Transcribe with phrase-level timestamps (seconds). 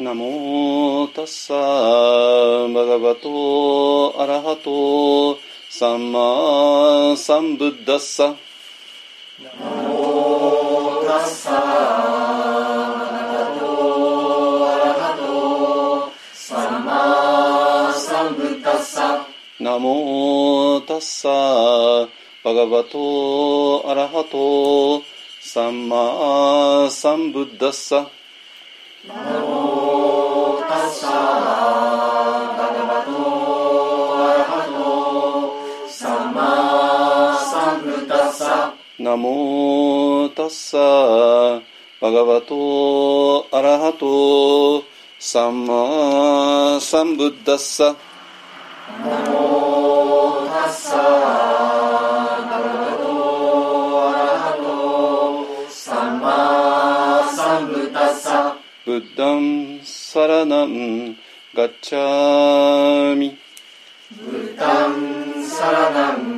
[0.00, 1.54] ナモタッサ
[2.72, 5.36] バガバトアラハト
[5.68, 8.36] サンマサンブッダッサ
[9.42, 19.26] ナモタッサバガバトアラハトサンマサンブッダッサ
[19.58, 22.08] ナモタッサ
[22.44, 25.02] バガバトアラハト
[25.40, 28.08] サンマサンブッダッサ
[29.08, 29.37] ナモ
[39.08, 40.76] ナモタッサ
[41.98, 44.84] バガバトアラハト
[45.18, 47.96] サンマサンブッダッサ
[49.02, 51.02] ナモタッサバ
[52.50, 61.16] ガバトアラハトサンマサンブッダッサブッダンサラナン
[61.54, 63.38] ガッチャーミ
[64.10, 66.37] ブッダンサラナン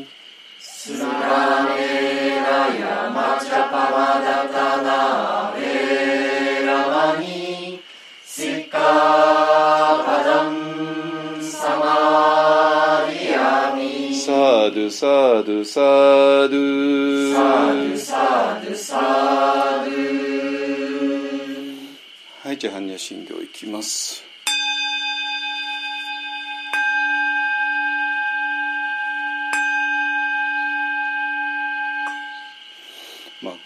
[22.43, 24.30] はいじゃあ般若心経いきます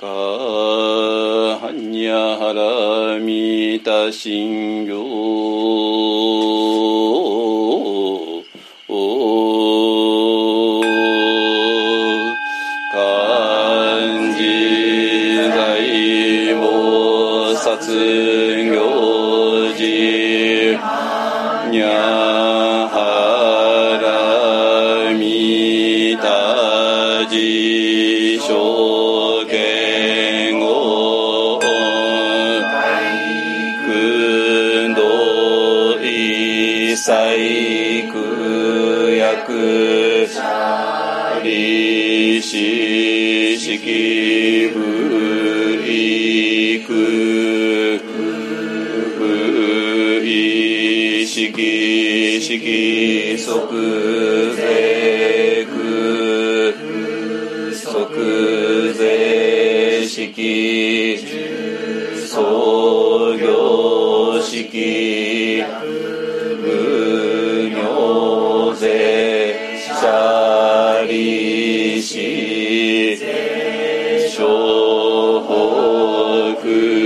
[0.05, 0.11] か
[1.65, 6.54] はにゃはらみたしんぎょう
[42.37, 44.77] 意し式不
[45.87, 47.97] 意空
[49.17, 49.19] 不
[50.21, 53.47] 意識式即
[54.57, 56.73] 税空
[57.71, 58.99] 即税
[60.05, 61.25] し
[62.27, 65.04] 創し式
[76.65, 77.04] peu.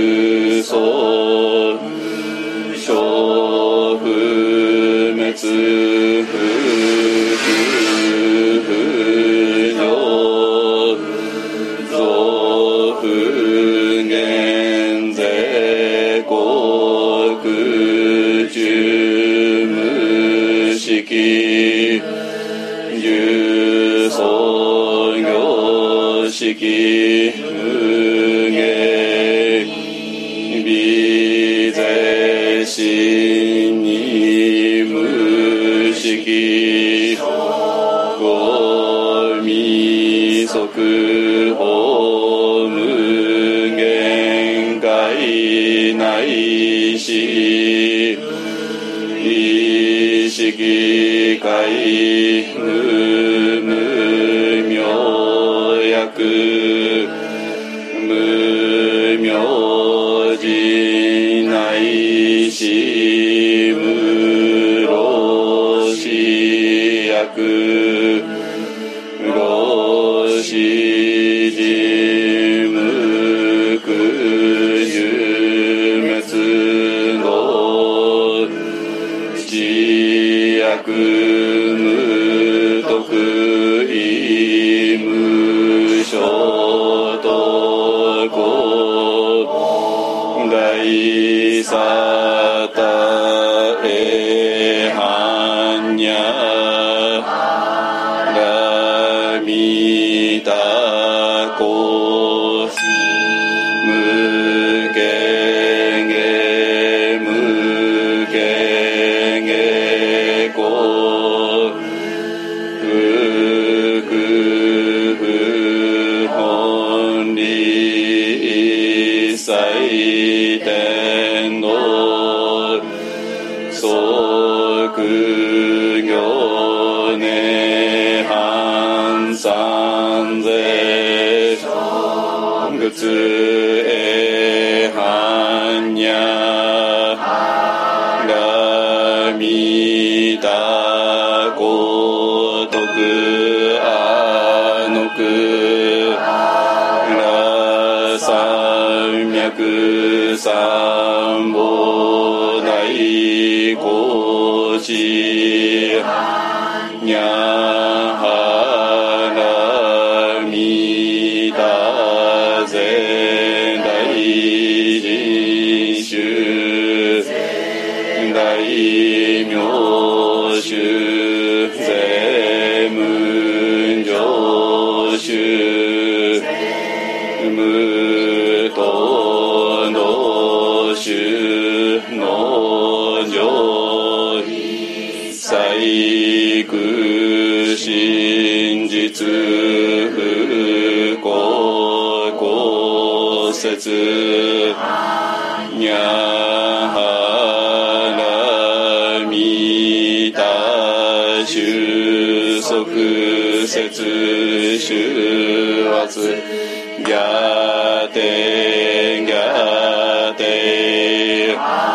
[208.08, 211.89] te, ga te.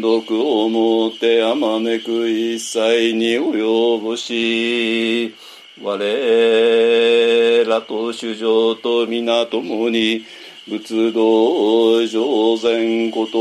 [0.00, 5.34] 毒をもてあまねく一切に及ぼし
[5.82, 10.24] 我らと主情と皆共に
[10.68, 13.38] 仏道上善こと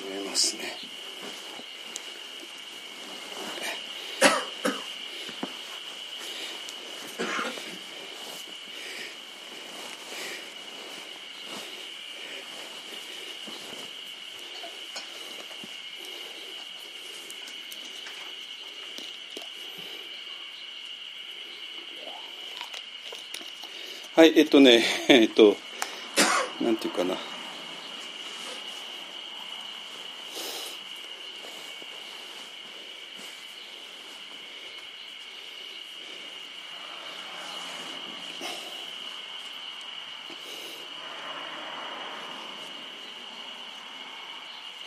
[0.00, 0.62] 始めますね。
[24.16, 25.56] はい、えっとね、 えっと、
[26.60, 27.16] なんていうかな。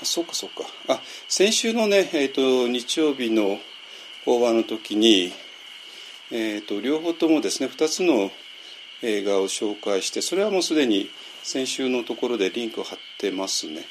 [0.03, 0.63] あそうか。
[0.87, 3.59] あ、先週のね、えっ、と、日曜日の
[4.25, 5.33] 法話の時に、
[6.31, 8.31] えっ、と、両方ともですね、2つの
[9.03, 11.09] 映画を紹介してそれはもうすでに
[11.43, 13.83] 先週のところでリンクを貼ってますね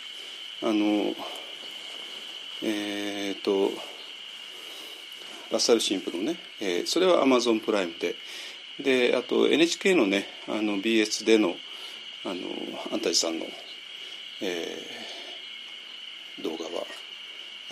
[0.63, 1.15] あの
[2.65, 3.71] えっ、と
[5.51, 8.15] ラッサル神父のね、えーそれはアマゾンプライムで
[8.83, 11.55] であと NHK のねあの BS での
[12.25, 12.35] あの
[12.93, 13.45] アンタジさんの、
[14.41, 14.79] え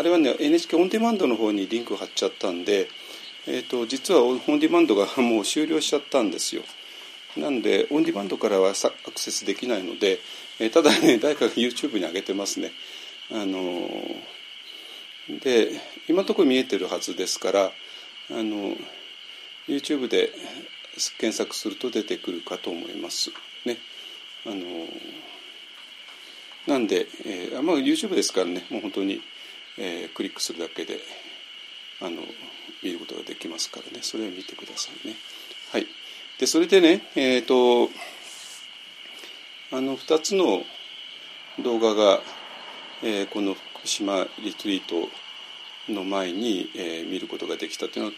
[0.01, 2.89] あれはね NHK オンデマンドの方にリンクを貼っちゃったんで、
[3.47, 6.65] えー、と実はオンデマンドが もう終了しちゃったんですよ。
[7.37, 10.21] なんでオンディマンドからはアクセスできないので、
[10.59, 12.73] えーただね 誰かが YouTube に上げてますね。
[13.31, 15.79] あのーで
[16.09, 17.73] 今のところ見えてるはずですから
[18.31, 18.77] あの
[19.69, 20.33] YouTube で
[21.19, 23.33] 検索すると出てくるかと思います。
[23.67, 23.77] ね。
[24.47, 24.89] あのー
[26.67, 29.21] なんで、えーまあ、YouTube ですからねもう本当に、
[29.81, 31.01] えークリックするだけで
[32.01, 32.23] あの
[32.83, 34.03] 見ることができますからね。
[34.03, 35.15] それを見てくださいね。
[35.73, 35.87] はい。
[36.39, 37.89] でそれでねえっ、と
[39.73, 40.63] あの2つの
[41.63, 42.21] 動画が、
[43.03, 45.09] えー、この福島リトリート
[45.93, 48.13] の前に、えー、見ることができたというのは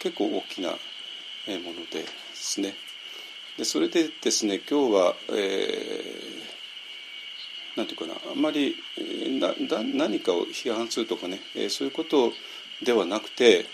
[0.00, 0.76] 結構大きなも
[1.46, 2.74] のですね。
[3.58, 6.41] でそれでですね今日は、えー、
[7.76, 8.76] なんていうかなあんまり
[9.40, 9.54] な
[9.94, 12.32] 何かを批判するとかね、えー、そういうこと
[12.84, 13.66] ではなくて、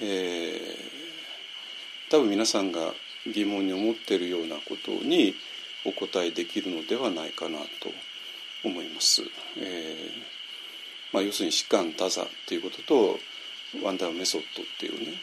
[0.00, 2.92] えー、多分皆さんが
[3.26, 5.34] 疑問に思っているようなことに
[5.84, 7.64] お答えできるのではないかなと
[8.64, 9.22] 思います。
[9.56, 10.38] えー
[11.12, 13.18] まあ、要するに疾患多座っていうことと
[13.82, 15.16] ワンダーメソッドっていうね、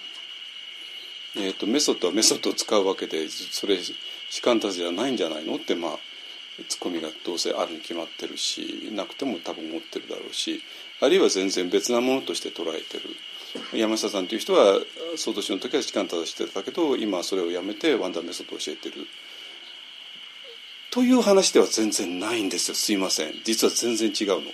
[1.38, 3.93] えーと、メソッドはメソッドを使うわけでそれ疾
[4.41, 6.00] 患多座じゃないんじゃないのってまあ
[6.69, 10.62] ツッコミがどうせあるに決まってるしなくても多分思ってるだろうし
[11.01, 13.15] あるいは全然別なものとして捉えてる
[13.77, 14.79] 山下さんという人は
[15.17, 19.05] 総統の時は士官正してたけど今はそれをやめてワンダーメソッドを教えてる
[20.91, 24.51] という話では全然ないんですよすいません実は全然違うの。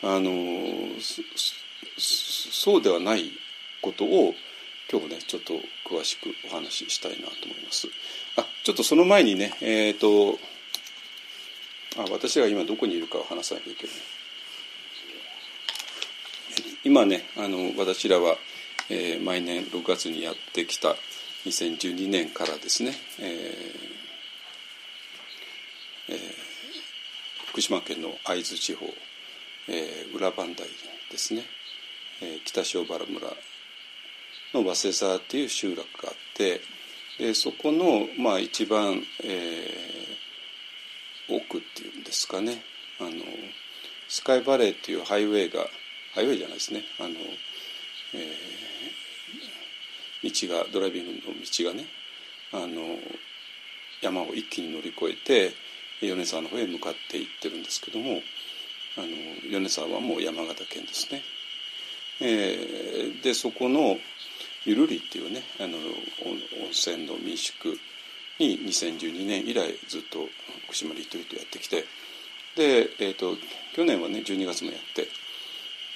[0.00, 0.30] あの
[1.98, 3.32] そうではない
[3.82, 4.34] ことを
[4.90, 7.88] 今日ねちょっと詳しくお話ししたいなと思います。
[8.36, 10.38] あちょっとその前にねえっ、ー、と
[11.98, 13.96] あ私が今どこにいるかを話さなきゃいけない。
[16.84, 18.36] 今ねあの私らは、
[18.88, 20.96] えー、毎年6月にやってきた
[21.44, 26.18] 2012年からですね、えーえー、
[27.48, 28.86] 福島県の会津地方
[29.70, 30.64] えー、裏磐梯
[31.10, 31.42] ですね、
[32.22, 33.28] えー、北塩原村
[34.54, 36.60] の早稲沢っていう集落があって
[37.18, 40.17] でそこの、まあ、一番、えー、
[41.28, 42.62] 奥っていうんですかね
[43.00, 43.10] あの
[44.08, 45.66] スカイバレーっていうハイウェイが
[46.14, 47.10] ハイウェイじゃないですねあの、
[48.14, 51.84] えー、道がドライビングの道がね
[52.52, 52.98] あの
[54.00, 55.52] 山を一気に乗り越えて
[56.00, 58.20] 米沢の方へ向かっていってるんですけども
[58.96, 59.08] あの
[59.50, 61.22] 米沢はもう山形県ですね。
[62.20, 63.96] えー、でそこの
[64.64, 67.78] ゆるりっていうねあの温泉の民宿
[68.38, 70.28] に2012年以来ずっと
[70.66, 71.84] 福島リトリートやってきて
[72.56, 73.36] で、えーと、
[73.74, 75.08] 去年はね12月もやって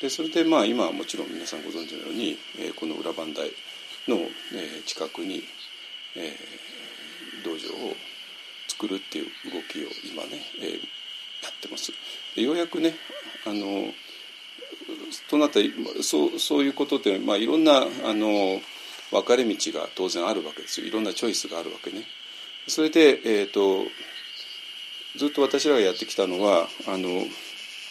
[0.01, 3.53] でそれでまあ今はもちろん皆さんご存知のように、えー、この裏磐梯
[4.09, 5.43] の、えー、近くに、
[6.17, 7.95] えー、道場を
[8.69, 10.79] 作るっていう動きを今ね、えー、や
[11.51, 11.93] ってます。
[12.35, 12.95] ようやくね
[13.47, 13.93] あの
[15.29, 15.61] となった
[16.03, 18.61] そうそういうことってまあいろんなあの
[19.11, 22.05] 分かれ道が当然あるわけですよいろんなチョイスがあるわけね。
[22.67, 23.85] それで、えーと、
[25.17, 27.09] ずっと私らがやってきたのはあの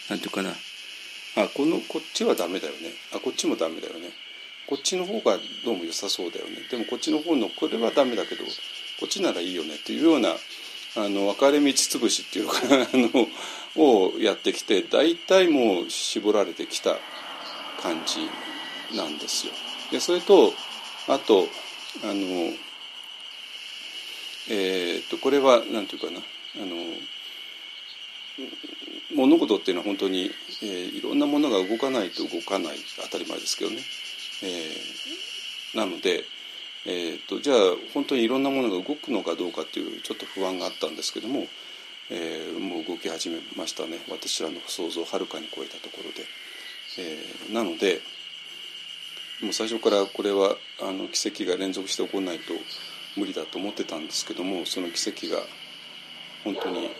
[0.08, 0.50] なんていうかな。
[1.34, 2.92] あこのこっちはダメだよね。
[3.14, 4.10] あこっちもダメだよね。
[4.66, 6.58] こっちの方がどうも良さそうだよね。
[6.70, 8.44] でもこっちの方のこれはダメだけど
[9.00, 9.76] こっちならいいよね。
[9.76, 13.28] っていうようなあの分かれ道つぶしっていうか あの
[13.76, 16.98] をやってきて大体もう絞られてきた
[17.80, 18.28] 感じ
[18.96, 19.52] なんですよ。
[19.90, 20.52] でそれと
[21.08, 21.48] あと
[22.02, 22.52] あの
[24.50, 26.24] えー、とこれは何て言うかな
[26.62, 26.74] あの
[29.14, 30.30] 物事っていうのは本当に、
[30.62, 33.78] えー、いろんなものが動かないと動かない当たり前ですけどね。
[34.42, 36.24] えー、なので
[36.84, 37.56] えーと、じゃあ
[37.94, 41.46] 本当にいろんなものが動くのかどうかっていうちょっと不安があったんですけども、
[42.10, 46.26] えー、もう動き始めましたね私らの想像をはるかに超えたところで、
[46.98, 48.00] えー、なので
[49.42, 52.52] もう最初からこれはあの奇跡が連続して起こらないと
[53.16, 55.42] 無理だと思ってたんですけどもその奇跡が
[56.44, 56.90] 本当に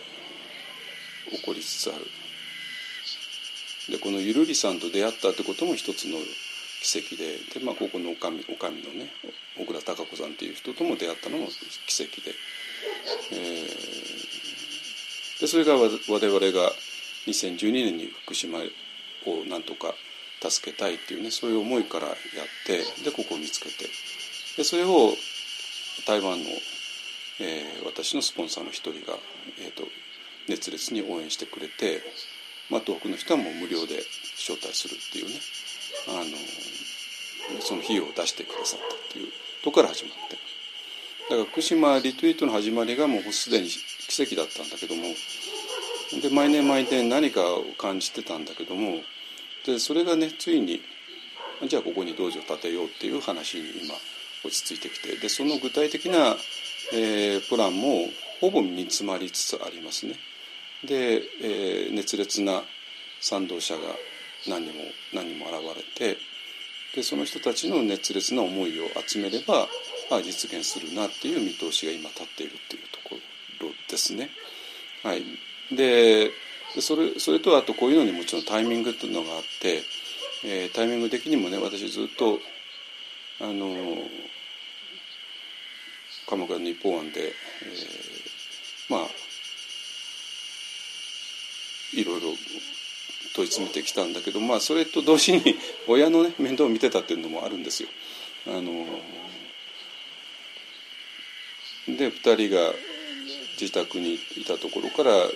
[1.29, 2.05] 起こりつつある。
[3.89, 6.17] でこのゆるりさんと出会ったってことも一つの
[6.81, 9.11] 奇跡でで、まあ、ここのおかみおかみのね
[9.57, 11.47] 小倉孝子さんっていう人とも出会ったのも
[11.87, 12.33] 奇跡で,、
[13.31, 16.71] えー、でそれが我々が
[17.27, 18.63] 2012年に福島を
[19.49, 19.95] なんとか
[20.41, 22.15] 助けたいっていうねそういう思いからやっ
[22.65, 23.89] てでここを見つけて。
[24.55, 25.15] でそれを
[26.05, 26.49] 台湾の、
[27.39, 29.17] えー、私のスポンサーの一人が、
[29.59, 29.83] えーと、
[30.47, 32.01] 熱烈に応援してくれて、
[32.69, 34.03] まあ、東北の人はもう無料で
[34.37, 35.33] 招待するっていうね
[36.09, 36.11] あ
[37.55, 39.27] のその費用を出してくださったっていう
[39.63, 40.37] とこから始まって。
[41.29, 45.03] だから福島リトリートの始まりがもうすでに奇跡だったんだけども
[46.21, 49.01] で毎年毎年何かを感じてたんだけども
[49.65, 50.81] でそれがねついに
[51.67, 53.95] じゃあここに道場建てようっていう話に今
[54.43, 56.35] 落ち着いてきてでその具体的な、
[56.93, 58.07] えー、プランも
[58.41, 60.15] ほぼ身に詰まりつつありますね。
[60.85, 62.61] で、えー、熱烈な
[63.21, 63.81] 賛同者が
[64.47, 66.17] 何人も何人も現れて
[66.95, 69.67] でその人たちの熱烈な思いを集めれば、
[70.11, 73.15] あ、実現するなっていう見通しが今立っているっていうとこ
[73.61, 74.29] ろですね。
[75.03, 75.23] はい、
[75.75, 76.31] で
[76.75, 79.83] でそれそれとあとこういうのにもちろんタイミングっていうのがあって、
[80.43, 82.39] えー、タイミング的にもね私ずっと
[83.39, 83.67] あの
[86.33, 87.33] 鎌倉の日本案で、えー、
[88.89, 89.07] まあ
[91.93, 92.27] いろいろ
[93.35, 95.41] 問い詰めてきたんだけど、まあ、それと同時に
[95.87, 97.89] 親の、ね、面倒を見てたっていうのもあるんですよ。
[98.47, 99.01] あの
[101.87, 102.73] で2人が
[103.59, 105.29] 自宅にいたところから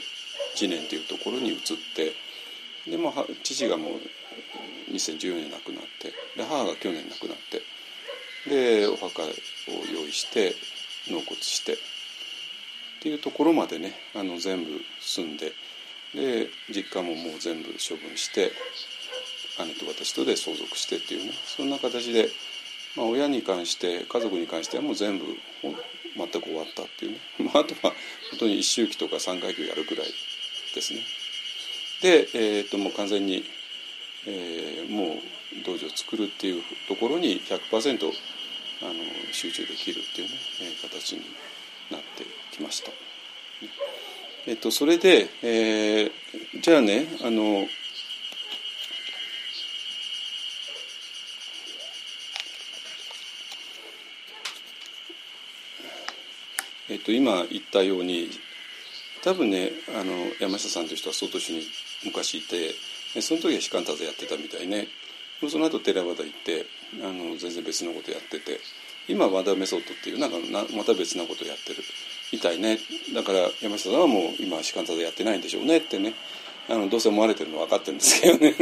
[0.56, 1.60] 次年というところに移っ
[1.96, 2.14] て
[2.88, 4.00] で、まあ、父がも
[4.90, 7.62] う2014年亡くなってで母が去年亡くなって
[8.50, 9.28] でお墓を
[9.94, 10.56] 用意して
[11.12, 11.78] 納骨してっ
[13.02, 15.54] ていうところまでねあの全部済んで
[16.14, 18.52] で実家ももう全部処分して
[19.66, 22.30] 姉と私とで相続してっていうねそんな形で、
[22.96, 25.26] まあ、親に関して家族に関してはもう全部
[26.18, 27.20] 全く終わったっていうね、
[27.54, 27.94] まあ、とは
[28.32, 30.08] 本当に一周期とか三回忌をやるくらい
[30.74, 31.06] ですね。
[32.02, 33.44] で、えー、ともう完全に、
[34.26, 35.22] えー、も
[35.54, 38.12] う道場を作るっていうところに100%
[38.82, 38.94] あの
[39.32, 41.22] 集中できるっていうね、えー、形に
[41.92, 42.92] なってきました。
[44.46, 46.12] えっと、それで、えー、
[46.62, 47.68] じゃあねあの
[56.90, 58.30] えっと、今言ったように
[59.22, 61.64] 多分ねあの山下さんという人は外州に
[62.06, 62.74] 昔いて
[63.22, 64.88] その時は士官太座やってたみたいね
[65.50, 66.66] その後寺和田行って
[67.04, 68.60] あの全然別のことやってて
[69.08, 70.38] 今和田メソッドっていうなんか
[70.76, 71.84] また別なことやってる。
[72.32, 72.78] みたいね。
[73.14, 76.14] だから山下さんはもう今士官太座やってないんでしょうねってね。
[76.70, 78.54] あのどうせ思われてるの分かってるんですけどね。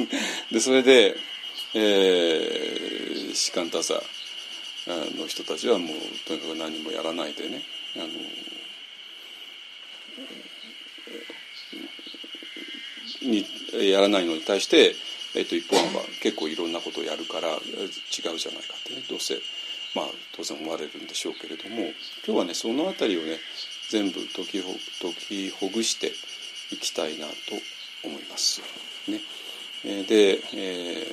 [0.52, 1.16] でそれで、
[1.74, 4.02] えー、士官太座
[4.86, 7.62] の人たちはもうとにかく何もやらないでね。
[7.96, 8.06] あの
[13.22, 13.46] に
[13.90, 14.94] やらないのに対して、
[15.36, 17.58] えっと、一方は結構いろんなことをやるから違う
[18.38, 19.34] じゃないかってねどうせ
[19.94, 21.92] まあ当然思われるんでしょうけれども
[22.24, 23.38] 今日はねその辺りをね
[23.90, 26.12] 全部解きほ解きほぐして
[26.70, 27.34] いきたいなと
[28.04, 28.62] 思います。
[29.08, 29.20] ね、
[29.84, 31.06] で、え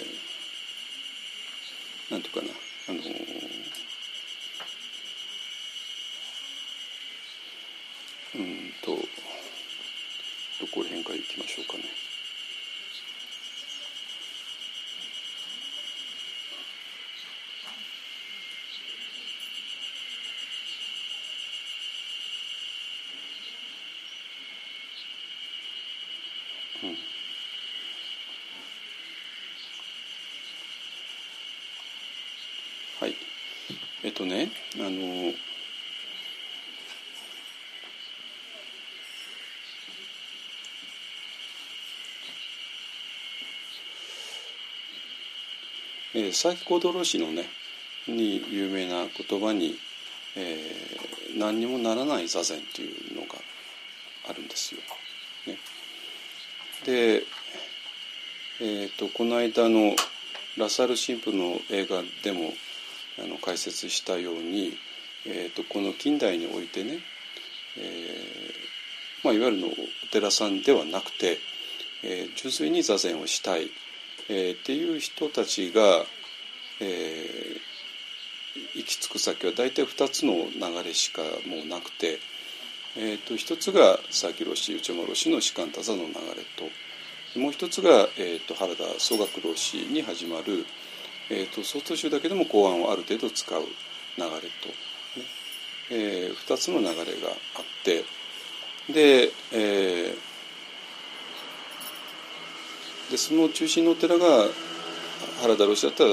[2.10, 2.48] ー、なんていうかな
[2.90, 3.00] あの
[8.36, 11.84] うんとどこら辺からいきましょうかね。
[33.00, 33.16] はい
[34.04, 35.34] えっとねあの
[46.32, 47.46] 佐伯小泥氏のね
[48.08, 49.76] に有名な言葉に、
[50.36, 53.36] えー、何にもならない座禅というのが
[54.30, 54.82] あるんですよ。
[55.48, 55.58] ね、
[56.86, 57.24] で、
[58.60, 59.96] えーと、この間の
[60.58, 62.54] ラサール神父の映画でも
[63.24, 64.78] あの解説したように、
[65.26, 67.00] えーと、この近代においてね、
[67.78, 69.72] えーまあ、いわゆるのお
[70.12, 71.38] 寺さんではなくて、
[72.04, 73.70] えー、純粋に座禅をしたい
[74.30, 76.06] えー、っていう人たちが、
[76.82, 82.20] えー、行き着く先は大体2つの流れしかもうなくて、
[82.98, 86.14] えーと、一つが佐々木老師内丸氏の士官多座の流れ
[87.34, 90.66] ともう一つが、えーと、原田宗学老師に始まる、
[91.30, 93.68] えーと、曹操集だけでも公安をある程度使う流
[94.18, 94.44] れと、ね
[95.92, 98.04] えー、2つの流れがあって
[98.92, 100.32] で、えー
[103.12, 104.48] でその中心のお寺が
[105.42, 106.12] 原田老師だったら、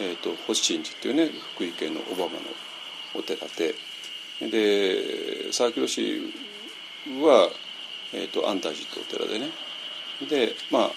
[0.00, 2.30] えーと、星新寺っていうね福井県の小浜の
[3.14, 3.74] お寺で
[4.40, 6.20] で佐々木老師
[7.22, 7.50] は、
[8.14, 9.50] えーと、安泰寺ってお寺でね
[10.28, 10.90] でまあ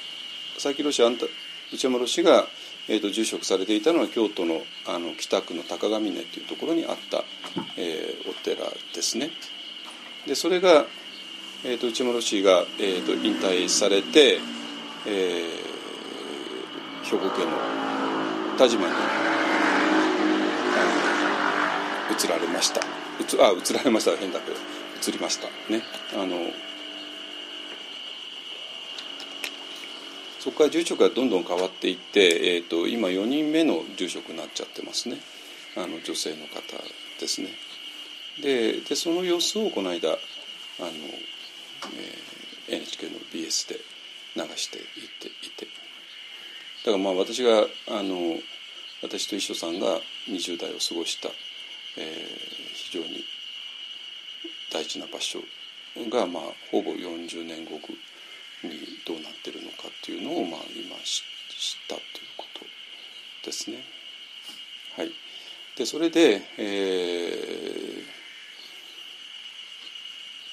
[0.55, 2.45] 佐々木老師内山老師が、
[2.87, 7.23] えーと、住職されていたのは京都のあの北区の高上峰っていうところにあった、
[7.77, 9.31] えー、お寺ですね。
[10.27, 10.85] でそれが、
[11.65, 14.39] えー、と内山老師が、えー、と引退されて
[15.05, 17.92] えー、兵庫県の
[18.57, 18.93] 田島に
[22.23, 22.81] 移られました。
[23.19, 24.57] 移あ移られました変だけど
[25.01, 25.47] 移りました。
[25.71, 25.81] ね。
[26.13, 26.37] あの
[30.39, 35.17] そこから住職がどんどん変わっていって、えーと、今4人目の住職になっちゃってますね。
[35.77, 36.61] あの女性の方
[37.19, 37.49] ですね。
[38.41, 40.17] ででその様子をこの間あの、
[42.67, 43.79] えー、NHK の BS で
[44.35, 44.81] 流してい
[45.19, 45.82] ていて。
[46.91, 48.37] からまあ私があの
[49.01, 51.29] 私と一緒さんが20代を過ごした、
[51.97, 53.23] えー、非常に
[54.71, 55.39] 大事な場所
[56.09, 57.79] が、まあ、ほぼ40年後
[58.63, 58.71] に
[59.05, 62.01] どうなってるのかっていうのを、まあ、今知ったという
[62.37, 62.65] こと
[63.45, 63.77] ですね。
[64.97, 65.11] はい、
[65.77, 68.03] でそれで,、え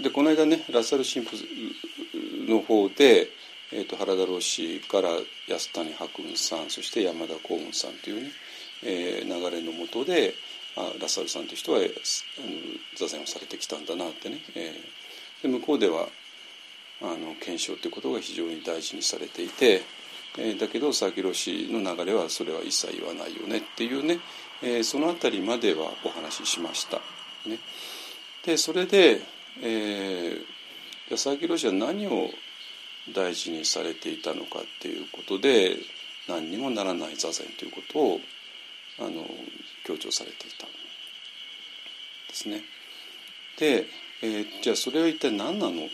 [0.01, 1.47] ー、でこの間ねラッサル神父
[2.51, 3.31] の方で、
[3.73, 5.11] えーと、原田老師から
[5.49, 8.31] 安谷白雲さんそして山田幸雲さんというね、
[8.85, 10.35] えー、流れのもとで
[10.77, 11.87] あラサルさんという人はあの
[12.97, 16.09] 座禅をされてきたんだなってね、えー、で向こうでは
[17.03, 19.83] あの検証ということが非常に大事にされていて、
[20.39, 24.19] えー、だけど佐々木氏の流れはそれは一切言わないよねっていうね、
[24.63, 26.99] えー、その辺りまではお話ししました。
[27.47, 27.59] ね、
[28.45, 29.23] でそれで、
[29.63, 30.45] えー、
[31.11, 32.31] 佐々木氏は何を
[33.15, 35.77] 大事にされていたのかっていうことで
[36.29, 38.21] 何にもならない座禅ということを
[38.99, 39.27] あの
[39.85, 40.67] 強調されていた
[42.29, 42.63] ですね。
[43.59, 43.87] で、
[44.23, 45.89] えー、じゃあそれは一体何なのっ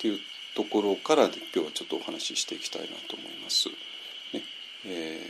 [0.00, 0.18] ていう
[0.54, 3.68] ところから今日はちょっとお話ししていきたいなと思います。
[4.32, 4.42] ね
[4.84, 5.20] え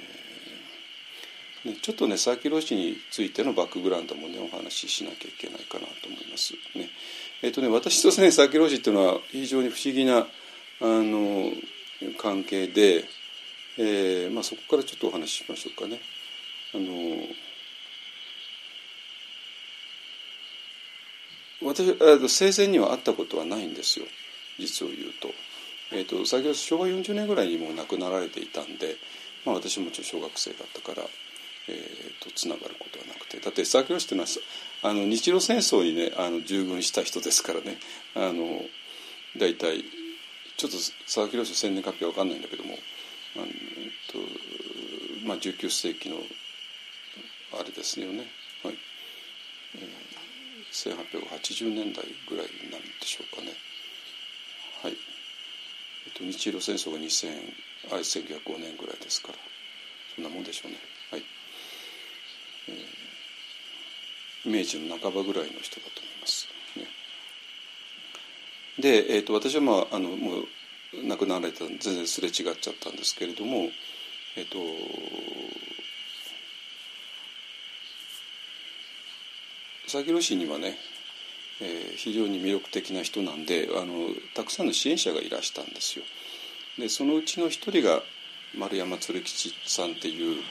[1.64, 6.54] ー、ね、ちょっとね佐々木ロシについてのバックグラウンドもねお話ししなきゃいけないかなと思います。
[6.74, 6.88] ね
[7.42, 10.26] えーとね、私とね佐々木ロシっていうのは非常に不思議な
[10.82, 11.52] あの
[12.18, 13.04] 関係で、
[13.78, 16.00] えーまあ、そこからちょっとお話ししましょうかね。
[16.74, 16.92] あの
[21.64, 24.06] 私生前には会ったことはないんですよ
[24.58, 25.28] 実を言うと。
[25.92, 28.96] えーと、先ほど昭和40年ぐらいにもう亡くなられていたんで、
[29.44, 31.06] まあ、私もちろん小学生だったから、
[31.68, 34.28] えーと、つながることはなくてだって佐々木っていうのは
[34.82, 37.78] あの日露戦争にねあの従軍した人ですからね
[38.16, 38.62] あの
[39.38, 39.84] 大体
[40.56, 42.74] ちょっと佐々木朗氏千年書きは分かんないんだけども
[43.36, 43.52] あの、えっ
[44.10, 44.18] と
[45.26, 46.16] まあ、19世紀の
[47.58, 48.26] あれですよね、
[48.62, 48.76] はい
[49.76, 53.52] えー、1880年代ぐらいなんでしょうかね。
[54.82, 54.92] はい、
[56.06, 57.28] えっと、日露戦争が2000
[57.90, 59.34] あ1905年ぐらいですから
[60.14, 60.78] そんなもんでしょうね。
[61.10, 61.22] はい
[62.68, 66.51] えー、明治の半ばぐらいの人だと思います。
[68.78, 73.70] で、えーと、私は、まあ、あのもう亡くなられた全然すれ違っちゃったんですけれども、
[74.36, 74.58] えっ、ー、と
[79.84, 80.78] 佐々木氏にはね、
[81.60, 86.04] えー、非常に魅力的な人なんであのたくさんの支援者がいらしたんですよ。
[86.78, 88.02] でそのうちの一人が
[88.56, 90.42] 丸山鶴吉さんっていう、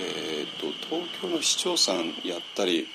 [0.00, 2.86] えーと、東京の市長さんやったり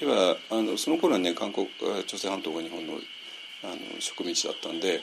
[0.00, 1.68] あるいはあのその頃はね韓国
[2.06, 2.94] 朝鮮半島が日本の
[3.64, 5.02] あの植民地だったんで、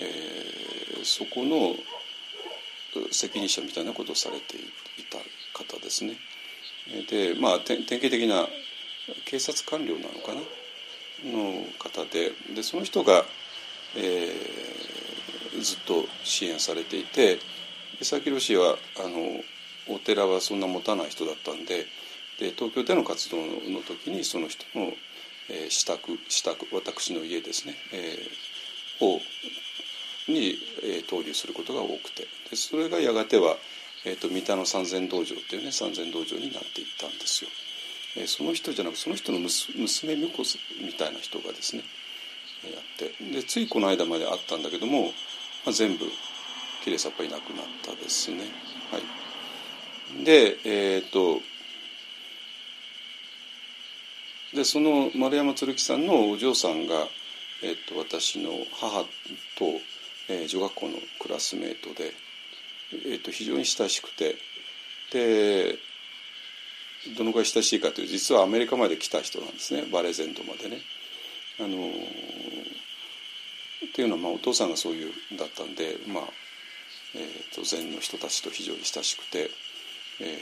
[0.00, 1.74] えー、そこの
[3.12, 4.60] 責任者みたいなことをされてい
[5.10, 5.18] た
[5.52, 6.14] 方ですね。
[7.08, 8.48] でまあ典型的な
[9.24, 10.40] 警察官僚なのかな？
[11.24, 13.24] の方ででその人が、
[13.96, 17.38] えー、ずっと支援されていて
[17.98, 21.86] 佐々木氏はあのお寺はそんな持たない人だったんで
[22.38, 24.92] で東京での活動の時にその人の、
[25.50, 29.20] え、支度支度私の家ですね、えー、を
[30.28, 33.56] に、えー、投入することが多くてでそれがやがては、
[34.04, 37.50] えーと、三田の三千道場っていうね三千道場になっていったんですよ。
[38.16, 41.82] えその人じゃなくその人の娘婿みたいな人がですね
[42.64, 45.02] やってでついこの間まであったんだけども、
[45.64, 46.06] まあ、全部
[46.82, 48.38] きれいさっぱりなくなったですね。
[48.90, 51.40] はい、でえっ、と
[54.54, 57.06] でその丸山鶴樹さんのお嬢さんが、
[57.62, 59.02] えーと、私の母
[59.56, 59.80] と、
[60.28, 62.12] えー、女学校のクラスメートで、
[63.06, 64.36] えーと非常に親しくて
[65.12, 65.78] で
[67.16, 70.78] どのくらい親しいかというと実はアメリカまで来た人なんですねバレー全土までね。
[71.58, 71.88] あの
[73.86, 76.24] っていうのはまあお父さんがそういうだったんで、まあ
[77.14, 79.50] えー、と禅の人たちと非常に親しくて、
[80.20, 80.38] え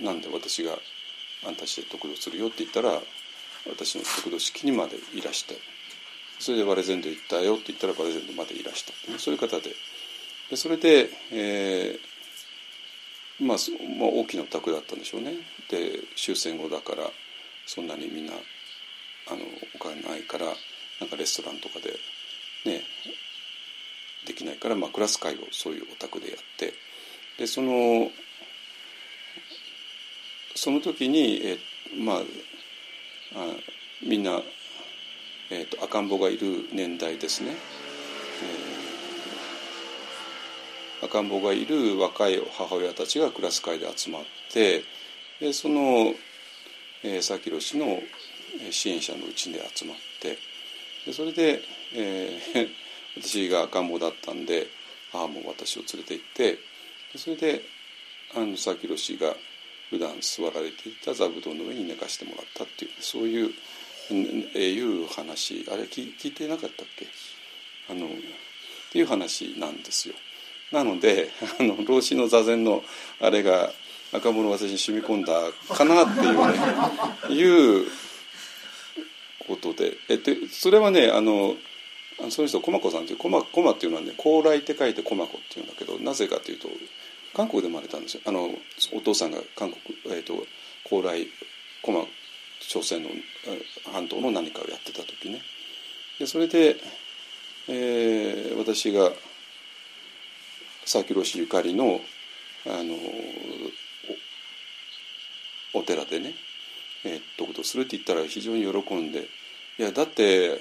[0.00, 0.78] ー、なんで私が
[1.46, 3.02] 「あんたして得度するよ」って言ったら
[3.68, 5.58] 私の得度式にまでいらして
[6.38, 9.18] それでバレゼンド行ったよって言ったらバレゼンドまでいらした。
[9.18, 9.74] そういう方で。
[10.48, 12.10] でそれで、えー
[13.40, 13.58] まあ、
[13.98, 15.32] まあ、大きなお宅だったんでしょうね。
[15.70, 17.10] で終戦後だから
[17.66, 19.40] そんなにみんなあの
[19.74, 20.46] お金ないから
[21.00, 21.90] なんかレストランとかで
[22.66, 22.82] ね
[24.26, 26.74] できないから、まあ、クラス会をそういうお宅でやって。
[27.38, 28.10] でその
[30.54, 31.58] その時にえ
[31.98, 32.22] まああ
[34.02, 34.40] みんな、
[35.50, 37.50] えーと、赤ん坊がいる年代ですね。
[41.00, 44.82] えー、赤ん坊がいる若い母親たちがクラス会で集まって
[45.38, 46.14] でその、
[47.02, 48.00] えー、佐弘氏の
[48.70, 50.38] 支援者のうちで集まって
[51.06, 51.62] でそれで、
[51.94, 52.70] えー、
[53.20, 54.66] 私が赤ん坊だったんで
[55.12, 56.58] 母も私を連れて行って
[57.16, 57.62] それで
[58.34, 59.36] あの佐弘氏が
[59.90, 63.50] 普段座られていた座布団の上に寝かしてもらったっていうそういう
[64.12, 65.66] いう話。
[65.70, 67.06] あれ聞聞いてなかったっけ？
[67.88, 68.10] あのっ
[68.92, 70.14] ていう話なんですよ。
[70.72, 72.84] なので あの老子の座禅の
[73.20, 73.72] あれが
[74.12, 77.36] 赤物私に染み込んだかなっていうね
[77.82, 77.90] いう
[79.46, 79.96] ことで。
[80.08, 81.56] えっとそれはねあの
[82.30, 86.68] その人駒子さんという駒駒っていうのはね高麗って書いて駒子っていうんだけどなぜかというと
[87.34, 88.22] 韓国で生まれたんですよ。
[88.26, 88.50] あの
[88.92, 90.46] お父さんが韓国、えーと、
[90.84, 91.26] 高麗
[91.82, 92.04] 駒
[92.68, 93.10] 朝鮮の
[93.92, 95.40] 半島の何かをやってた時ね。
[96.18, 96.76] でそれで、
[97.68, 99.10] えー、私が
[100.82, 102.00] 佐々木氏ゆかりの
[102.66, 102.94] あの
[105.72, 106.34] お寺でね
[107.04, 109.28] えー、どことするって言ったら非常に喜んで。
[109.78, 110.60] いやだって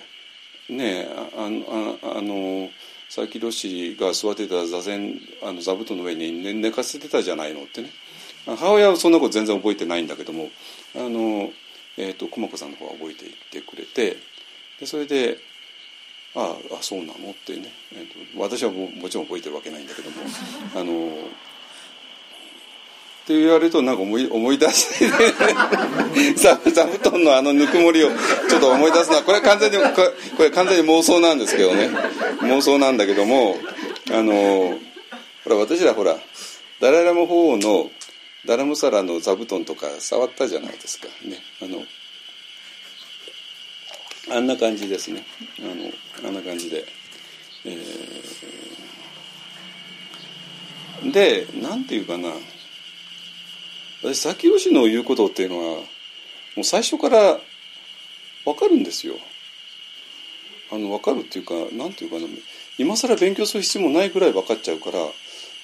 [0.69, 2.69] ねあああの
[3.09, 7.89] 佐々木氏が座ってた座禅あの座布団の上に寝寝かせてたじゃないのってね
[8.45, 10.49] 母親はそんなこと全然覚えてないんだけども
[10.95, 11.51] あの、
[11.97, 14.17] えーと、駒子さんの方は覚えていてくれて
[14.79, 15.39] でそれで
[16.35, 20.17] 「ああそうなの?」ってね、えーと、私はももちろん覚えてるわけないんだけども
[20.75, 21.29] あの
[23.29, 28.09] って言われるとなんか思い思い出して 座布団のあのぬくもりを
[28.49, 31.91] ちょっと思い出すのはこれ完全にこれ完全に妄想なんですけどね。
[32.41, 33.59] 妄想なんだけども
[34.09, 34.79] あの
[35.43, 36.17] ほら私らほら
[36.79, 37.91] ダララム法王の
[38.47, 41.07] ダラムサラの座布団とか触ったじゃないですか。
[41.23, 41.39] ね。
[41.61, 41.85] あの
[44.35, 45.23] あんな感じですね。
[45.59, 45.61] あ
[46.23, 46.83] のあんな感じで、
[47.65, 52.33] えー、でなんていうかな。
[54.01, 55.63] 私佐清氏の言うことっていうのは
[56.55, 57.39] もう最初から
[58.45, 59.15] 分かるんですよ。
[60.71, 62.27] あの分かるっていうかなんていうかな
[62.77, 65.11] 今更勉強する必要もないぐらい分かっちゃうからだか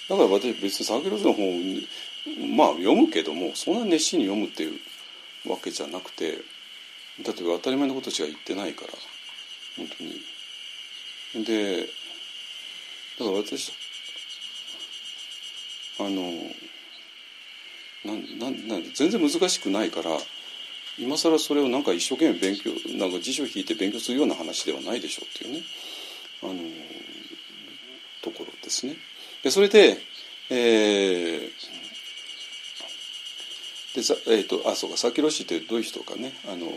[0.09, 6.39] ら私別に佐清氏の本まあ読むけどもそんな熱心に読むっていうわけじゃなくて
[7.23, 8.93] だって当たり前のことしか言ってないから
[9.77, 11.45] 本当に。
[11.45, 13.71] でだから私
[15.99, 16.31] あの
[18.05, 20.11] なんなんな全然難しくないから
[20.97, 25.61] 今更それをなんか一生懸命勉強なんか辞書を引いて勉強するような話ではないでしょうっていうね
[26.43, 26.53] あの
[28.21, 28.95] ところですね。
[29.43, 29.97] でそれで、
[30.49, 31.49] えー、
[33.95, 36.67] でさえーと、あそうか佐々木氏ってどういう人かねあの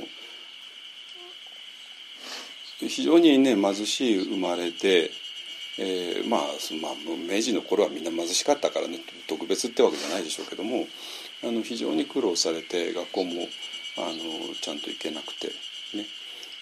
[2.81, 5.11] 非常にね貧しい生まれで
[5.79, 6.41] えー、まあ、
[6.83, 6.93] まあ、
[7.33, 10.87] 明治の頃はみんな貧しかったからね特別ってわけじゃないでしょうけども
[11.45, 13.47] あの非常に苦労されて学校も
[13.97, 15.49] あのちゃんと行けなくて
[15.97, 16.07] ね。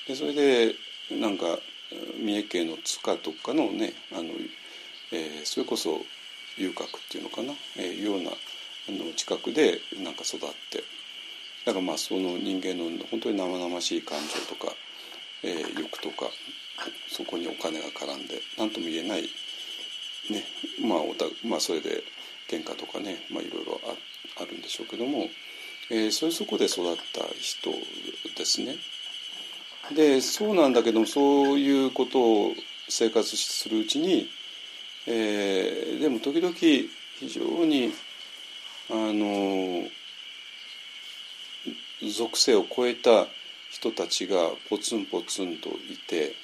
[0.07, 0.75] でそれで
[1.11, 1.47] なんか
[2.23, 4.25] 三重県の塚とかのねあの、
[5.13, 6.01] えー、それこそ
[6.59, 10.85] 遊郭っていうのかな、えー、いうようなあの近くでなんか育って。
[11.67, 14.73] だからまあその人間の本当に生々しい感情とか、
[15.43, 16.27] えー、欲とか
[17.09, 20.45] そこにお金が絡んで何とも言えない、ね
[20.87, 22.03] まあおたまあ、それで
[22.49, 25.29] 喧嘩とかね、まあ、いろいろああるんでしょうけども、
[25.91, 27.71] えー、それそこで育った人
[28.37, 28.77] ですね。
[29.95, 32.55] でそうなんだけどもそういうことを
[32.89, 34.29] 生活するうちに、
[35.07, 36.91] えー、でも時々非
[37.29, 37.93] 常に
[38.91, 39.89] あの
[42.03, 43.27] 属性を超えた
[43.77, 44.37] 人たちが
[44.71, 46.35] ポツンポツンといて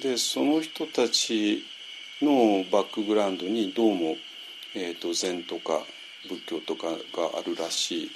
[0.00, 1.64] でその人たち
[2.22, 4.16] のバックグラウンドにどうも、
[4.76, 5.80] えーと、禅とか
[6.28, 6.96] 仏教とかが
[7.36, 8.10] あるらしい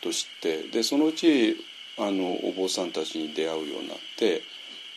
[0.00, 1.56] としてでそのうち
[1.98, 4.42] あのお坊さんたちに出会うようになって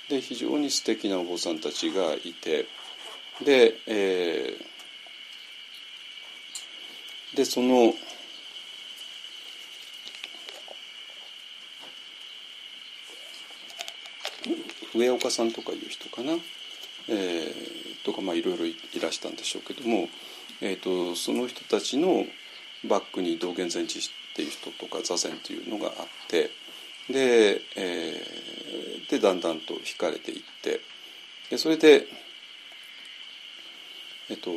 [0.10, 2.68] で非常に素敵なお坊さんたちがいて
[3.44, 7.96] で,、えー、でその
[14.96, 16.34] 上岡さんとかいう人かな、
[17.10, 20.08] えー、とかまあいろいろいらしたんでしょうけども、
[20.62, 22.26] えーと、その人たちの
[22.88, 25.94] バックに道元禅師っていう人とか座禅っていうのがあっ
[26.28, 26.50] て
[27.10, 30.82] で,、えー、でだんだんと惹かれていって
[31.50, 32.08] でそれで
[34.30, 34.52] えっ、ー、と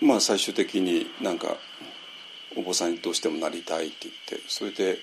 [0.00, 1.56] まあ最終的になんか
[2.56, 4.98] お坊さんにどうしてもなりたいって言ってそれで、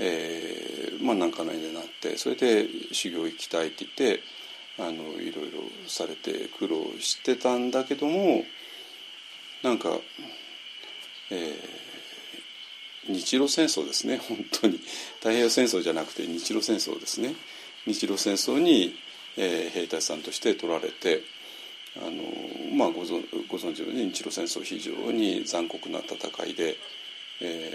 [0.00, 4.22] えー、まあ何かの縁でなってそれで修行行きたいって言って
[4.78, 8.44] あのいろいろされて苦労してたんだけども
[9.62, 9.90] なんか、
[11.30, 14.78] えー、日露戦争ですね 本当に。
[15.18, 17.34] 太平洋戦争じゃなくて日露戦争ですね。
[17.86, 18.96] 日露戦争に、
[19.36, 21.22] えー、兵隊さんとして取られて
[21.96, 26.76] あの、まあ、ご存ご存知のように日露戦争非常に残酷な戦いで、
[27.40, 27.72] え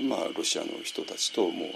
[0.00, 1.68] ーまあ、ロシアの人たちともう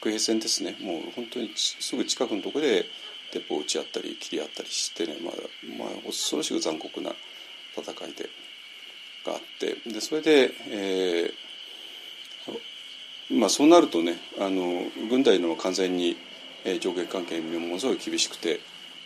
[0.00, 0.76] 白兵戦ですね。
[0.80, 2.86] もう本当にすぐ近くのところで
[3.32, 5.34] 鉄砲を撃ち合ったり切り合ったりしてね、まあ
[5.78, 7.12] まあ、恐ろしく残酷な
[7.76, 8.28] 戦いで
[9.24, 9.76] があって。
[9.90, 16.16] でそれで、えーまあ、そうなるとねあの軍隊の完全に、
[16.64, 18.60] えー、上下関係ものすごい厳しくて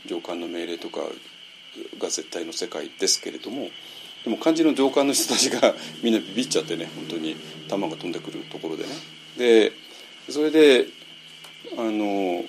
[0.06, 1.00] 上官の命令とか
[1.98, 3.68] が絶対の世界ですけれども
[4.24, 7.36] でも漢字の上官の人たちが みんなビビっちゃってね本当に
[7.68, 8.90] 弾が飛んでくるところでね。
[9.36, 9.72] で
[10.28, 10.86] それで
[11.76, 12.44] あの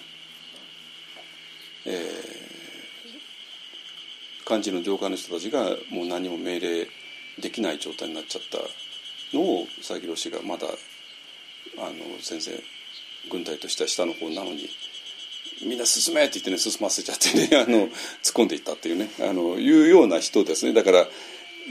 [1.85, 6.87] えー、漢字の上官の人たちがもう何も命令
[7.39, 8.59] できない状態になっちゃった
[9.35, 10.67] のを佐々木朗氏がまだ
[11.77, 12.61] あの全然
[13.29, 14.69] 軍隊としては下の方なのに
[15.65, 17.89] みんな進めって言ってね進ませちゃってねあの突っ
[18.33, 19.09] 込んでいったっていうね。
[19.21, 20.73] あのいうような人ですね。
[20.73, 21.07] だから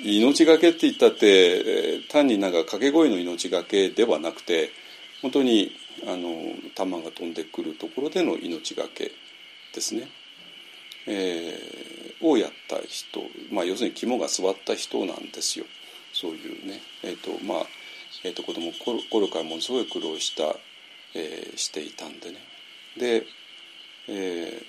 [0.04, 4.70] 命がけって言ったって単になんか掛け声の命がけではなくて
[5.20, 5.72] 本当に
[6.06, 6.32] あの
[6.74, 9.12] 弾が飛んでくるところでの命がけ
[9.74, 10.08] ですね、
[11.06, 13.20] えー、をやった人、
[13.52, 15.66] まあ、要するに肝が据わった人なんですよ。
[16.12, 17.66] そういうね、えーとまあ
[18.24, 18.72] えーと、子供
[19.10, 20.54] 頃からものすごい苦労した、
[21.14, 22.36] えー、していたんでね。
[22.96, 23.26] で,、
[24.08, 24.62] え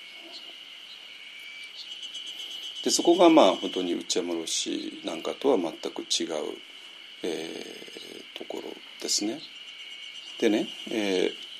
[2.81, 6.57] ー、でそこがまあ本当に内山ロ氏なんかとは全く違う、
[7.23, 8.69] えー、ところ
[9.01, 9.39] ですね。
[10.39, 11.53] でね、えー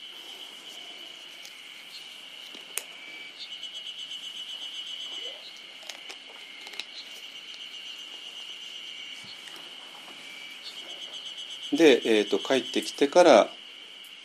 [11.76, 13.49] で、えーと、帰ってきてから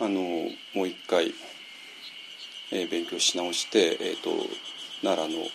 [0.01, 0.21] あの
[0.75, 1.35] もう一回、
[2.71, 4.31] えー、勉強し直して、えーと、
[5.03, 5.47] 奈良の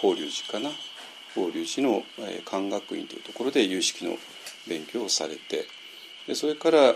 [0.00, 0.70] 法隆寺かな？
[1.34, 4.16] 法隆寺の、えー、漢学院というところで有識の
[4.68, 5.66] 勉強をされて
[6.26, 6.94] でそれから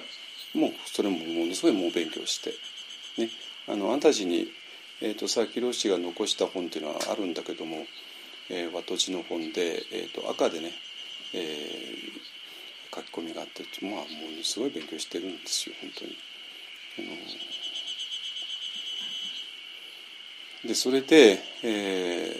[0.54, 2.50] もうそれもものすごいもう勉強して、
[3.18, 3.30] ね、
[3.68, 4.48] あのあんたちに、
[5.00, 7.86] えーと、佐々木朗氏が残した本っていうのはあるんだけども、
[8.50, 10.72] えー、和土地の本で、えーと、赤でね、
[11.34, 14.00] えー、書き込みがあってまあも
[14.36, 16.16] のすごい勉強してるんですよ本当に。
[16.98, 17.08] あの
[20.66, 22.36] でそれで、え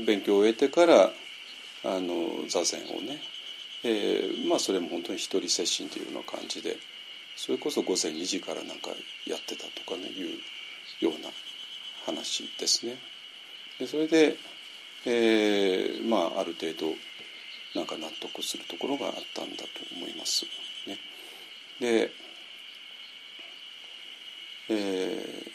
[0.00, 1.10] ー、勉強を終えてから
[1.84, 3.20] あの座禅をね、
[3.84, 6.76] えー、まあそれも本当に一人接心というような感じで
[7.36, 8.90] それこそ午前2時からなんか
[9.26, 10.38] やってたとかねいう
[11.00, 11.30] ような
[12.06, 12.96] 話ですね。
[13.78, 14.36] でそれで、
[15.06, 16.94] えー、まあある程度
[17.74, 19.64] なんか納得するところがあったんだと
[19.96, 20.44] 思います。
[20.86, 20.98] ね、
[21.80, 22.12] で、
[24.68, 25.51] えー、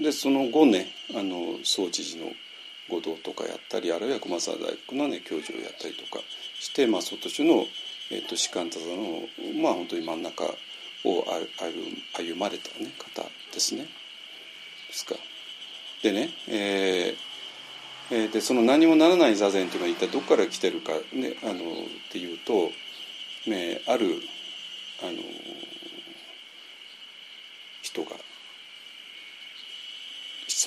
[0.00, 2.26] でその後ねあの総知事の
[2.88, 6.22] 御道とかやったりあるいは駒沢大学のね教授をやったりとか
[6.58, 7.64] して、まあ、外種の、
[8.10, 11.24] えーと、士官多座のまあ本当に真ん中を
[12.16, 13.82] 歩まれた、ね、方ですね。
[13.82, 15.14] ですか。
[16.02, 21.56] でね、えーえー、でその何もならない座禅というのは一体どこから来てるか、ね、あのっ
[22.10, 22.70] ていうと、
[23.48, 24.22] ね、ある
[25.02, 25.12] あの
[27.82, 28.16] 人が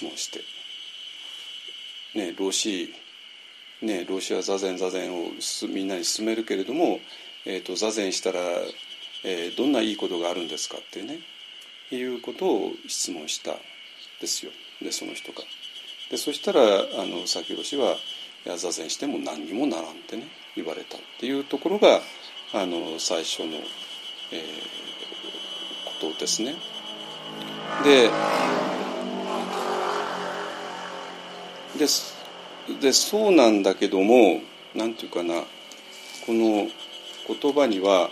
[0.01, 0.41] 質問して
[2.17, 2.91] 「ね老子
[3.81, 5.31] ね老子は座禅座禅を
[5.69, 6.99] みんなに勧めるけれども、
[7.45, 8.39] えーと、座禅したら、
[9.23, 11.19] えー、どんないいことがあるんですか?」っていうね
[11.91, 13.57] いうことを質問した
[14.19, 15.43] ですよでその人が。
[16.09, 17.97] でそしたらあの佐々木氏は
[18.57, 22.01] 「座禅しても何にもならん」ってね言われたっていうところが
[22.53, 23.57] あの最初の、
[24.31, 26.55] えー、ことですね。
[27.83, 28.09] で
[31.77, 31.87] で
[32.79, 34.41] でそうなんだけども
[34.75, 35.33] なんていうかな
[36.25, 36.67] この
[37.27, 38.09] 言葉には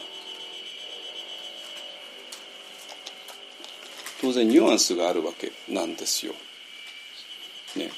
[4.22, 6.34] 当然ニュアンスがあるわけなんですよ。
[7.76, 7.90] ね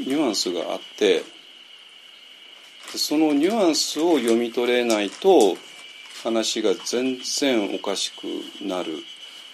[0.00, 1.22] ニュアンスがあって
[2.96, 5.56] そのニュアンスを読み取れないと
[6.22, 8.24] 話が全然おかしく
[8.64, 8.98] なる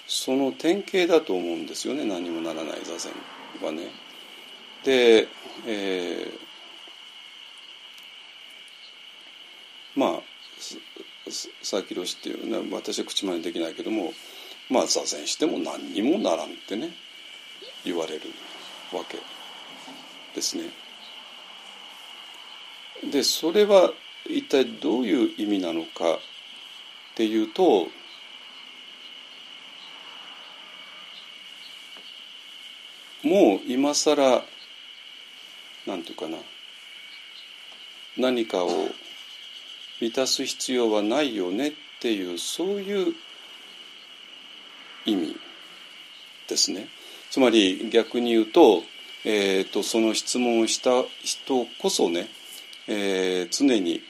[0.07, 3.12] その典型だと思うんですよね何もならない座禅
[3.62, 4.08] はね。
[4.85, 5.29] で、
[5.66, 10.22] えー、まあ
[11.26, 14.12] 佐々木宏っていうね私は口真似できないけども
[14.70, 16.91] まあ座禅しても何にもならんってね
[17.85, 18.22] 言われる
[18.93, 19.18] わけ
[20.35, 20.64] ですね。
[23.11, 23.93] でそれは
[24.26, 26.18] 一体どういう意味なのかっ
[27.14, 27.89] ていうと
[33.22, 34.45] もう今更
[35.89, 36.36] なんていうかな
[38.18, 38.68] 何かを
[40.01, 43.14] 満たす必要はないよねっていうそういう
[45.07, 45.36] 意味
[46.47, 46.89] ですね。
[47.30, 48.82] つまり逆に言うと,、
[49.24, 50.91] えーと、その質問をした
[51.24, 52.28] 人こそね、
[52.86, 54.03] えー、常に、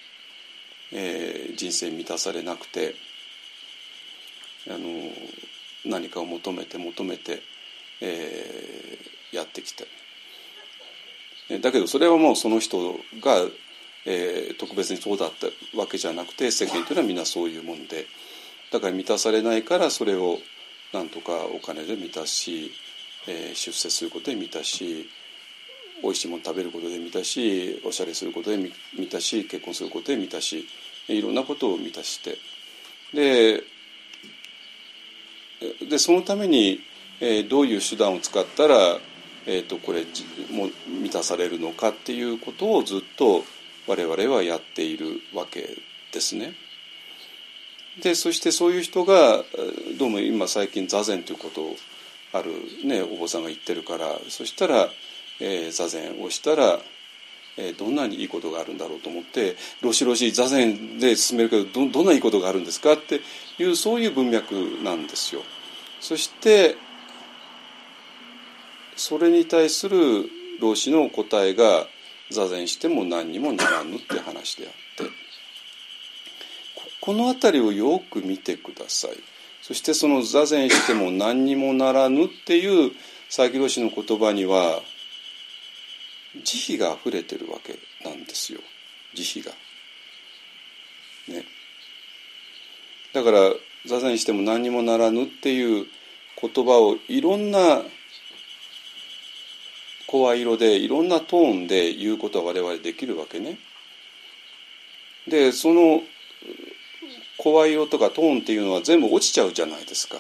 [0.93, 2.95] えー、人生満たされなくて
[4.69, 4.79] あの
[5.85, 7.43] 何かを求めて求めて、
[8.01, 9.87] えー、やってきて
[11.49, 13.37] だけどそれはもうその人が、
[14.05, 15.47] えー、特別にそうだった
[15.79, 18.07] わけじゃなくて世間というのはみんなそういうもんで
[18.71, 20.39] だから満たされないからそれを
[20.93, 22.71] なんとかお金で満たし、
[23.27, 25.09] えー、出世することで満たし
[26.03, 28.73] 美味しいもの食べることで満たしおしゃれすることで満
[29.11, 30.67] たし結婚することで満たし
[31.09, 32.37] いろんなことを満たして
[33.15, 33.65] で
[35.89, 36.81] でそのために、
[37.21, 38.99] えー、どういう手段を使ったら、
[39.47, 40.05] えーと、これ
[40.51, 43.45] も満たされるのかっていうことをずっと
[43.87, 45.77] 我々はやっているわけ
[46.13, 46.55] ですね。
[48.03, 49.45] でそしてそういう人が
[49.99, 51.77] どうも今最近座禅ということを
[52.33, 52.53] ある、
[52.85, 54.89] ね、お坊さんが言ってるからそしたら、
[55.41, 56.79] えー、座禅をしたら、
[57.57, 63.21] えー、どんなにいいことがあるんだろうと思って「ロシロシ座禅で進めるけどどどんないいことがあるんですか?」って
[63.59, 65.43] いうそういう文脈なんですよ。
[66.01, 66.77] そして
[68.99, 70.29] それに対する
[70.61, 71.87] 老子の答えが
[72.31, 74.73] 座禅しても何にもならぬって話であっ
[75.07, 75.11] て
[77.01, 79.13] この辺りをよく見てください
[79.63, 82.91] そしてその座禅しても何にもならぬっていう
[83.29, 84.81] 佐伯老師の言葉には
[86.45, 88.61] 慈悲があふれてるわけなんですよ
[89.15, 89.53] 慈悲が。
[91.35, 91.45] ね。
[93.13, 93.53] だから
[93.87, 95.87] 座禅しても何にもならぬっていう
[96.41, 97.83] 言葉をいろんな
[100.09, 103.59] 声色でいろんなトーンで言うことは我々できるわけね。
[105.29, 106.03] でその
[107.37, 110.17] 声色とかトーンっていうのは全部落ちちゃうじゃないですか。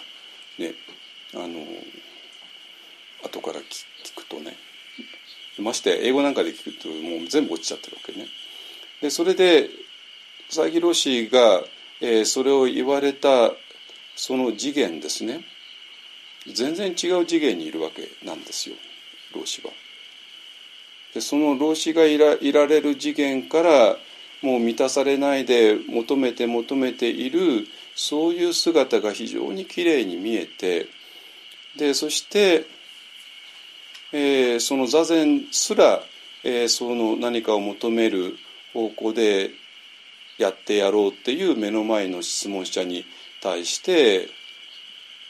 [0.58, 0.74] ね、
[1.34, 1.64] あの
[3.24, 4.56] 後から聞くとね
[5.58, 8.26] まして英語なんかで聞くともう全部落ちちゃってるわけね。
[9.00, 9.70] でそれで
[10.48, 11.62] 佐伯老師が、
[12.00, 13.52] えー、それを言われた
[14.16, 15.44] その次元ですね
[16.52, 18.76] 全然違う次元にいるわけなんですよ
[19.34, 19.72] 老子は。
[21.14, 23.96] でその老子がいらいられる次元から
[24.42, 30.86] もう満たされないで求めて求めているそういう姿が非常にきれいに見えて
[31.76, 32.66] でそして、
[34.12, 36.02] えー、その座禅すら、
[36.44, 38.36] えー、その何かを求める
[38.72, 39.50] 方向で
[40.38, 43.04] やってやろうっていう目の前の質問者に
[43.40, 44.28] 対して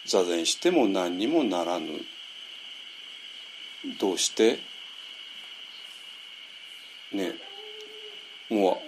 [0.06, 1.88] 座禅しても何にもならぬ
[3.98, 4.58] どうして？
[7.12, 7.32] ね
[8.50, 8.82] も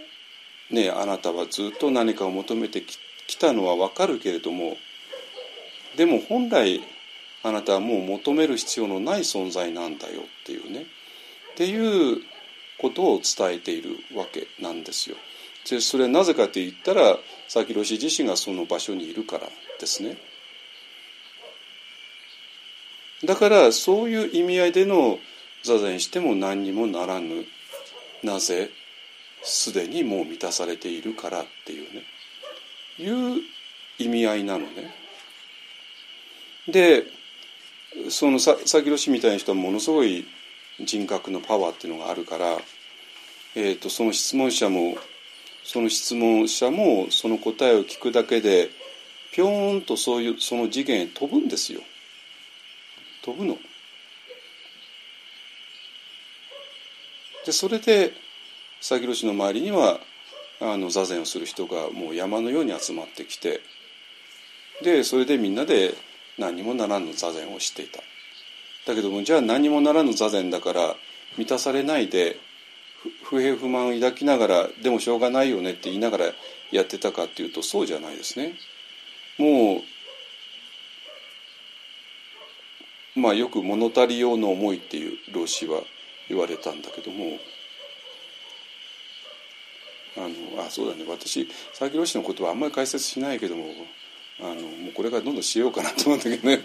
[0.70, 2.82] うねあなたはずっと何かを求めて
[3.26, 4.76] きたのは分かるけれども
[5.96, 6.82] でも本来
[7.42, 10.84] あなたはもう求める必要のない存在なんだよっていうねっ
[11.56, 12.18] ていう
[12.78, 15.16] ことを伝えているわけなんですよ。
[15.68, 19.48] でそれはなぜかと言ったら佐々木氏自身がその場所にいるから
[19.78, 20.16] ですね。
[23.24, 25.18] だからそういう意味合いでの
[25.62, 27.44] 座禅しても何にもならぬ
[28.22, 28.70] なぜ
[29.42, 32.02] すでにもう満たされているからっていうね
[32.98, 33.42] いう
[33.98, 34.94] 意味合いなのね。
[36.68, 37.04] で
[38.08, 40.26] そのさ佐々木みたいな人はものすごい
[40.78, 42.58] 人格のパワーっていうのがあるから、
[43.54, 44.96] えーと、その質問者も
[45.64, 48.70] その質問者もその答えを聞くだけで
[49.32, 51.80] ぴょーんとそういうその次元へ飛ぶんですよ。
[53.22, 53.58] 飛ぶの。
[57.46, 58.12] でそれで
[58.80, 60.00] 佐々木氏の周りには
[60.60, 63.60] あの座禅をする人がもう山のように集まってきて
[64.82, 65.94] でそれでみんなで
[66.38, 68.00] 何もならぬ座禅をしていた。
[68.86, 70.96] だけどもじゃあ何もならぬ座禅だから
[71.36, 72.38] 満たされないで
[73.22, 76.24] 不平不満を抱きながらでもしょうがないよねって言いながら
[76.70, 78.54] やってたかっていうとそうじゃないですね。
[79.38, 79.82] もう
[83.16, 85.82] まあ、よく物足り用の思いっていう老子は
[86.28, 87.38] 言われたんだけども
[90.16, 91.04] あのあそうだね。
[91.08, 93.66] 私佐々木ロシのことはあんまり解説しないけども
[94.40, 96.60] あのもうこれからどんどんしようかなと思うんだけどね。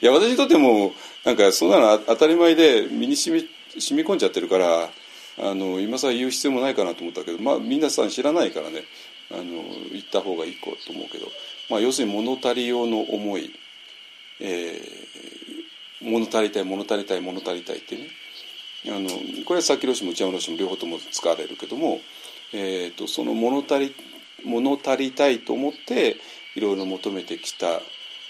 [0.00, 0.92] いや私にとっても
[1.24, 4.90] なんかそんなの当たり前で身に染み染み込んじゃってるから
[5.38, 8.84] あの今更言う必要もないかなと思ったけど、まあ、皆さん知らないからね。
[9.30, 11.26] あの言った方がいいと思うけど、
[11.70, 13.50] まあ、要するに物足り用の思い、
[14.40, 15.01] えー、
[16.02, 18.08] 物足りたい物足りたい物足りたいってね。
[18.88, 19.08] あの
[19.44, 22.00] これはさっきロシも内山ロシも両方とも使われるけども、
[22.52, 23.94] えーと、その物足り
[24.44, 26.16] 物足りたいと思って
[26.56, 27.80] いろいろ求めてきた、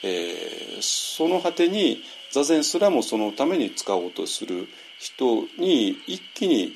[0.02, 4.68] えー、その果てに座禅すらもそのために使おうとする
[4.98, 6.74] 人に一気に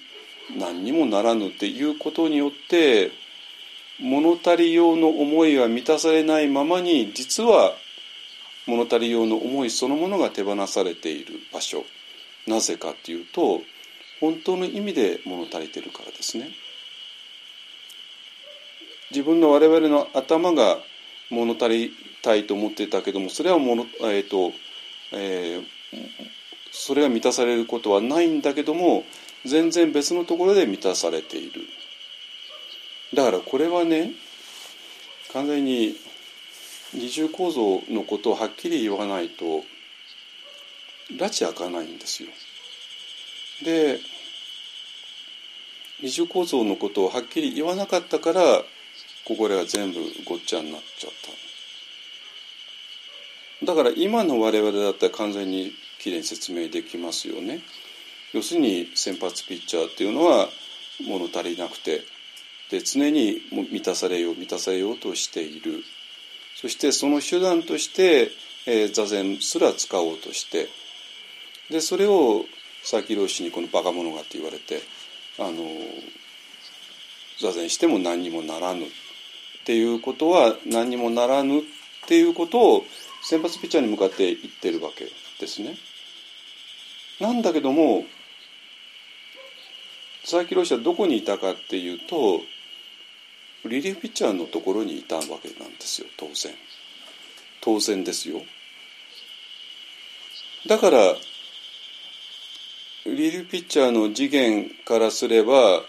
[0.59, 3.11] 何にもならぬっていうことによって
[4.01, 7.75] 物足り用の思いが満たされないままに実は
[8.67, 11.85] 物足り用の思いそのものが手放されている場所
[12.47, 13.61] なぜかっていうと
[14.21, 16.49] 本当の意味で物足りてるからですね。
[19.11, 20.79] 自分の我々の頭が
[21.31, 21.93] 物足り
[22.23, 24.53] たいと思ってたけどもそれはもの、えーと
[25.13, 25.65] えー、
[26.73, 29.05] それが満たされることはないんだけども
[29.45, 31.63] 全然別のところで満たされている
[33.15, 34.11] だからこれはね
[35.33, 35.95] 完全に
[36.97, 39.63] 二重構造のことをはっきり言わないと
[41.13, 42.31] 拉致開かないんですよ。
[43.63, 44.01] で
[46.03, 48.65] 二重構造のことをはっきり言わなかったから
[49.25, 51.13] ここでは全部ごっちゃになっちゃっ
[53.61, 53.67] た。
[53.67, 57.61] だから今の我々だったら完全にきれいに説明できますよね。
[58.33, 60.49] 要するに先発ピッチャーっていうのは
[61.07, 62.03] 物足りなくて
[62.71, 65.85] で常に満たされよう満たされようとしている。
[66.61, 68.31] そしてその手段として、
[68.67, 70.69] えー、座禅すら使おうとして
[71.71, 72.45] でそれを
[72.83, 74.81] 佐々木老師にこの「バカ者が」って言われて
[75.39, 75.65] あの
[77.39, 78.89] 座禅しても何にもならぬっ
[79.65, 81.63] ていうことは何にもならぬっ
[82.07, 82.87] ていうことを
[83.23, 85.77] 先発ピッチャーに向かって言ってるわけですね。
[87.21, 88.07] なんだけども
[90.23, 92.43] 佐々木朗希はどこにいたかっていうと
[93.67, 95.29] リリーピッチャーのところにいたわけ
[95.61, 96.55] なんですよ当然。
[97.61, 98.43] 当然ですよ。
[100.67, 100.99] だから
[103.07, 105.85] リリーフピッチャーの次元からすれば、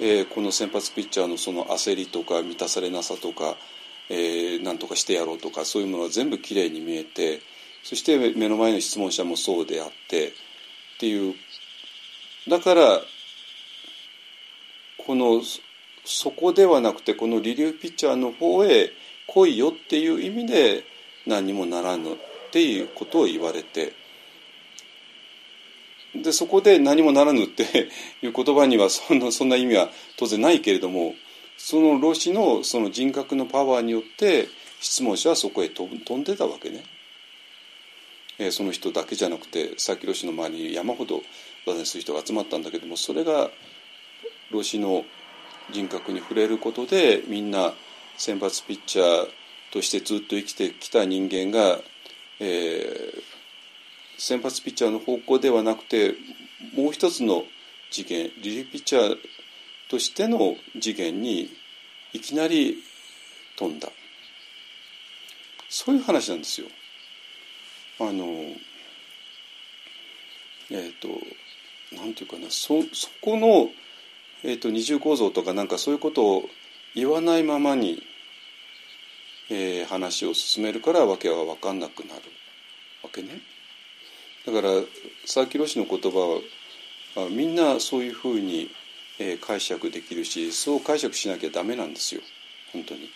[0.00, 3.56] えー、この先発ピッチャーのその焦りとか満たされなさとか、
[4.08, 7.40] えー、何とかしてやろうとかそういうものは全部きれいに見えて
[7.82, 10.32] そして目の前の質問者もそうであってっ
[10.98, 11.34] ていう。
[12.48, 13.00] だから
[15.06, 15.42] この
[16.04, 18.90] そこではなくてこのリリーフピッチャーの方へ
[19.26, 20.84] 来いよっていう意味で
[21.26, 22.16] 何にもならぬっ
[22.50, 23.94] ていうことを言われて
[26.14, 27.88] でそこで何もならぬって
[28.22, 31.14] いう言葉にはそんなそんな意味は当然ないけれども
[31.56, 34.48] その老子のその人格のパワーによって
[34.80, 36.84] 質問者はそこへ飛んでたわけね。
[38.38, 41.22] え、その人だけじゃなくて佐々木老子の周りに山ほど
[41.66, 43.50] 座禅する人が集まったんだけどもそれが
[44.50, 45.04] 老子の
[45.70, 47.72] 人格に触れることでみんな
[48.16, 49.28] 選抜ピッチャー
[49.72, 51.78] としてずっと生きてきた人間が、
[52.40, 53.22] えー、
[54.18, 56.14] 先発ピッチャーの方向ではなくて
[56.76, 57.44] もう一つの
[57.90, 59.18] 次元リリーピッチャー
[59.88, 61.50] としての次元に
[62.12, 62.76] いきなり
[63.56, 63.88] 飛んだ
[65.68, 66.68] そういう話なんですよ。
[68.00, 68.24] あの
[70.70, 71.08] えっ、ー、と
[71.96, 73.70] なんていうかなそそこの
[74.46, 76.50] えーと、二重構造とかなんかそういうことを
[76.94, 78.02] 言わないままに、
[79.50, 82.20] えー、話を進めるから訳は分かんなくなる
[83.02, 83.40] わけね。
[84.44, 84.82] だから
[85.22, 86.42] 佐々木ロシの言葉
[87.16, 88.70] はみんなそういうふうに、
[89.18, 92.20] えー、解釈できるしそう解釈しなきゃダメなんですよ
[92.72, 93.10] 本当に。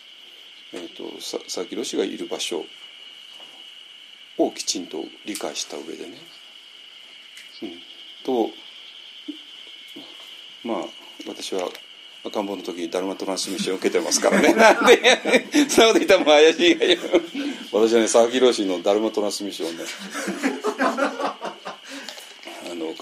[0.72, 2.64] えーと、と佐々木ロシがいる場所
[4.38, 6.16] をきちんと理解した上でね。
[7.62, 7.70] うん、
[8.24, 8.50] と
[10.64, 11.68] まあ私は
[12.24, 14.52] 赤ん坊の時ダルマトランスミッション受けてますからね。
[14.54, 15.00] なんで
[15.68, 16.98] そんなこと言ったらもう怪しいがよ
[17.72, 19.84] 私はね佐々木朗希のダルマトランスミッションをね。
[22.70, 22.94] あの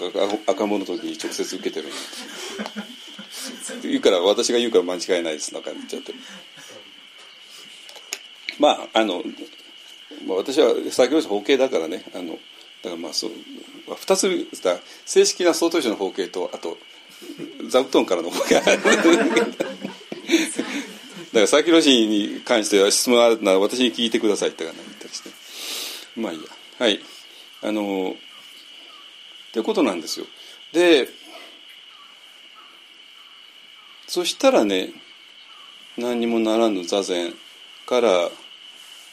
[0.45, 1.89] 赤ん坊の時に直接受けてる。
[3.83, 5.53] 言うから私が言うから間違いないです。
[5.53, 6.13] なんか言っちゃって。
[8.59, 9.23] まああの、
[10.25, 12.03] まあ、私は佐々木朗希法系だからね。
[12.13, 12.33] あの
[12.83, 13.31] だからまあそう
[13.87, 14.47] 2つ
[15.05, 16.77] 正式な総統書の法系とあと
[17.69, 18.71] 座布団からの方がだか
[21.33, 25.29] ら佐々木氏に関しては質問あるなら私に聞いてくださいって言ったりして。
[26.19, 26.45] まあいいや。
[26.79, 26.99] はい。
[27.63, 28.15] あの
[29.49, 30.25] ってことなんですよ。
[30.73, 31.09] で
[34.07, 34.89] そしたらね
[35.97, 37.33] 何にもならぬ座禅
[37.85, 38.29] から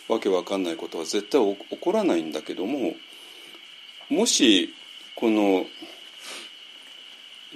[0.09, 1.41] わけわかんないことは絶対
[1.71, 2.95] 起こらないんだけども
[4.09, 4.75] もし
[5.17, 5.65] この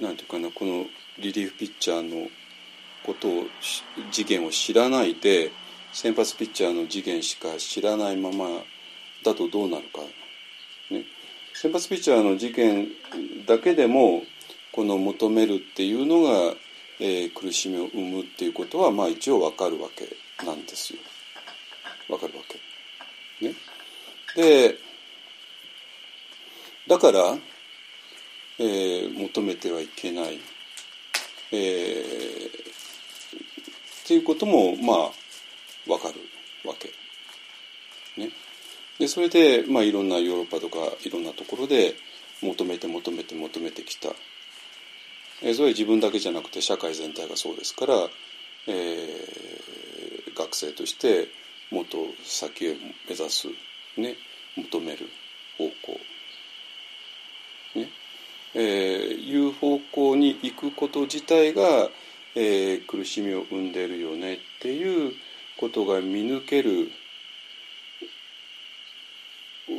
[0.01, 0.85] なんていうかなこの
[1.17, 2.29] リリーフピッチャーの
[3.05, 3.45] ことを
[4.11, 5.51] 次元を知らないで
[5.91, 8.45] 先発ピッチャーの次元しか知らないまま
[9.23, 10.01] だとどうなるか、
[10.91, 11.03] ね、
[11.53, 12.87] 先発ピッチャーの次元
[13.45, 14.23] だけでも
[14.71, 16.55] この求めるっていうのが、
[16.99, 20.07] えー、苦しみを生むっていうことはまあ一応わかるわけ
[20.45, 20.99] なんですよ。
[22.07, 23.45] わかるわけ。
[23.45, 23.53] ね。
[24.35, 24.77] で
[26.87, 27.37] だから、
[28.59, 30.39] えー、求めてはいけない、
[31.51, 32.51] えー、っ
[34.05, 36.15] ていうこともまあわかる
[36.67, 36.89] わけ。
[38.21, 38.31] ね。
[38.99, 41.95] でそれで、まあ、いろんなヨーロッパとかいろんなところで
[42.41, 44.09] 求めて求めて求めてきた。
[45.41, 47.95] えー、それは自分だけじゃなくて社会全体がそうですから、
[48.67, 51.29] えー、学生として
[51.71, 52.75] もっと先へ
[53.07, 53.47] 目指す、
[53.97, 54.15] ね、
[54.57, 55.07] 求める
[55.57, 55.99] 方向、
[58.55, 61.89] えー、いう方向に行くこと自体が、
[62.35, 65.13] えー、苦しみを生んでるよねっていう
[65.57, 66.91] ことが見抜ける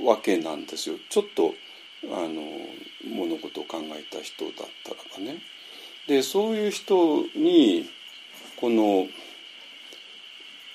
[0.04, 1.54] わけなんですよちょっと
[2.04, 2.42] あの
[3.04, 4.52] 物事を考えた人だっ
[4.84, 5.42] たらばね。
[6.06, 7.88] でそういう人に
[8.56, 9.06] この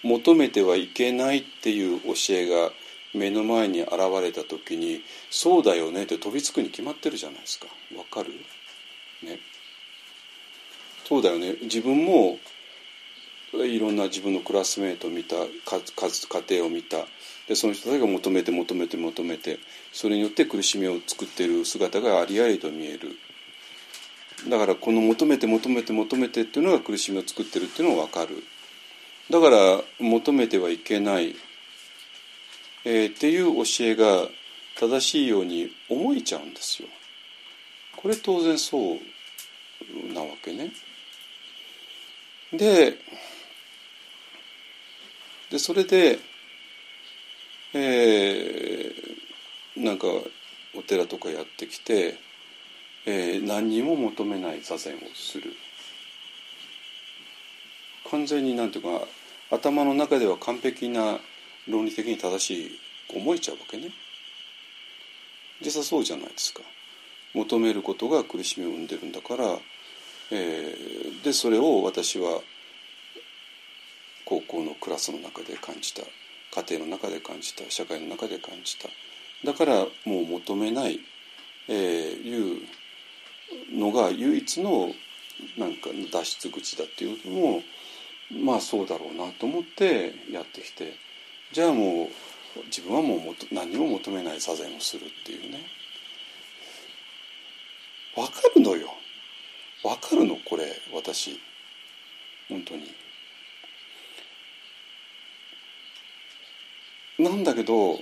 [0.04, 2.72] 求めてはいけないっていう教えが
[3.16, 3.91] 目の前に現
[4.22, 7.68] れた時にそうだよねって飛びつくに決まってるじゃないですか。
[7.97, 8.32] わかる？
[9.24, 9.39] ね。
[11.07, 11.55] そうだよね。
[11.61, 12.38] 自分も
[13.53, 15.45] いろんな自分のクラスメートを見た家
[16.49, 17.05] 庭を見た。
[17.47, 19.59] でその人たちが求めて求めて求めて
[19.93, 23.18] それによって苦しみを作っている姿がありありと見える。
[24.49, 28.43] だからこの求めて求めて求めてっていうのが苦しみを作ってるっていうのが分かる。
[29.30, 31.36] だから求めてはいけない、
[32.86, 34.30] えー、っていう教えが
[34.80, 36.88] 正しいように思えちゃうんですよ。
[37.96, 40.72] これ当然そうなわけね。
[42.54, 43.00] で
[45.50, 46.20] でそれで、
[47.74, 50.08] えー、なんか
[50.76, 52.18] お寺とかやってきて、
[53.06, 55.54] えー、何にも求めない座禅をする。
[58.12, 59.08] 完全になんていうか
[59.50, 61.20] 頭の中では完璧な
[61.68, 62.80] 論理的に正しい
[63.16, 63.89] 思えちゃうわけね。
[65.63, 66.61] 実際そうじゃないですか。
[67.34, 69.57] 求めることが苦しみを生んでるんだから、
[70.32, 72.41] えー、でそれを私は
[74.24, 78.88] 高校のクラスの中で感じた家庭の中で感じた社会の中で感じた
[79.43, 80.99] だからもう求めない、
[81.68, 81.76] えー、
[82.24, 82.61] いう
[83.74, 84.91] のが唯一の
[85.57, 87.61] なんか脱出口だっていうのも
[88.32, 90.93] まあそうだろうなと思ってやってきて
[91.52, 92.10] じゃあも
[92.58, 93.20] う自分はもう
[93.54, 95.60] 何も求めない座禅をするっていうね。
[98.16, 98.89] わかるのよ。
[99.84, 101.39] わかるのこれ私。
[102.50, 102.93] 本当に。
[107.18, 108.00] なんだけど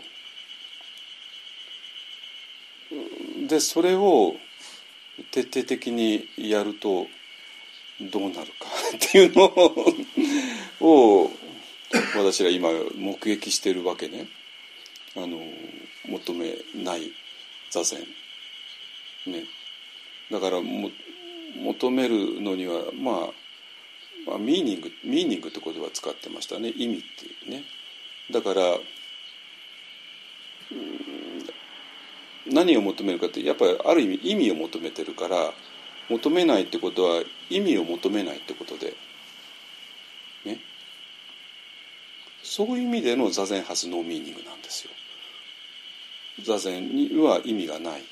[3.48, 4.36] でそれを
[5.32, 7.08] 徹底的にやると
[8.02, 9.46] どうなるかっていうの
[10.82, 11.32] を
[12.18, 14.28] 私ら今目撃してるわけね。
[15.16, 15.39] あの
[16.06, 17.12] 求めない
[17.70, 18.00] 座禅
[19.28, 19.46] ね。
[20.32, 20.91] だからも
[21.56, 23.30] 求めるのには、まあ、
[24.26, 26.74] まあミーニングミーニングって言葉使ってましたね。
[26.76, 27.64] 意味っていうね。
[28.32, 28.80] だから
[32.48, 35.54] 何を求めるかってやっぱりある意味意味を求めてるから
[36.10, 38.96] 求めないってことは意味を求めないってことで。
[40.46, 40.60] ね。
[42.44, 44.91] そういう意味での座禅発ノーミーニングなんですよ。
[46.44, 48.02] 座禅には意味がない。
[48.02, 48.04] っ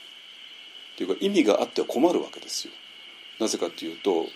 [0.98, 2.74] ていうか意味があっては困るわけですよ。
[3.40, 4.28] なぜかというと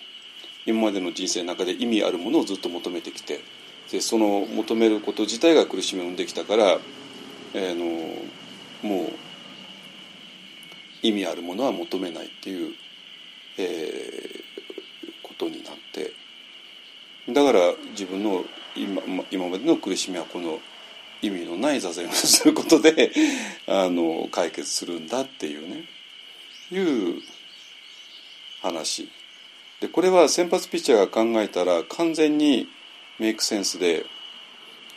[0.65, 3.41] 今までの人生の中で意味あるものをずっと求めてきて
[3.91, 6.79] でその求めること自体が苦しみを生んできたから、
[7.53, 7.85] えー、の
[8.81, 9.09] もう
[11.03, 12.73] 意味あるものは求めないっていう
[13.57, 16.13] えー、ことになって。
[17.31, 17.59] だから
[17.91, 18.43] 自分の
[18.75, 19.01] 今
[19.31, 20.59] 今までの苦しみはこの
[21.21, 23.11] 意味のない座禅をすることで
[23.67, 25.85] あの解決するんだっていうね。
[26.71, 27.21] いう
[28.61, 29.09] 話。
[29.79, 32.67] でこれは先発ピッチャーが考えたら完全に
[33.19, 34.05] メイクセンスで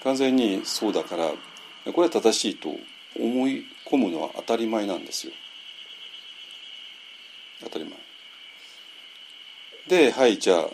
[0.02, 1.32] 完全にそうだから
[1.92, 2.70] これは正しいと
[3.18, 5.32] 思い込むのは当たり前なんですよ。
[7.60, 7.98] 当たり前。
[9.88, 10.68] ではいじゃあ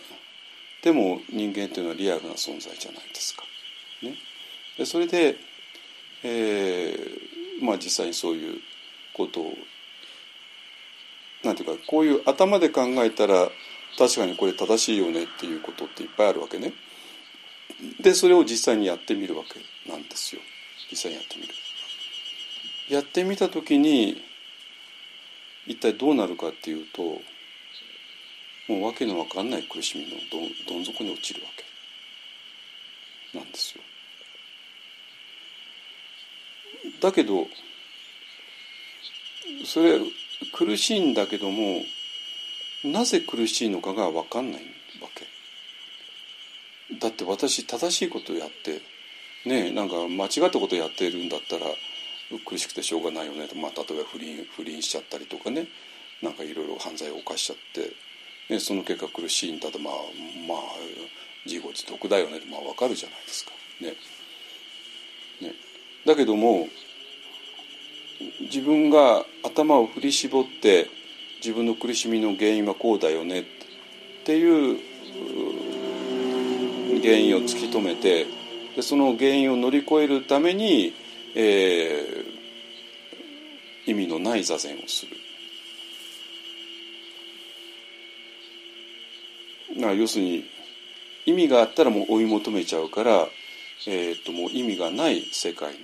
[0.85, 3.41] でも人間というのはリアルな存在じゃないですか。
[4.03, 4.13] ね、
[4.77, 5.35] でそれで、
[6.23, 8.61] えーまあ、実際にそういう
[9.11, 9.53] ことを
[11.43, 13.49] なんていうかこういう頭で考えたら
[13.97, 16.71] 確かにこれ正しいよねっていうことっていっぱいあるわけね。
[17.99, 20.41] でそれを実際にやってみるわけなんですよ
[20.91, 21.53] 実際にやってみる。
[22.89, 24.21] やってみた時に
[25.65, 27.21] 一体どうなるかっていうと
[28.67, 33.37] もう訳のわかんない苦しみのどどん底に落ちるわけ。
[33.37, 33.83] なんですよ。
[37.01, 37.47] だけど
[39.65, 39.99] それ
[40.53, 41.81] 苦しいんだけども
[42.83, 44.61] なぜ苦しいのかが分かんない
[45.01, 45.25] わけ。
[46.99, 48.81] だって私正しいことをやって
[49.45, 51.65] ねなんか間違ったことをやってるんだったら
[52.45, 55.67] 苦しくてしょうがないよねまあ、例えば不倫不倫しちゃったりとかね。
[56.21, 57.91] なんかいろいろ犯罪を犯しちゃって、
[58.49, 59.93] ね、その結果苦しいんだとまあ
[60.47, 60.59] まあ
[61.45, 63.93] 自業自得だよねまあ分かるじゃないですかね。
[65.41, 65.53] ね
[66.05, 66.67] だけども
[68.41, 70.87] 自分が頭を振り絞って
[71.37, 73.45] 自分の苦しみの原因はこうだよねっ
[74.23, 74.79] ていう
[77.01, 78.25] 原因を突き止めて
[78.75, 80.93] でその原因を乗り越えるために、
[81.35, 85.24] えー、意味のない座禅をする。
[89.75, 90.45] な要するに
[91.25, 93.27] 意味があったらもう追い求めちゃうから、
[93.87, 95.79] えー、ともう意味がない世界に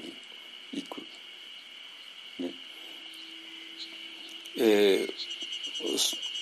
[0.73, 1.01] 行く。
[2.39, 2.51] ね
[4.57, 5.07] え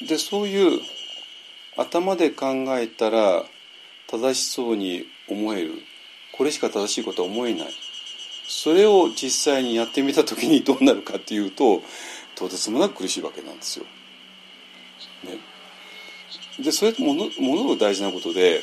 [0.02, 0.82] ー、でそういう
[1.78, 2.48] 頭で考
[2.78, 3.46] えたら
[4.08, 5.74] 正しそうに思える
[6.34, 7.68] これしか正しいことは思えない
[8.48, 11.82] それを実際にやってみた時にどうなるかっていうと
[12.36, 13.86] とてつもなく苦しいわけなんですよ。
[16.64, 18.62] でそれものものすごく大事なことで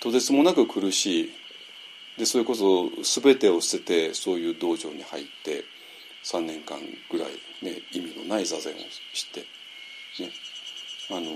[0.00, 1.32] とてつもなく苦しい。
[2.18, 5.64] でそれこそ全てを捨ててそういう道場に入って
[6.22, 6.78] 3年間
[7.10, 7.30] ぐらい、
[7.64, 8.76] ね、意味のない座禅を
[9.12, 9.40] して、
[10.20, 10.30] ね、
[11.10, 11.26] あの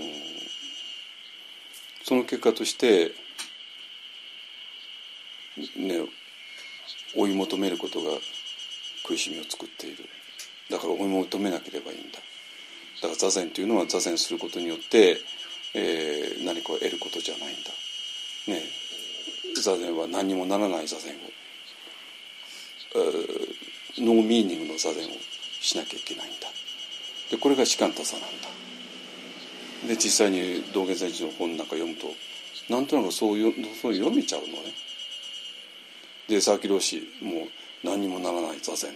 [2.03, 3.11] その結果として
[5.75, 5.99] ね
[7.15, 8.11] 追い求めることが
[9.05, 10.05] 苦しみを作っている。
[10.69, 12.19] だから追い求めなければいいんだ。
[13.01, 15.17] だから座禅というのは座禅することによって、
[15.73, 17.71] えー、何かを得ることじゃないんだ。
[18.47, 18.63] ね
[19.61, 21.17] 座禅は何にもならない座禅を。
[23.97, 25.11] ノーミーニングの座禅を
[25.61, 26.47] しなきゃいけないんだ。
[27.29, 28.49] でこれが士官多さなんだ。
[29.87, 32.07] で実際に道元禅師の本なんか読むと
[32.69, 34.73] なんとなくそういうそう読めちゃうのね。
[36.27, 37.47] で佐々木老師もう
[37.83, 38.91] 何にもならない座禅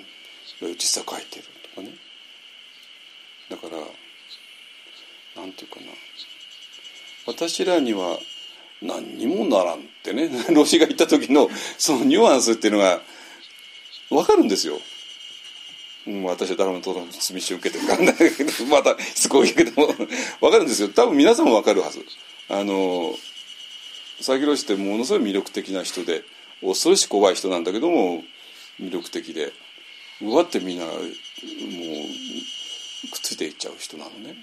[0.62, 1.46] 実際書いてる
[1.76, 1.94] とかね。
[3.50, 3.78] だから
[5.42, 5.88] なんていうかな。
[7.26, 8.20] 私らには
[8.82, 13.02] 何にもならんってね 老子が言った時のそのニュアンスっていうのが
[14.10, 14.80] 分かるんですよ。
[16.06, 19.94] うん、私は誰もと罪し受けてるからけどまたしつこいけども
[20.42, 22.06] 分かるんですよ多分皆さんも分かるはず。
[22.50, 23.18] あの
[24.18, 26.24] 佐々木朗ってものすごい魅力的な人で
[26.62, 28.22] 恐ろしく怖い人なんだけども
[28.82, 29.54] 魅力的で
[30.22, 30.98] うわってみんなもう
[33.10, 34.36] くっついていっちゃう人なのね。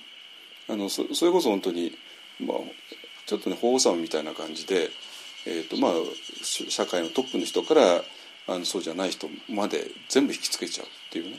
[0.69, 1.93] あのそそれこそ本当に、
[2.41, 2.59] まあ、
[3.27, 4.91] ちょっとね法皇様みたいな感じで、
[5.47, 5.93] えーとまあ、
[6.43, 8.03] 社会のトップの人から
[8.49, 11.39] あのそうじゃない人まで全部引きつけちゃうっていうね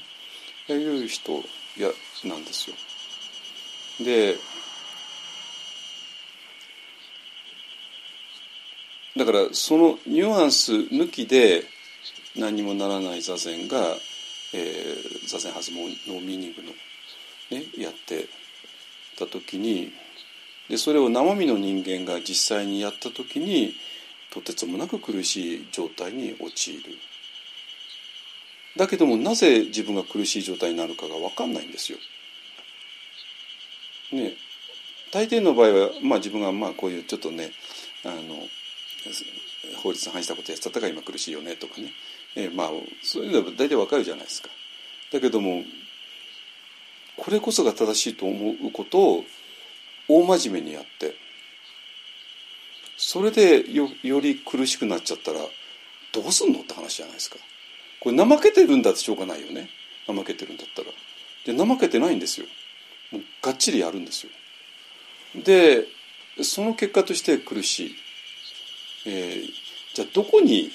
[0.70, 1.34] いう人
[1.78, 1.89] や
[2.24, 2.76] なんですよ。
[4.06, 4.36] で
[9.18, 11.66] だからそのニュアンス抜きで
[12.38, 13.78] 何にもならない座禅が、
[14.54, 16.70] えー、座禅発ノーミーニングの、
[17.52, 18.28] ね、やって
[19.20, 19.91] た時に
[20.72, 23.76] でそれを生身の人間が実際にやった時に
[24.34, 26.80] とてつもなく苦しい状態に陥る
[28.78, 31.97] だけどもなぜ自分が苦しい状態になるかが分かんないんですよ。
[34.13, 34.32] ね
[35.11, 37.51] 大抵の場合は、まあ、自分がまあこういうちょっとね
[38.05, 38.47] あの
[39.84, 41.91] 法律に反したことやっちゃったから今苦しいよねとかね、
[42.38, 42.69] えー、まあ
[43.03, 44.47] そういうのは大体わかるじゃないですか。
[45.11, 45.65] だけども
[47.17, 49.26] これこそが正しいと思うことを
[50.20, 51.16] 大真面目にやって。
[52.97, 55.39] それでよより苦しくなっちゃったら
[56.12, 57.38] どうすんのって話じゃないですか。
[57.99, 59.70] これ怠けてるんだってしょうがないよね。
[60.07, 60.88] 怠けてるんだったら。
[61.45, 62.45] で怠けてないんですよ。
[63.12, 64.32] もうがっちりやるんですよ。
[65.43, 65.88] で
[66.43, 67.95] その結果として苦しい、
[69.05, 69.49] えー、
[69.93, 70.72] じゃあどこに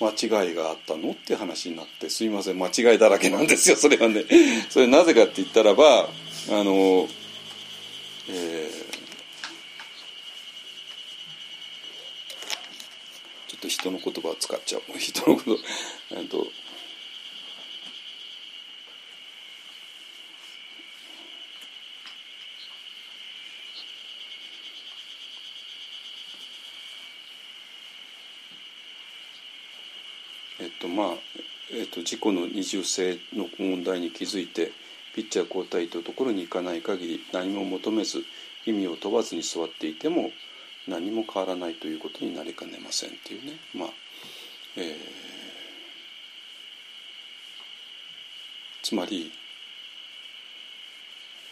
[0.00, 0.10] 間
[0.42, 3.76] 違いがあったのって話になってすいません間違いだらけなんですよ。
[3.76, 4.24] それはね。
[4.70, 6.08] それなぜかって言ったらばあ
[6.48, 7.08] の
[8.32, 8.70] え
[13.48, 14.82] ちょっと人の言葉を使っちゃう。
[14.98, 15.58] 人のこと。
[16.16, 16.46] えっと。
[30.60, 31.14] えっとまあ、
[31.72, 34.72] えっと、自己の二重性の問題に気づいて
[35.14, 38.24] ピッチャー交代というところに行かない限り何も求めず
[38.66, 40.30] 意味を問わずに座っていても
[40.86, 43.52] 何も変わらないということになりかねませんっていうね。
[43.74, 43.88] まあ
[44.76, 44.94] えー、
[48.82, 49.32] つまり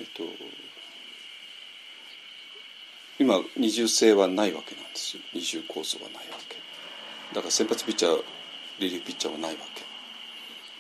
[0.01, 0.23] えっと
[3.19, 5.23] 今二重性はないわけなんですよ。
[5.35, 6.57] 二重構造はないわけ。
[7.35, 8.23] だから先発ピッチャー
[8.79, 9.83] リリーフピッチャーはないわけ。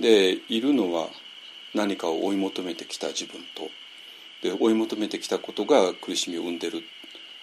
[0.00, 1.08] でいるのは
[1.74, 3.70] 何かを追い求めてきた自分と。
[4.42, 6.82] で追い求めてきたことが苦しみを生んでる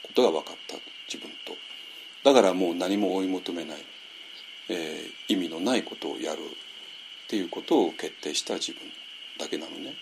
[0.04, 0.78] ことが分かった
[1.12, 1.56] 自分と。
[2.24, 3.78] だからもう何も追い求めない、
[4.70, 8.82] えー、意味のないことをやるっていうことを決定した自分
[9.38, 9.94] だけなのね。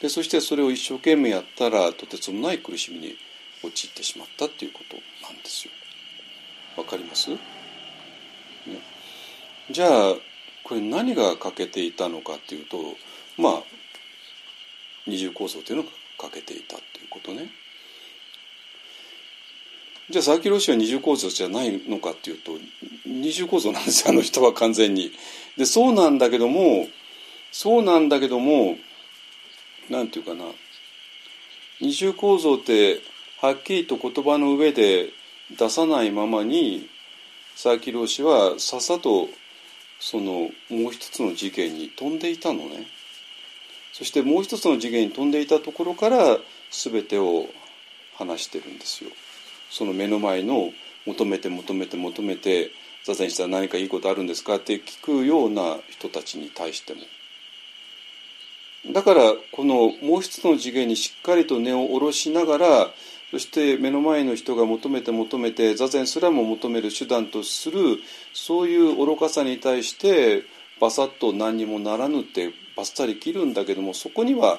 [0.00, 3.16] でそしてそれを一生懸命やったらとてつもない苦しみに
[3.62, 4.96] 陥ってしまったっていうこと
[5.26, 5.72] なんですよ。
[6.76, 7.38] わかります、ね、
[9.70, 10.14] じゃあ
[10.64, 12.78] これ何が欠けていたのかっていうと
[13.38, 13.62] まあ
[15.06, 17.50] 二重構造というのが欠けていたっていうことね。
[20.10, 22.52] じゃあ佐々木ロシは二重構造じゃないのかっていうと
[23.06, 25.12] 二重構造なんですよあの人は完全に。
[25.56, 26.88] でそうなんだけども
[27.52, 28.76] そうなんだけども
[29.88, 30.44] なんていうかな
[31.80, 33.00] 二重構造って
[33.40, 35.10] はっきりと言葉の上で
[35.58, 36.88] 出さないままに
[37.54, 39.28] 佐々木朗氏はさっさと
[40.00, 42.86] そのもう一つの次元に飛んでいたのね
[43.94, 46.38] そしてもう一つの次元に飛んでいたところから
[46.72, 47.46] 全てを
[48.16, 49.10] 話してるんですよ。
[49.70, 50.72] その目の前の
[51.06, 52.72] 求めて求めて求めて
[53.04, 57.02] 座禅したら何かいいことあるんですかって聞くような人たちに対しても。
[58.92, 62.90] だからこのもう一つの次元にしっかりと根を下ろしながら
[63.30, 67.98] そして目の前の人が求めて求めて座禅すらも求める手段とする
[68.32, 70.42] そういう愚かさに対して
[70.80, 74.58] バサッと何にもならぬってバッサリ切るんだけどもそこには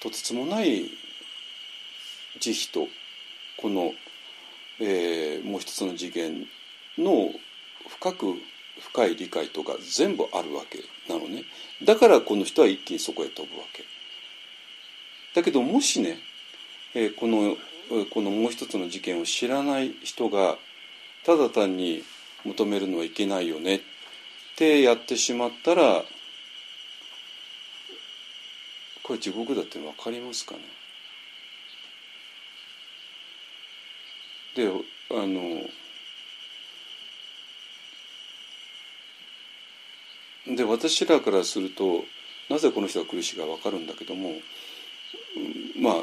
[0.00, 0.90] とてつもない
[2.40, 2.90] 慈悲と
[3.56, 3.92] この、
[4.80, 6.46] えー、もう一つの次元
[6.98, 7.30] の
[7.88, 8.34] 深く
[8.80, 10.78] 深い理解とか全部あるわけ
[11.12, 11.44] なのね。
[11.84, 13.84] だからこの人は一気にそこへ飛ぶわけ。
[15.34, 16.18] だけどもしね、
[16.94, 17.56] えー、この
[18.10, 20.58] このもう一つの事件を知らない人が
[21.24, 22.02] ただ単に
[22.44, 23.76] 求めるのはいけないよね。
[23.76, 23.80] っ
[24.56, 26.04] てやってしまったら
[29.02, 30.60] これ地獄だって分かりますかね？
[34.56, 34.68] で
[35.10, 35.68] あの
[40.56, 42.04] で私らからすると
[42.48, 44.32] なぜこの人が苦しいか分かるんだけども
[45.78, 45.94] まあ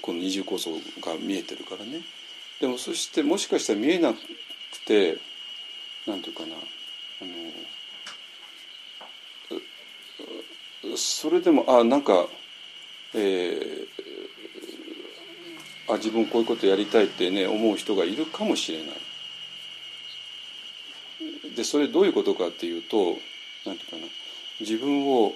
[0.00, 0.78] この二重構造が
[1.20, 2.02] 見えてるからね。
[2.60, 4.18] でもそしてもしかしたら見えなく
[4.86, 5.18] て
[6.06, 7.30] なんていうかなあの
[10.96, 12.26] それでもあなんか、
[13.14, 18.88] えー、あ自分こういうことやりたいってね思う人がいるかもしれない。
[21.56, 23.16] でそれどういうことかっていうと
[23.66, 24.02] なんていうかな。
[24.60, 25.34] 自分を、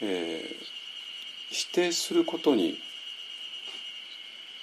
[0.00, 0.56] えー、
[1.50, 2.78] 否定することに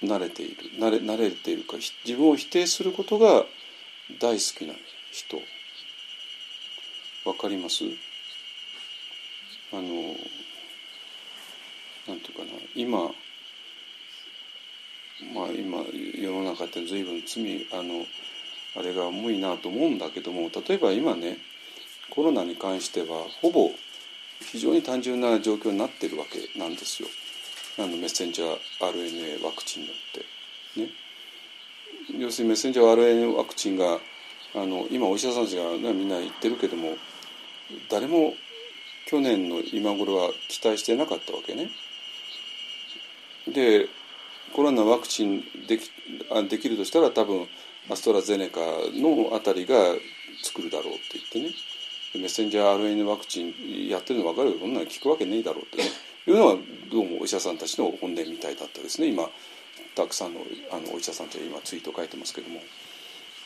[0.02, 0.56] 慣れている。
[0.78, 3.44] 慣れ慣れているか自分を否定することが
[4.20, 4.74] 大好きな
[5.12, 5.40] 人。
[7.24, 7.84] わかります？
[9.72, 9.82] あの
[12.08, 12.98] なんていうかな今
[15.34, 15.78] まあ今
[16.14, 18.04] 世の中って随分罪あの
[18.76, 21.38] あれが重いなと思うんだけども例えば今ね
[22.10, 23.06] コロナに関しては
[23.40, 23.70] ほぼ
[24.40, 27.08] 非常に単純な状況になってるわけなんですよ。
[27.78, 30.80] あのメッセンジャー RNA ワクチンによって。
[30.80, 30.90] ね。
[32.18, 33.98] 要するにメッセンジャー RNA ワクチンが
[34.54, 36.96] あの今お医者さんたちが、ね、みんな言ってるけども
[37.90, 38.34] 誰も
[39.06, 41.70] 去年の今頃は期待してなかったわけね。
[43.48, 43.88] で
[44.52, 45.90] コロナワクチンでき
[46.48, 47.46] できるとしたら多分
[47.88, 48.60] アストラゼネカ
[48.94, 49.76] のあたりが
[50.42, 51.54] 作るだろうって言ってね。
[52.14, 55.84] メッセンジャー RNA ワクチンやってるの分かるけどこんなの聞くわけねえだろうってね。
[56.26, 56.56] いうのは
[56.90, 59.08] どうもお医者さんたちの本音みたいだったですね。
[59.08, 59.28] 今
[59.94, 60.40] たくさんの
[60.72, 62.60] あのお医者さんたち今ツイート書いてますけども、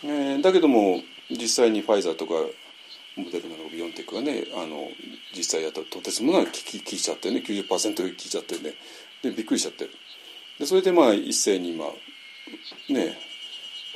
[0.04, 2.32] えー、だけども実際にファイザーとか
[3.16, 4.88] モデルナのビオンテックがねあの
[5.36, 6.52] 実際やったらとてつもない効い
[6.82, 8.74] ちゃってね90%効いちゃってね。
[9.22, 9.88] でびっくりしちゃって。
[10.58, 11.86] でそれでまあ一斉に今
[12.88, 13.18] ね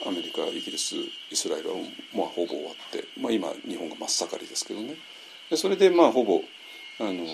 [0.06, 0.96] アメリカイギリス
[1.30, 1.76] イスラエルは、
[2.14, 4.96] まあ、ほぼ終わって、まあ、今日本が真っ盛りですけどね。
[5.50, 6.40] でそれでまあほぼ
[7.00, 7.24] あの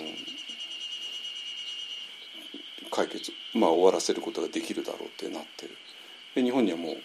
[2.91, 5.75] 解決、まあ、終わらせることができるだろうってなってる。
[6.35, 6.97] で日本にはもう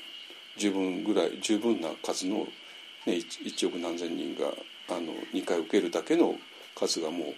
[0.56, 2.46] 十分ぐらい十分な数の、
[3.06, 4.48] ね、1, 億何千人が
[4.88, 6.34] あの2回受けるだけの
[6.74, 7.34] 数がもう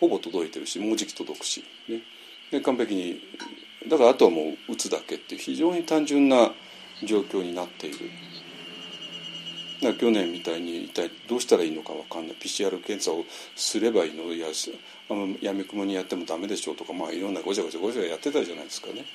[0.00, 2.00] ほぼ届いてるしもうじき届くし、ね、
[2.50, 3.20] で完璧に
[3.88, 6.52] だからあとはもう打つだけっていう非常に単純な
[7.04, 8.10] 状況になっている。
[9.82, 12.36] だ去年みたいに一体どうしたらいいのか分かんない。
[12.36, 13.24] PCR 検査を
[13.56, 14.34] すればいいの？
[14.34, 14.48] や
[15.08, 19.06] あのやみくもにやってもダメでしょうとか、まあ、いろんなごちゃごちゃごちゃやってたじゃないですかね。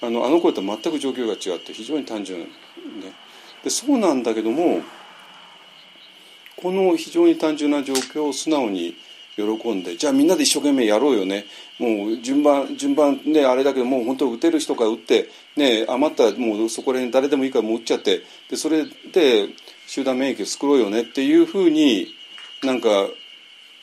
[0.00, 2.46] あのあの頃と全く状況が違って非常に単純、ね、
[3.62, 4.80] でそうなんだけども
[6.60, 8.94] この非常に単純な状況を素直に
[9.36, 11.44] 喜んでじゃあみんなで一生懸命やろうよね。
[11.78, 19.48] もう順番順番ねあれだけどもう本当打てる人から打ってね余ったらもうそこら辺誰でもいいからもう打っちゃってでそれで
[19.86, 22.08] 集団免疫を作ろうよねっていうふうに
[22.64, 22.88] なんか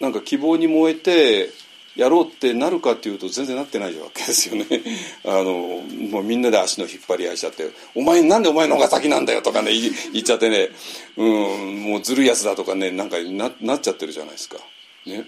[0.01, 1.49] なんか希望に燃えて
[1.95, 4.65] やろうってなるかっていうと全然なってないわけですよね。
[5.23, 9.71] あのもうみんなで足の引っ張り合いしちゃって「お前なんでお前の方が先なんだよ」とかね
[10.11, 10.69] 言っちゃってね、
[11.15, 14.57] うん、もうずるいやつだとかねなんかななっちゃってるじゃないですか。
[15.05, 15.25] ね、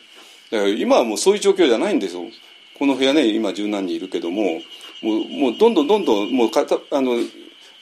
[0.52, 2.26] だから今はもうそういう状況じゃないんですよ
[2.78, 4.62] この部屋ね今十何人いるけども
[5.02, 7.20] もうもうどんどんどんどんもうかたあの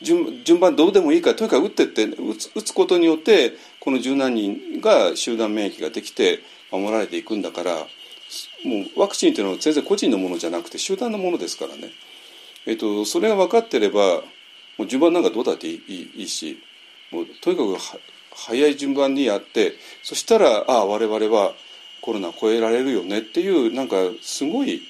[0.01, 6.39] 順順番どうでもいいからとにかく打ってって打つ打つことによってこの十何人が集団免疫ができて
[6.71, 7.87] 守られていくんだから
[8.63, 11.91] もうワクチンっていうのは全然個人のものじゃなくて集団のものですからね、
[12.65, 14.21] えっと、それが分かってれば
[14.77, 16.61] もう順番なんかどうだっていいいいし
[17.11, 17.99] もうとにかく
[18.35, 19.73] 早い順番にやって
[20.03, 21.53] そしたらああ我々は
[22.01, 24.81] コロナ超えられるよねっていうなんかすごい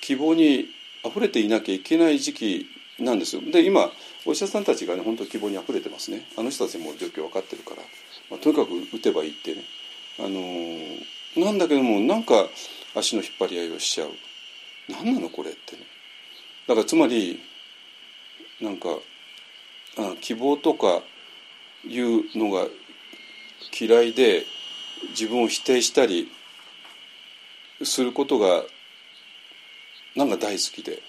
[0.00, 0.66] 希望に
[1.04, 2.66] あふれていなきゃいけない時期
[2.98, 3.42] なんですよ。
[3.50, 3.90] で今
[4.26, 6.26] お医者さんたちがね本当希望にあふれてますね。
[6.36, 7.82] あの人たちも状況分かってるから、
[8.30, 9.62] まあ、とにかく打てばいいってね。
[10.18, 11.04] あのー、
[11.36, 12.46] なんだけどもなんか
[12.94, 14.10] 足の引っ張り合いをしちゃう。
[14.88, 15.82] 何なのこれってね。
[16.68, 17.40] だからつまり
[18.60, 18.88] なんか
[19.98, 21.02] あ希望とか
[21.86, 22.66] いうのが
[23.78, 24.44] 嫌いで
[25.10, 26.30] 自分を否定したり
[27.82, 28.62] することが
[30.16, 31.02] なんか大好きで。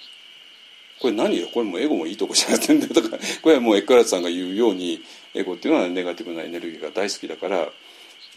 [0.98, 1.48] これ何よ？
[1.54, 2.94] これもエゴもいいとこじゃなくてんだよ。
[2.94, 5.02] とかこれはもうエッカラツさんが言うように
[5.34, 7.68] エゴっていうのはネガティブなエネルギーが大好きだから。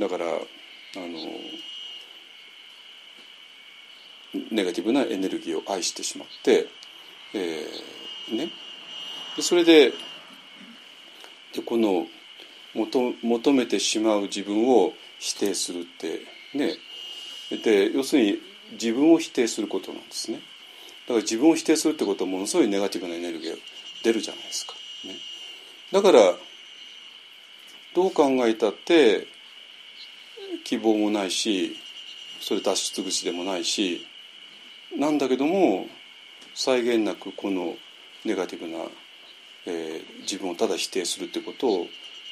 [0.00, 1.06] だからあの
[4.50, 6.66] ネガティブなエネルギーを愛してしまって、
[7.34, 8.50] えー、ね。
[9.36, 9.92] でそれで
[11.54, 12.06] でこの
[12.74, 16.20] 求求めてしまう自分を否定するって
[16.54, 16.74] ね。
[17.62, 18.38] で要するに
[18.72, 20.40] 自分を否定することなんですね。
[21.08, 23.56] だから自分を否定するってことはものすごいネガティブなエネルギーが
[24.04, 24.74] 出るじゃないですか、
[25.06, 25.16] ね、
[25.90, 26.34] だから
[27.94, 29.26] どう考えたって
[30.64, 31.76] 希望もないし
[32.40, 34.06] それ脱出口でもないし
[34.96, 35.86] なんだけども
[36.54, 37.76] 際限なくこの
[38.24, 38.84] ネガティブな、
[39.66, 41.86] えー、自分をただ否定するってことを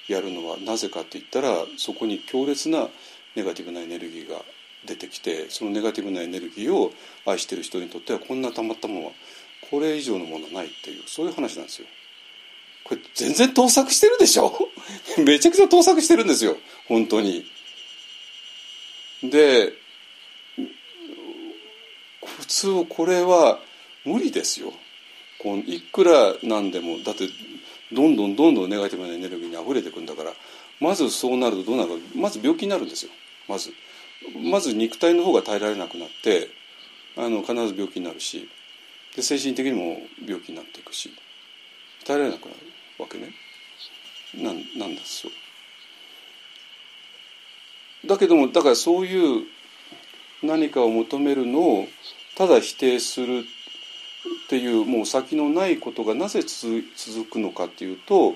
[0.09, 2.89] やるのはなぜかって言ったらそこに強烈な
[3.35, 4.41] ネガティブなエネルギーが
[4.87, 6.93] 出てきてそのネガティブなエネルギーを
[7.27, 9.13] 愛してる人にとってはこんなたまったものは
[9.71, 11.89] これ以上のものはないっていうそういう話なんですよ。
[12.85, 14.53] これ全然盗作してるでしょ？
[15.19, 16.57] めちゃくちゃ盗作してるんですよ
[16.87, 17.45] 本当に。
[19.25, 19.73] で
[22.47, 23.59] 普通これは
[24.05, 24.73] 無理ですよ。
[25.39, 27.29] こいくらなんでもだって
[27.93, 30.33] どんどんどんどんネガティブなエネルギーにあふれていくんだから
[30.81, 33.11] まずそうなるとどうなるかまず病気になるんですよ。
[33.49, 33.73] まず。
[34.51, 36.49] まず肉体の方が耐えられなくなって
[37.17, 38.49] あの必ず病気になるし
[39.15, 41.11] で精神的にも病気になっていくし
[42.07, 42.57] 耐えられなくなる
[42.99, 43.35] わけね。
[44.35, 45.33] なんなんですよ。
[48.07, 49.45] だけどもだからそういう
[50.43, 51.89] 何かを求めるのを
[52.37, 53.45] ただ否定する
[54.47, 58.35] っていうもう先のないことがなぜ続くのかっていうと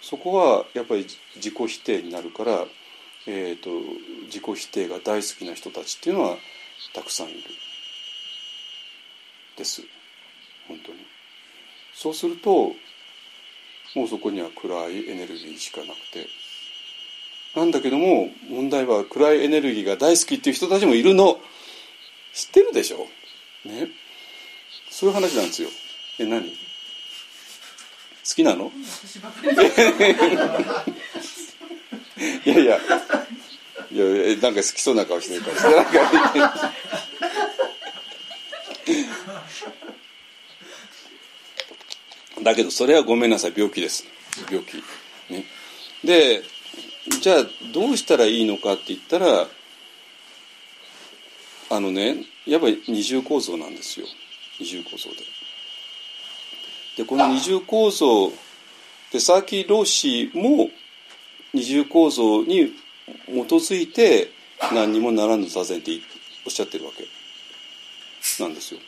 [0.00, 1.06] そこはやっぱり
[1.36, 2.64] 自己否定になるから、
[3.26, 3.70] えーと、
[4.24, 6.36] 自己否定が大好きな人たちっていうのは
[6.92, 7.38] たくさんいる。
[9.56, 9.82] です。
[10.66, 10.98] 本当に。
[11.94, 12.72] そうすると
[13.94, 16.26] もうそこには暗いエネルギーしかなくて。
[17.54, 21.38] なんだけども問題は暗いエネルギーが大好きっていう人たちもいるの。
[22.32, 23.06] 知ってるでしょ。
[23.64, 23.88] ね。
[24.90, 25.68] そういう話なんですよ。
[26.18, 26.50] え何？
[26.50, 26.56] 好
[28.34, 28.70] きなの？
[32.44, 32.78] いやいや。
[33.90, 34.04] いや
[34.40, 35.84] なんか好きそうな顔してるから。
[42.42, 43.52] だけどそれはごめんなさい。
[43.54, 44.04] 病気です。
[44.50, 44.82] 病気。
[45.30, 45.44] ね、
[46.04, 46.42] で
[47.20, 49.46] じゃあどうしたらいいのかって言ったら
[51.70, 54.06] あのねやっぱり二重構造なんですよ
[54.58, 55.16] 二重構造で。
[56.96, 58.32] でこの二重構造
[59.12, 60.70] でサーキー老子も
[61.54, 62.72] 二重構造に
[63.26, 64.30] 基づいて
[64.72, 65.90] 何にもならぬ座禅って
[66.46, 67.06] おっしゃってるわけ
[68.42, 68.80] なんですよ。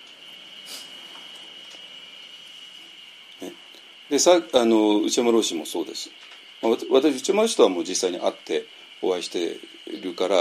[3.43, 3.52] ね、
[4.10, 6.10] でさあの内山老師もそうです。
[6.90, 8.66] 私内山老師とはもう実際に会って
[9.03, 9.59] お会いして
[10.03, 10.37] るから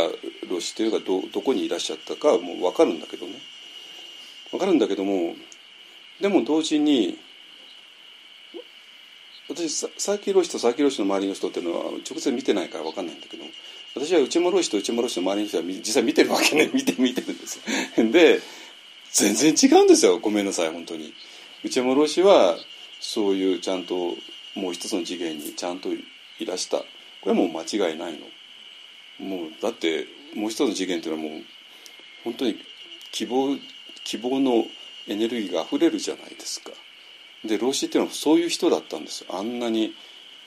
[0.50, 3.34] 老師というかどどこにいらっしゃったかもう分かるんだけどね。
[4.52, 5.36] 分かるんだけども
[6.22, 7.18] でも同時に
[9.50, 13.44] 私佐々木老師と佐々木老師の周りの人っていうのは直接見てないから分かんないんだけど
[13.96, 16.70] 私は内山老師と内山老師の周りの人は実際見てるわけね。
[16.74, 17.60] 見て見てるんです
[17.98, 18.42] で
[19.12, 20.18] 全然違うんですよ。
[20.20, 21.14] ごめんなさい本当に。
[21.64, 22.58] 内山老師は
[23.00, 24.18] そういうちゃんと
[24.56, 26.78] もう一つの次元にちゃんといらした。
[26.78, 26.86] こ
[27.26, 28.20] れはもう間違いないの。
[29.20, 31.42] もうだってもう一つの次元っていうのはもう
[32.24, 32.58] 本当に
[33.12, 33.58] 希望
[34.04, 34.66] 希望の
[35.08, 36.72] エネルギーがあふれるじゃないですか。
[37.46, 39.36] で老子っていうのはそういう人だったんですよ。
[39.36, 39.94] あんなに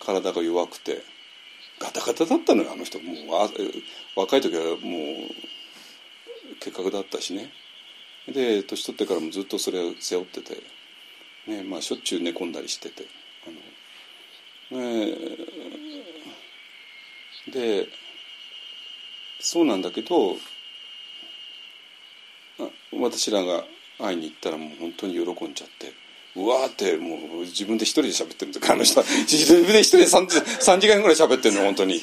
[0.01, 1.03] 体が弱くて。
[1.79, 2.99] ガタガタだったのよあの人。
[3.01, 4.77] もう若い時はもう
[6.61, 7.53] 結核だったしね。
[8.29, 10.63] で年取ってからもずっとそれを背負ってて、
[11.47, 13.07] ねまあ、しょっちゅう寝込んだりしてて。
[14.71, 15.17] あの、ね、
[17.53, 17.89] で
[19.47, 20.35] そうなんだけど
[22.93, 23.63] 私らが
[23.97, 25.93] 会いに行ったらもう本当に喜んじゃって
[26.35, 32.01] うわーってもう自分で一人で喋ってるんですあの人自分で一人で 3, 3時間ぐらい喋ってるの本当に。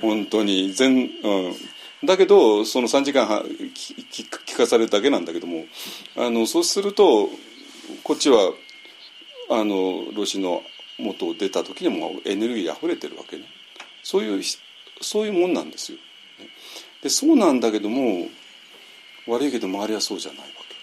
[0.00, 0.72] 本当に。
[0.72, 5.64] 全、うん、だけどその3時間は聞聞かされるだけなんだけども
[6.16, 7.28] あのそうすると
[8.04, 8.52] こっちは
[9.50, 10.62] あのロシの
[10.98, 13.46] 元を出た時にもエネルギーあふれてるわけね。
[14.04, 14.42] そういう
[15.00, 15.98] そういうもんなんですよ。
[17.02, 18.28] でそうなんだけども
[19.26, 20.74] 悪いけど周りはそうじゃないわけ。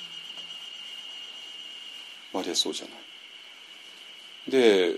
[2.34, 4.52] 周りはそうじゃない。
[4.52, 4.96] で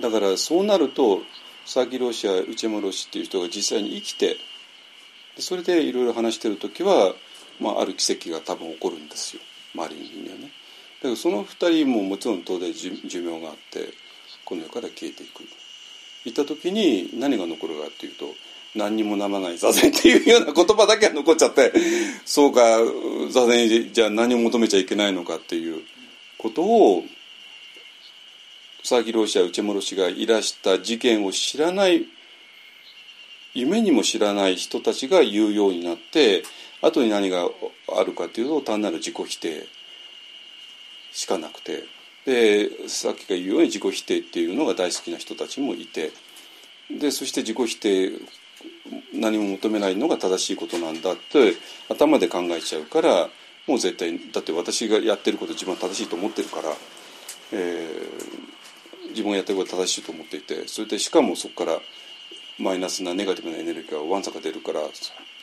[0.00, 1.22] だからそうなると
[1.64, 4.36] 佐々木老師や内山老師っていう人が実際に生きて
[5.38, 7.14] それでいろいろ話してる時は、
[7.60, 9.42] まあ、ある奇跡が多分起こるんですよ。
[9.74, 10.42] 周りにはね。
[10.44, 10.50] だ
[11.02, 12.90] けどその二人ももちろん当然寿
[13.22, 13.92] 命があって
[14.44, 15.42] この世から消えていく。
[16.24, 18.26] いった時に何が残るかっていうと
[18.74, 21.72] 何にもならない座禅っていうような言葉だけが残っちゃって
[22.24, 22.78] そうか
[23.30, 25.82] 座禅じゃあ何を求めちゃいけないのかっていう
[26.38, 27.04] ことを
[28.80, 32.06] 佐々木老師や内村氏がいらした事件を知らない
[33.54, 36.42] 夢にも知らない人たちが言うようになって
[36.82, 37.48] 後に何が
[37.96, 39.66] あるかっていうと単なる自己否定
[41.12, 41.93] しかなくて。
[42.26, 46.10] でさっきが言うように自己否定っていうのが大好きな人たちもいて
[46.90, 48.12] でそして自己否定
[49.14, 51.54] 何も求めないのが正しいことなんだって
[51.88, 53.28] 頭で考えちゃうから
[53.66, 56.70] もう絶対だって私がやってること自分は正しいと思ってるから、
[57.52, 61.78] えー、自分がやってること正しいと思っていてそれでしかもそこから
[62.58, 64.80] マイナスなネガティブなエネルギーがわんさか出るから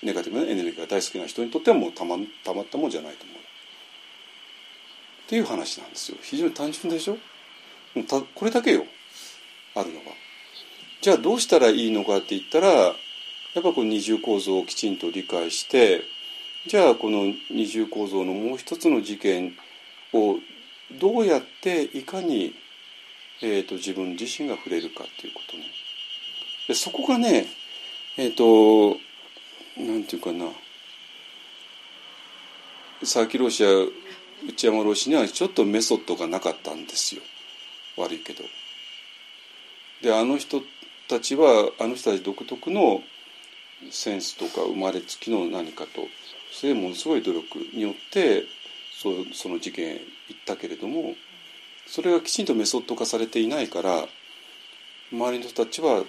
[0.04, 3.41] ネガティブなエネルギーが大好きな人にとってはもうたまたまったもんじゃないと思う。
[5.32, 7.18] っていう話なんですよ非常に単純でしょ？
[8.36, 8.84] これだけよ
[9.76, 10.12] あるのが。
[11.00, 12.94] じゃあどうしたらいいのかって言ったらやっ
[13.56, 16.02] ぱこの二重構造をきちんと理解して
[16.68, 19.54] じゃあこの二重構造のもう一つの事件
[20.12, 20.36] を
[21.00, 22.54] どうやっていかに、
[23.42, 25.64] えーと、自分自身が触れるかっていうことね。
[26.68, 27.46] でそこがね
[28.18, 28.98] えっ、ー、と
[29.80, 30.48] なんていうかな
[33.04, 33.70] サーキロシア
[34.48, 37.22] 内山老師にはちょっとメソッドがなかったんですよ
[37.98, 38.44] 悪いけど。
[40.02, 40.62] であの人
[41.08, 43.04] たちはあの人たち独特の
[43.92, 46.08] センスとか生まれつきの何かと
[46.52, 48.46] それでものすごい努力によって
[49.02, 51.16] そその事件へ行ったけれども
[51.88, 54.06] それがきちんとメソッド化されていないから
[55.12, 56.04] 周りの人たちは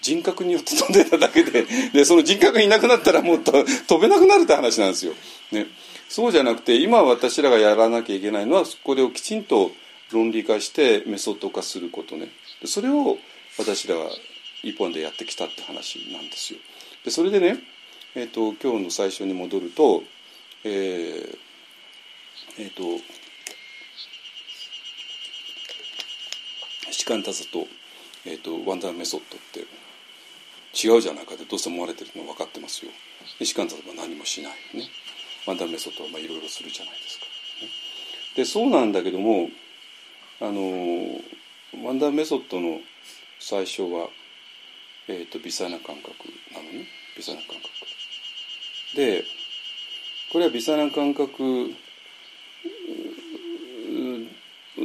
[0.00, 3.62] 人格によって飛んでただけででその人格いなくなったらもう飛
[4.00, 5.12] べなくなるって話なんですよ。
[5.52, 5.66] ね、
[6.10, 9.70] そうじゃなくて今私らがやらなきゃいけないのはこれをきちんと
[10.12, 12.28] 論理化してメソッド化することね。
[12.64, 13.16] それを
[13.56, 14.10] 私らは
[14.64, 16.58] 一本でやってきたって話なんですよ。
[17.04, 17.60] でそれでね、
[18.16, 20.02] えーと、今日の最初に戻ると
[20.64, 21.38] えー、
[22.58, 22.82] えー、と
[26.90, 27.66] 士官多さと,、
[28.26, 29.60] えーと、ワンダーメソッドって
[30.74, 32.90] 違うじゃないかってどうせ思われてるの分かってますよ。
[33.38, 34.88] で士官多さは何もしないね。
[35.46, 37.26] ワンダーメソッドはまあいろいろするじゃないですか。
[38.36, 39.48] でそうなんだけども
[40.40, 41.20] あの
[41.84, 42.80] ワンダーメソッドの
[43.38, 44.08] 最初は、
[45.08, 46.08] えーと、微細な感覚
[46.52, 46.86] なのね。
[47.16, 47.68] 微細な感覚。
[48.96, 49.24] で
[50.32, 51.74] これは微細な感覚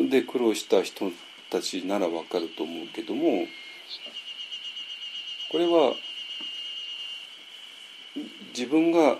[0.09, 1.11] で苦労した人
[1.49, 3.45] たちならわかると思うけども
[5.51, 5.93] これは
[8.55, 9.17] 自分が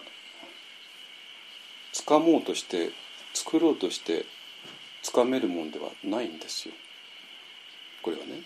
[1.96, 2.92] 掴もうとして
[3.34, 4.26] 作ろうとして
[5.04, 6.74] 掴めるもんではないんですよ。
[8.04, 8.42] これはね。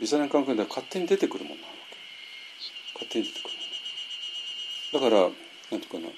[0.00, 3.04] 微細な感覚では勝手に出てくるものなわけ。
[3.04, 3.50] 勝手に出てくる
[5.00, 5.10] もの。
[5.10, 5.22] だから
[5.70, 6.14] 何て言うかな。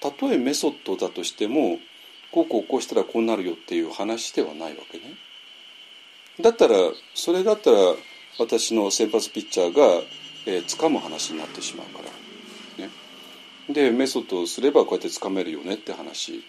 [0.00, 1.78] たとえメソッドだとしても
[2.32, 5.04] こうこうこうしたらこうなるよっていう話ではないわけね。
[6.40, 6.76] だったら
[7.14, 7.78] それだったら
[8.38, 9.84] 私の先発ピッチャーが、
[10.46, 12.25] えー、掴む話になってしまうから。
[13.68, 16.44] でメソッドをすればこうやって掴めるよねって話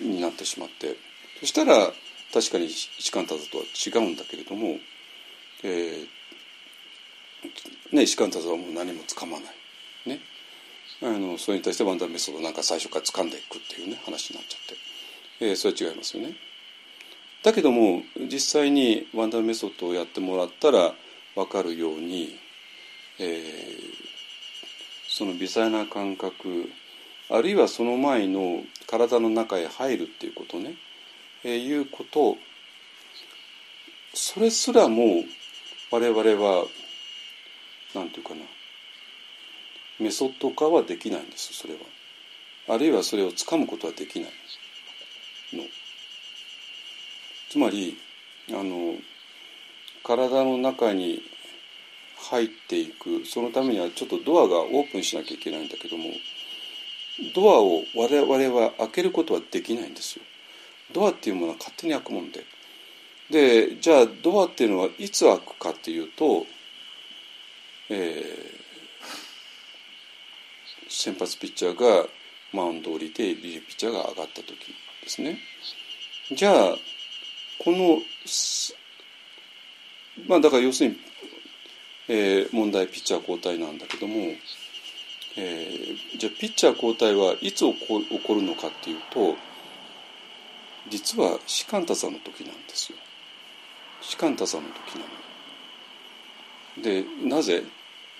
[0.00, 0.96] になってしまって
[1.40, 1.92] そしたら
[2.32, 4.76] 確かに一貫タザとは違うんだけれども、
[5.62, 6.06] えー
[7.92, 9.54] ね、石貫タザはもう何もつかまない。
[10.06, 10.20] ね、
[11.02, 16.34] あのそれに対してワンダーメソッドなんか最初から掴んでいくっていうね話になっちゃって、えー、それは違いますよね。
[17.42, 20.94] だけども実際にワンダーメソッドをやってもらったら
[21.34, 22.38] 分かるように、
[23.18, 24.11] えー、
[25.14, 26.70] その微細な感覚
[27.28, 30.74] あるいはその前の体の中へ入るっていうことね、
[31.44, 32.38] え、いうこと
[34.14, 35.24] それすらも
[35.90, 36.64] 我々は
[37.94, 38.40] 何て言うかな
[40.00, 41.80] メソッド化はできないんですそれは。
[42.74, 44.30] あるいはそれをつかむことはできない
[45.52, 45.64] の。
[47.50, 47.98] つまり
[48.48, 48.94] あの
[50.02, 51.20] 体の中に
[52.22, 56.04] 入っていくそのためにはちょっとドアがオープンしなきゃいけないんだけども
[57.34, 60.24] ドアを我々は開けることはできないんですよ。
[60.92, 62.44] ドアっていうものは勝手に開くもんで。
[63.30, 66.46] でじゃあドアっていうのはいつ開くかっていうと、
[67.90, 68.24] えー、
[70.88, 72.06] 先発ピッチャーが
[72.52, 75.38] マウンドを降りてリリーピッチャーが上がった時ですね。
[76.34, 76.74] じゃあ
[77.58, 77.98] この
[80.26, 80.96] まあだから要するに、
[82.08, 84.14] えー、問題ピッチャー交代なんだけども
[85.36, 89.36] えー、じゃあピッチャー交代はいつ起こ起こるのかっていうと
[90.90, 92.98] 実は士官多座の時なんですよ。
[94.00, 95.04] 士官多座の時な
[96.76, 96.82] の。
[96.82, 97.62] でなぜ、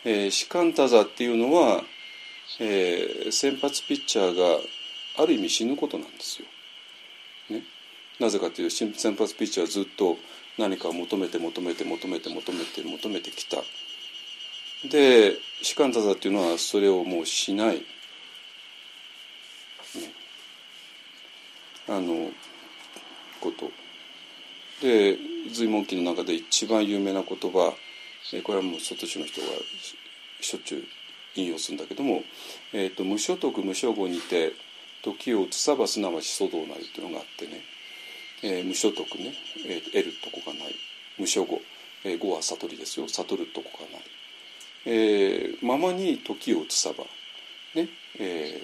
[0.04, 1.82] えー、士官多座っていうのは、
[2.60, 4.60] えー、先発ピッチャーが
[5.18, 6.46] ある意味死ぬことなんですよ。
[7.50, 7.64] ね、
[8.20, 10.16] なぜかというと先発ピッチャーはずっと
[10.58, 13.58] 何かを求めて求めて求めて求めて求めてきた。
[14.88, 17.82] で士官多座っていうのはそれをもうしない、ね、
[21.88, 22.30] あの
[23.40, 23.70] こと。
[24.80, 25.16] で
[25.52, 27.74] 随文記の中で一番有名な言葉。
[28.44, 29.46] これはもう外地の人が
[30.40, 30.84] しょっちゅう
[31.34, 32.24] 引用するんだけども
[32.72, 34.52] 「えーと、無所得無所語にて
[35.02, 37.64] 時を移さばすなわち祖道なり」っていうのがあってね、
[38.42, 39.34] えー、無所得ね、
[39.66, 40.74] えー、得るとこがない。
[41.18, 41.60] 無所語、
[42.04, 43.08] えー、語は悟りですよ。
[43.08, 44.02] 悟るとこがない。
[44.84, 47.04] えー、ままに時を移さば。
[47.74, 47.88] ね。
[48.18, 48.60] え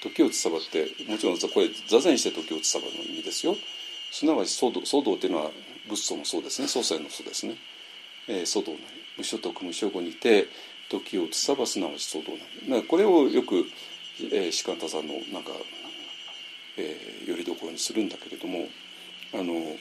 [0.00, 3.56] ー、時を移さばってもちろんこれ座禅して時を移さばの意味ですよ。
[4.10, 5.50] すなわち騒動騒動っていうのは
[5.88, 6.68] 仏祖もそうですね。
[6.68, 7.56] 祖先の祖ですね、
[8.28, 8.84] えー、騒動なり
[9.18, 10.46] 無所得無所語にて
[10.88, 12.32] 時を移さばすなわち騒動
[12.70, 13.64] なりこれをよく、
[14.20, 15.50] えー、士官多さんのなんか、
[16.76, 18.68] えー、よりどころにするんだけれども
[19.34, 19.76] あの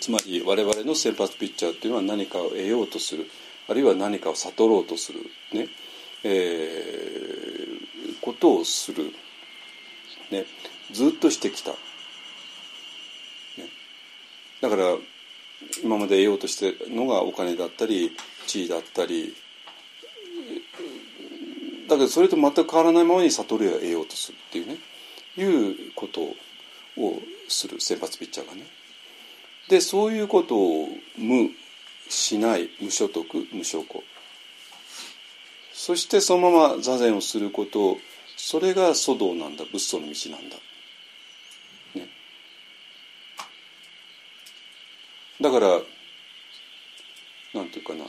[0.00, 3.26] つまり我々の先発ピッチャーっていうのは何かを得ようとする。
[3.68, 5.20] あるいは何かを悟ろうとする。
[5.52, 5.68] ね、
[6.24, 9.12] えー、ことをする、
[10.30, 10.46] ね、
[10.90, 11.76] ずっとしてきた、ね、
[14.60, 14.96] だから
[15.84, 18.16] 今まで得ようとしてるのがお金だったり
[18.46, 19.34] 地位だったり
[21.90, 24.78] だけどそれと全く変わらないままに悟りを得ようとするっていうね。
[25.36, 26.36] いうことを
[27.48, 28.62] する先発ピッチャーがね。
[29.68, 30.88] でそういうことを
[31.18, 31.50] 無
[32.08, 34.04] しない無所得無所故
[35.72, 37.96] そしてそのまま座禅をすること
[38.36, 39.64] それが祖道なんだ。
[39.64, 40.56] 仏祖の道なんだ、
[41.96, 42.08] ね、
[45.40, 45.80] だから
[47.52, 48.04] なんていうかな。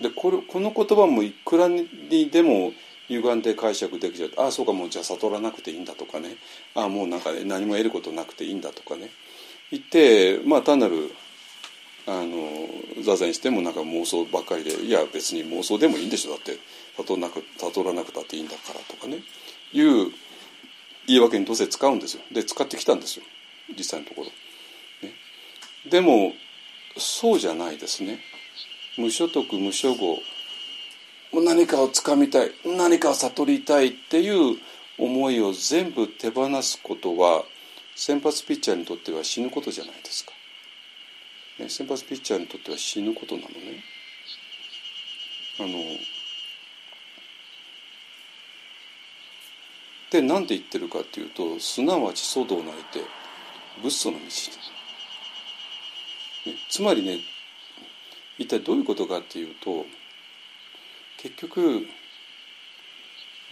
[0.00, 1.88] でこれこの言葉もいくらに
[2.30, 2.72] でも
[3.08, 6.36] 歪んで解釈できちゃってああそうかもうじゃあ悟らなくていいんだとかね。
[6.74, 9.10] ああもうなんか、何も得ることなくていいんだとかね。
[9.70, 11.12] 言ってまあ単なる
[12.06, 12.68] あの
[13.02, 16.32] 座禅してもなんか妄想ばっかりでいや別に妄想でもいいんでしょ。
[16.32, 16.58] だって
[16.96, 19.22] 悟らなく悟らなくたっていいんだからとかね。
[19.72, 20.12] いう
[21.06, 22.22] 言い訳にどうせ使うんですよ。
[22.32, 23.24] で使ってきたんですよ。
[23.76, 24.28] 実際のところ。
[25.08, 25.14] ね、
[25.90, 26.32] でも
[26.96, 28.20] そうじゃないですね。
[28.96, 30.20] 無所得無所語
[31.32, 34.56] 何かをつかみたい何かを悟りたいっていう
[34.98, 37.44] 思いを全部手放すことは
[37.96, 40.32] 先発ピッチャーにとっては死ぬことじゃないですか。
[41.58, 43.82] ね、先発ピッチャーにとっては死ぬことなのね。
[45.60, 45.68] あの
[50.10, 53.00] で何て言ってるかっていうとすなわち祖道なりて
[53.82, 54.30] 仏祖の道、ね、
[56.68, 57.18] つまりね
[58.38, 59.86] 一体どういうことかっていうと
[61.18, 61.86] 結局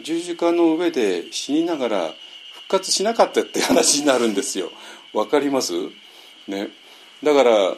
[0.03, 2.15] 十字架の上で死にながら
[2.53, 4.71] 復活しなかったって話になるんですよ。
[5.13, 5.73] わかります？
[6.49, 6.69] ね。
[7.23, 7.77] だから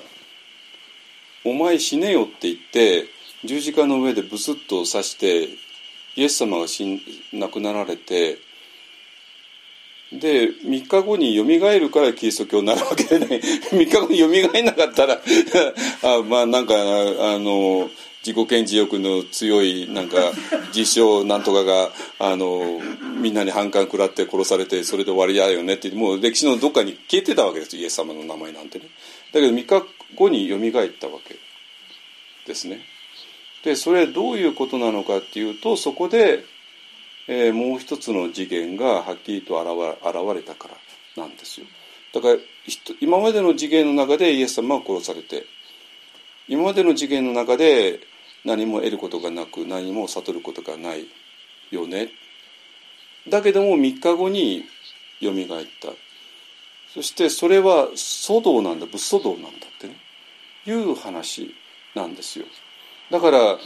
[1.45, 3.09] 「お前死ねよ」って言って
[3.45, 5.49] 十字架の上でブスッと刺して
[6.17, 7.03] イエス様が死
[7.33, 8.39] 亡くなられて
[10.13, 13.41] で3日後によみがえるからキリスト教になるわけでね
[13.71, 15.21] 3 日後によみがえらなかったら
[16.03, 17.91] あまあなんかあの
[18.25, 20.33] 自己顕示欲の強いなんか
[20.75, 22.81] 自称なんとかがあの
[23.21, 28.87] みんなに反感食らって殺されてそれで終わりだよねってもう歴史のどっかに消えてたわけですイエス様の名前なんてね。
[29.33, 31.37] だけど3日後によみがえったわけ。
[32.47, 32.81] ですね。
[33.63, 36.45] でそれどういうことなのかっていうとそこで、
[37.27, 41.67] えー、もう一つの次元がはっきりと現れたからなんですよ。
[42.13, 42.37] だから
[43.01, 45.47] 今までの次元の中でイエス様は殺されて
[46.47, 48.01] 今までの次元の中で
[48.45, 51.07] 何も得ることがなく何も悟ることがない
[51.71, 52.11] よね。
[53.29, 54.65] だけども3日後に
[55.21, 55.89] よみがえった。
[56.93, 58.87] そしてそれは祖道なんだ。
[58.87, 59.97] 仏祖道なんだってね。
[60.67, 61.55] いう話
[61.95, 62.45] なんですよ。
[63.11, 63.59] だから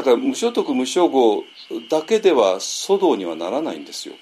[0.00, 1.44] だから無所得無所語
[1.90, 4.14] だけでは祖道にはならないんですよ。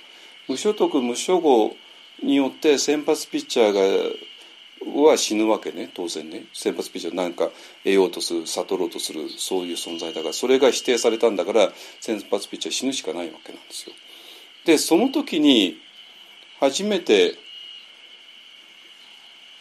[0.49, 1.77] 無所得無所語
[2.21, 5.89] によって先発ピッチャーがは死ぬわけね。
[5.95, 6.47] 当然ね。
[6.53, 7.51] 先発ピッチャー何か
[7.85, 13.95] 得ようとする悟ろうとするそういう存在だからそれが否定されたんだから先発ピッチャー死ぬしかないわけなんですよ。
[14.65, 15.77] でその時に
[16.59, 17.37] 初めて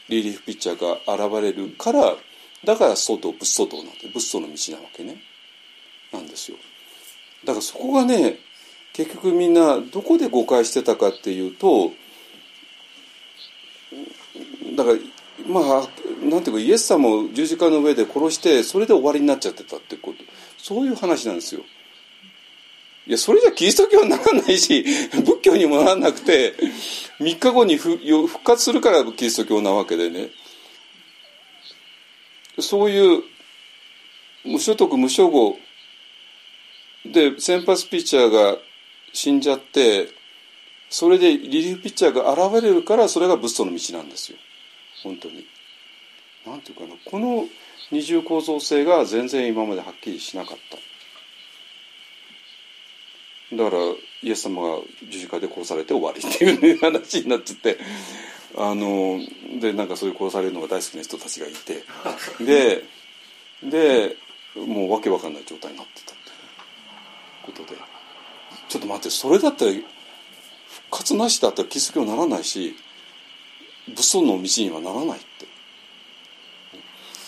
[0.10, 2.16] リリーフピッチャーが現れるから
[2.66, 5.22] だから外仏外なんて仏祖の道なわけね。
[6.12, 6.58] なんですよ。
[7.44, 8.40] だからそこがね
[8.94, 11.92] 結局みんなどこで誤解してたかっていうと
[14.76, 14.98] だから
[15.48, 15.88] まあ
[16.26, 20.24] なんていうかイエス様を十字架の上で殺してそれで終わりになっちゃってたってこと
[20.58, 21.62] そういう話なんですよ。
[23.06, 26.56] いやそれじゃキリスト教にならないし仏教にもならなくて
[27.20, 30.30] 3日後に復活するからキリスト教なわけでね
[32.60, 33.24] そういう
[34.44, 35.58] 無所得無所語
[37.12, 38.58] で先発ピッチャーが
[39.14, 40.10] 死んじゃって
[40.90, 44.38] それでリリーフピッチャーが現れるからそれが仏祖の道なんですよ。
[45.04, 45.46] 本当に。
[46.46, 46.96] なんていうかな。
[47.06, 47.46] この
[47.92, 50.78] 二重構造性が全然今まではっきりしなかった。
[53.56, 53.82] だから
[54.24, 54.80] イエス様が
[55.10, 57.78] 十字架で殺されて終わりっていう話になってて。
[58.60, 59.20] あの
[59.60, 61.84] でなんかそういう殺されるのが大好きな人たちがいて。
[62.44, 62.84] で
[63.64, 64.16] で
[64.56, 66.17] もうわけわかんない状態になってた。
[67.52, 67.80] ことで。
[68.70, 69.86] ちょっと待ってそれだったら復
[70.92, 72.76] 活なしだったらキリスト教にならないし
[73.88, 75.48] 武装の道にはならないって。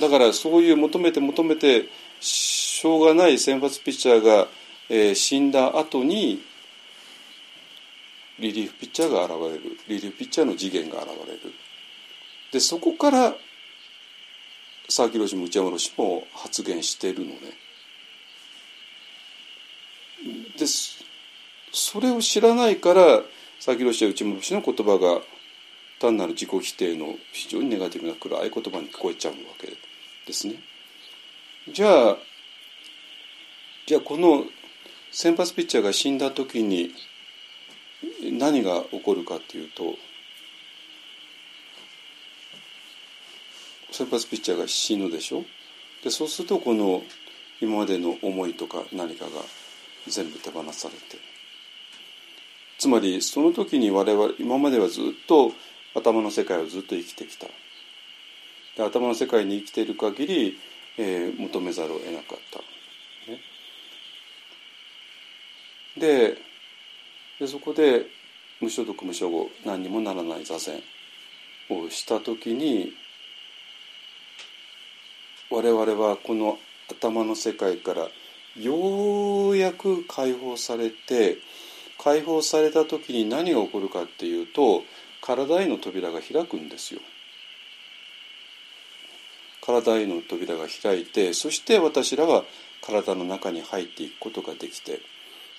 [0.02, 1.90] だからそういう求めて求めて
[2.20, 4.48] しょうがない先発ピッチャーが、
[4.90, 6.42] えー、死んだ後に
[8.40, 9.34] リリーフピッチャーが現
[9.64, 9.78] れる。
[9.88, 11.54] リリーフピッチャーの次元が現れる。
[12.52, 13.36] でそこから
[14.88, 17.36] 佐々木朗氏も内山朗氏も発言してるのね。
[20.58, 20.66] で
[21.72, 23.22] それを知らないから
[23.58, 25.22] 佐々木朗氏や内山氏の言葉が
[26.00, 29.68] 単なる自己否定の非常にネガティブな暗い言葉に聞こえちゃうわけ
[30.26, 30.56] ですね。
[31.72, 32.18] じゃあ
[33.86, 34.46] じゃあこの
[35.12, 36.94] 先発ピッチャーが死んだ時に
[38.32, 39.96] 何が起こるかっていうと
[43.92, 45.44] 先発ピッチャーが死ぬでしょ？
[46.04, 47.04] でそうするとこの
[47.60, 49.32] 今までの思いとか何かが
[50.10, 51.18] 全部手放されて。
[52.78, 55.52] つまりその時に我々今まではずっと
[55.94, 57.48] 頭の世界をずっと生きてきた。
[58.80, 60.58] で頭の世界に生きている限り、
[60.98, 62.60] えー、求めざるを得なかった、
[63.32, 63.40] ね、
[65.98, 66.38] で
[67.40, 68.06] でそこで
[68.62, 70.82] 無所得無所語何にもならない座禅
[71.70, 72.94] をした時に
[75.50, 76.58] 我々はこの
[76.90, 78.08] 頭の世界から
[78.60, 81.38] ようやく解放されて
[81.98, 84.84] 解放された時に何が起こるかっていうと
[85.22, 87.02] 体への扉が開くんですよ。
[89.62, 92.44] 体への扉が開いてそして私らは
[92.82, 95.00] 体の中に入っていくことができて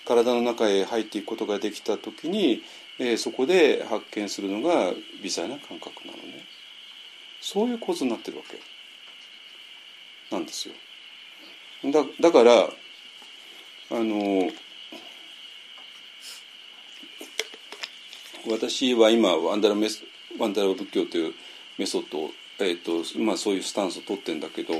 [0.05, 2.63] 体の中へ入っていくことができた時に、
[2.99, 6.45] えー、そこで発見するのが微細な感覚なのね
[7.41, 8.59] そういう構図になってるわけ
[10.35, 10.75] なんですよ
[11.85, 12.69] だだから
[13.91, 14.51] あの
[18.49, 20.03] 私は今ワンダラメス
[20.39, 21.35] ワンダラ仏教という
[21.79, 22.31] メソッドを、
[22.61, 24.75] えーとまあ、そういうスタンスを取ってんだけど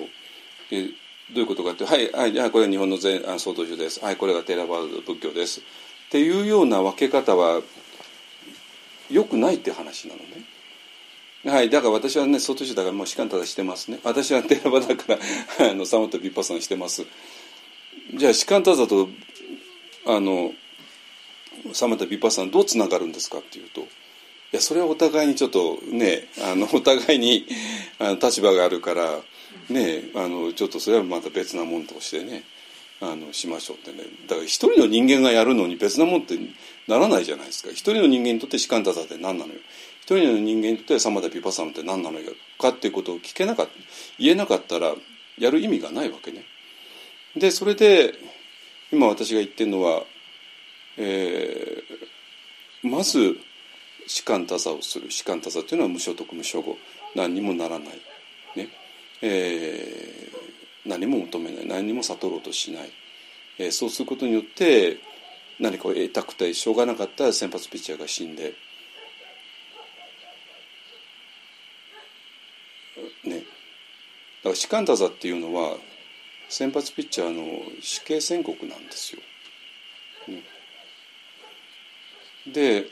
[0.71, 0.89] で
[1.33, 4.05] どういうことかってはいはいこれは日本の禅総統宗です。
[4.05, 5.61] はいこれがテラバード仏教です。
[5.61, 5.63] っ
[6.11, 7.63] ていうような分け方は
[9.11, 10.45] よくないって話なのね。
[11.53, 14.01] はい、だから私はね総統宗だからもう士官ただしてますね。
[14.03, 15.19] 私はテラバだから
[15.71, 17.07] あのサマとビッパさんしてます。
[18.15, 19.09] じゃあ士官ただと
[20.07, 20.53] あの
[21.73, 23.85] サマタビパさんどうつながるんですかっていうとい
[24.53, 27.47] やそれはお互いにちょっとねあのお互いに
[27.99, 29.21] あの立場があるから
[29.69, 32.45] ねあのちょっとそれはまた別なもんとしてね
[33.03, 34.05] あのしましょうってね。
[34.29, 36.39] だから一人の人間がやるのに別なもんって
[36.87, 37.71] ならないじゃないですか。
[37.71, 39.61] 一人の人間にとって士官多座って何なのよ。
[40.03, 42.33] 一人の人間にとってサマダピパサムって何なのよ。
[42.59, 43.73] かっていうことを聞けなかった
[44.19, 44.95] 言えなかったら
[45.39, 46.45] やる意味がないわけね。
[47.37, 48.15] でそれで
[48.93, 50.03] 今私が言ってるのは、
[50.97, 53.39] えー、まず
[54.07, 55.11] 士官多座をする。
[55.11, 56.77] 士官多座というのは無所得無所護
[57.15, 57.89] 何にもならない。
[58.57, 58.69] ね。
[59.23, 61.67] えー、何も求めない。
[61.67, 62.91] 何にも悟ろうとしない、
[63.59, 64.99] えー、そうすることによって
[65.61, 68.55] 何かを得たくてしょうがなかった先発ピッチャーが死んで、
[73.25, 73.41] ね、だ
[74.45, 75.77] から士官多座っていうのは
[76.51, 79.23] 先発ピッチャーの死刑宣告なんですよ。
[82.53, 82.87] で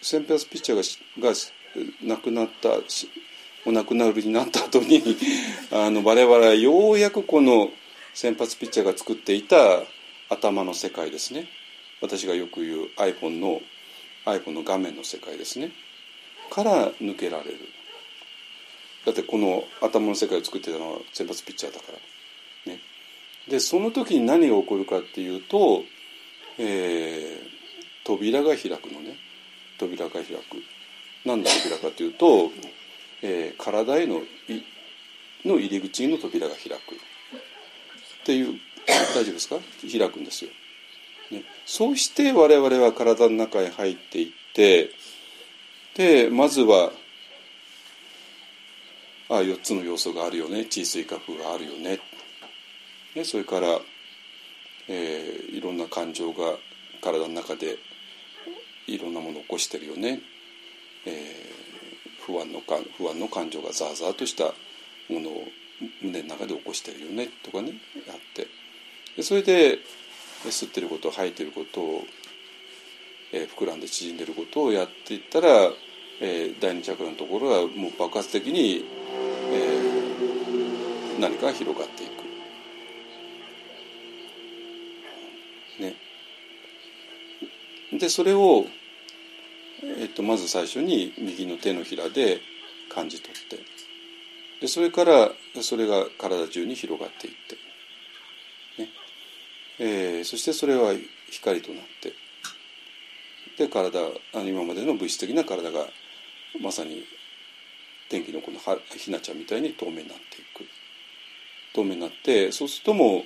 [0.00, 1.34] 先発ピッチャーがが
[2.02, 2.70] 亡くなった
[3.66, 5.02] お亡くなりになった後に
[5.70, 7.70] あの我々はようやくこの
[8.14, 9.82] 先発ピッチャーが作っていた
[10.30, 11.46] 頭の世界ですね。
[12.00, 13.60] 私がよく言う iPhone の
[14.24, 15.72] iPhone の画面の世界ですね。
[16.50, 17.68] から抜けられる。
[19.04, 22.13] だってこの頭の世界を作っていたのは先発ピッチャーだから。
[23.48, 25.84] でその時に何が起こるかっていうと、
[26.58, 27.48] えー、
[28.04, 29.16] 扉が開くのね。
[29.78, 30.34] 扉が開く。
[31.24, 32.50] 何の扉かというと
[33.26, 34.22] えー、体への
[35.46, 36.94] の入り口の扉が開く。
[36.94, 39.56] っていう大丈夫ですか？
[39.90, 40.50] 開くんですよ。
[41.30, 44.90] ね、そうして我々は体の中へ入っていって
[45.94, 46.92] でまずは
[49.30, 50.66] あ4つの要素があるよね。
[50.66, 51.98] 地水化風があるよね。
[53.14, 53.80] ねそれから、
[54.88, 56.56] えー、いろんな感情が
[57.00, 57.76] 体の中で
[58.86, 60.20] いろんなものを起こしてるよね、
[61.06, 61.54] えー
[62.26, 65.44] 不安のか不安の感情がザーザーとしたものを
[66.02, 67.72] 胸の中で起こしてるよねとかね
[68.06, 68.46] やって
[69.16, 69.78] でそれで
[70.44, 72.02] 吸ってること吐いてることを、
[73.32, 75.48] えー、膨らんで縮んでることをやっていったら、
[76.20, 78.84] えー、第二チャクラのところはもう爆発的に、
[79.52, 82.23] えー、何かが広がっていく。
[87.98, 88.66] でそれを
[89.98, 92.40] えっと、まず最初に右の手のひらで
[92.88, 93.58] 感じ取って
[94.60, 95.30] でそれから
[95.60, 97.32] それが体中に広がっていっ
[98.76, 98.88] て、ね。
[99.78, 100.94] えー、そしてそれは
[101.30, 102.14] 光となって
[103.58, 105.86] で体あの今までの物質的な体が
[106.60, 107.04] まさに
[108.08, 108.58] 天気のこの
[108.96, 110.68] ひなちゃんみたいに透明になっていく。
[111.74, 113.22] 透明になってそうするともう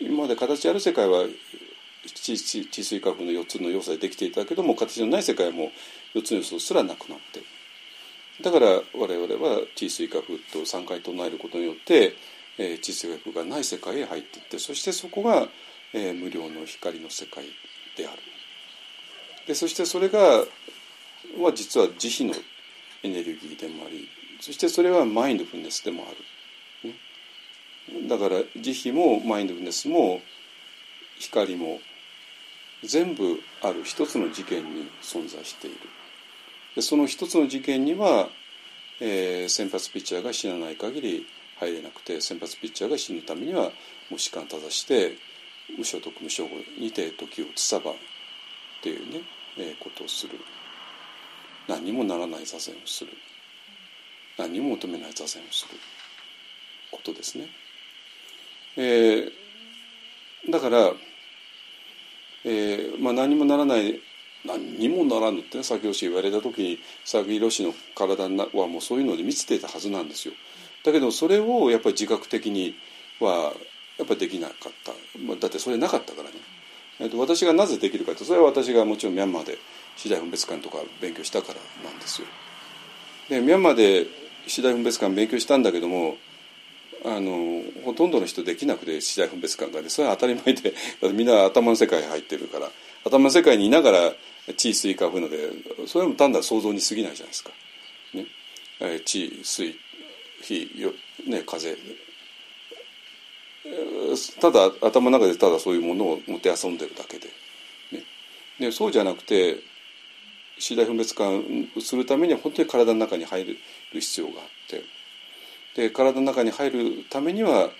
[0.00, 1.24] 今まで形ある世界は
[2.12, 5.72] 地水化風の4つの要素でできていたけども形のない世界も
[6.14, 7.42] 4つの要素すらなくなって
[8.42, 12.16] だから我々は地水化風と3回唱えることによって、
[12.58, 15.48] えー、地水化風がない世界へ入っていってそしてそこが、
[15.92, 17.44] えー、無料の光の世界
[17.96, 18.18] である。
[19.46, 20.18] でそしてそれが
[21.38, 22.34] は実は慈悲の
[23.02, 24.08] エネルギーでもあり
[24.40, 26.10] そしてそれはマインドフルネスでもあ
[26.88, 26.90] る、
[28.00, 30.20] ね、だから慈悲もマインドフルネスも
[31.18, 31.80] 光も
[32.86, 35.76] 全部ある一つの事件に存在している。
[36.74, 38.28] でその一つの事件には、
[39.00, 41.26] えー、先発ピッチャーが死なない限り
[41.60, 43.70] 入れなくて先発ピッチャーが死ぬためには
[44.10, 45.16] もう士官正して
[45.78, 47.94] 無所得無所護にて時をつさばっ
[48.82, 49.22] ていうね、
[49.58, 50.38] えー、ことをする。
[51.66, 53.12] 何にもならない座禅をする。
[54.36, 55.78] 何にも求めない座禅をする。
[56.90, 57.48] ことですね。
[58.76, 60.92] えー、だから、
[62.44, 64.00] えーまあ、何もならない
[64.44, 70.34] 何にもならぬってね先ほど言われた時に佐々木氏の体はもうそういうので満ちていたはずなんですよ。
[70.84, 72.74] だけどそれをやっぱり自覚的に
[73.20, 73.54] は
[73.98, 76.36] やっぱりできなかった、まあ、だってそれなかったからね。
[77.00, 79.58] えっと私がなぜできるかってそれは私がもちろんミャンマーで
[79.96, 82.28] 次第分別館とか勉強したからなんですよ。
[83.30, 84.06] でミャンマーで
[84.46, 86.18] 次第分別館勉強したんだけども
[87.04, 90.72] あのほとんどの人できなくて次第分別感がでそれは当たり前で
[91.12, 92.70] みんな頭の世界に入ってるから
[93.04, 94.14] 頭の世界にいながら
[94.56, 95.50] 地位水火風ので
[95.86, 97.50] それも単なる想像に過ぎないじゃないですか。
[98.14, 98.26] ね。
[98.80, 99.78] えー、地水
[100.42, 100.92] 火よ、
[101.26, 101.76] ね、風。
[104.40, 107.28] ただ頭の中でただそういうものを持って遊んでるだけで,、
[107.92, 108.04] ね、
[108.60, 109.58] でそうじゃなくて
[110.58, 113.58] 次第分別感するためには本当に体の中に入る
[113.92, 114.84] 必要があって
[115.76, 117.70] で体の中に入るためには、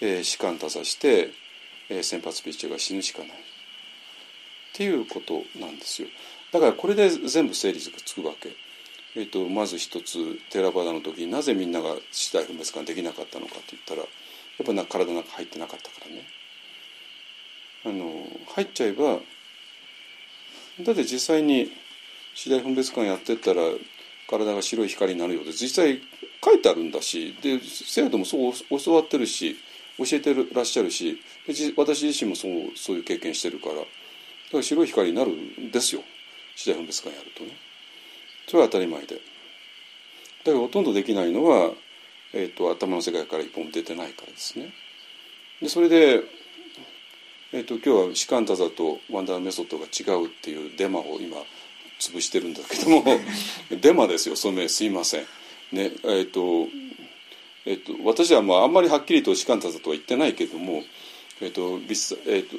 [0.00, 1.30] え、士官多座して、
[1.88, 3.28] えー、先発ピッチャーが死ぬしかない。
[3.28, 3.32] っ
[4.72, 6.08] ていうことなんですよ。
[6.52, 8.50] だからこれで全部整理がつくわけ。
[9.16, 14.08] えーと、まず一つテラバダの時になぜみんなが死体分別感できなかったのかって言ったらやっ
[14.64, 16.26] ぱな体の中入ってなかったからね。
[17.84, 19.18] あの入っちゃえば
[20.84, 21.72] だって実際に
[22.34, 23.62] 死体分別感やってったら
[24.30, 26.00] 体が白い光になるようで実際
[26.42, 29.56] 書いてあるんだしで生徒もそう教わってるし
[29.98, 31.20] 教えてらっしゃるし
[31.76, 33.88] 私自身もそうそういう経験してるからだか
[34.58, 36.02] ら白い光になるんですよ。
[36.56, 37.52] 死体分別感やるとね。
[38.48, 39.14] それは当たり前で。
[39.14, 39.20] だ
[40.44, 41.70] けどほとんどできないのは、
[42.32, 44.72] えーと、頭の世界から一本出てないからですね。
[45.62, 46.24] でそれで、
[47.52, 51.36] えーと、今日は士官多座とワンダーメソッドが違うっていうデマを今
[52.00, 53.04] 潰してるんだけども。
[53.70, 55.20] デマですよそのすいません。
[55.72, 56.68] ねえっ、ー、と
[57.66, 60.82] えーと、私はまああんまりはっきりと士官多座とは言ってないけども、
[61.42, 61.88] えーと微
[62.26, 62.56] えーと、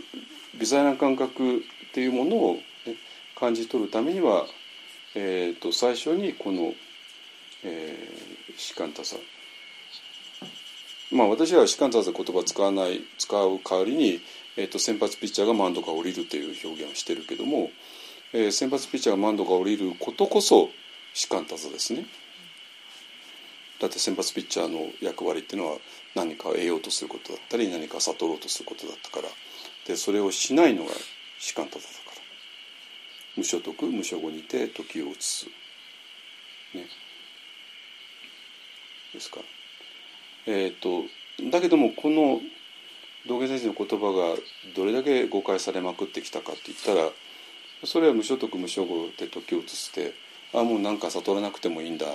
[0.53, 2.53] 微細な感覚っていうものを、
[2.85, 2.95] ね、
[3.35, 4.47] 感じ取るためには
[5.13, 6.73] えーと、最初にこの、
[7.63, 9.17] えー、士官多さ。
[11.11, 14.21] まあ私は士官多さ言葉使わない使う代わりに、
[14.55, 17.71] えーと、先発ピッチャーがマウンドが降りるという表現をしてるけども、
[18.33, 20.69] えー、先発ピッチャーがマウンドが降りることこそ
[21.13, 22.05] 士官多さですね。
[23.79, 25.77] だって先発ピッチャーの役割っていうのは
[26.15, 29.27] 何かを得ようとすることだったり何か悟ろうとすることだったから
[29.87, 30.91] でそれをしないのが
[31.39, 32.21] 士官多さだから
[33.35, 35.47] 無所得無所後にて時を移す。
[36.75, 36.85] ね。
[39.13, 39.39] ですか。
[40.45, 41.03] えっ、ー、と
[41.49, 42.39] だけどもこの
[43.27, 44.35] 道元先生の言葉が
[44.75, 47.09] どれだけ誤解されまくってきたかって言ったら
[47.83, 50.13] それは無所得無所後で時を移して
[50.53, 52.05] あもうなんか悟らなくてもいいんだ。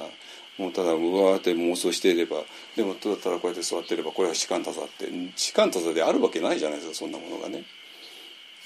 [0.59, 2.39] もうただうわーって妄想していれば
[2.77, 5.07] でもただただこうやって座ってればこれは士官多座って。
[5.37, 7.65] 士官多座であるわけないじゃないですかそんなものがね。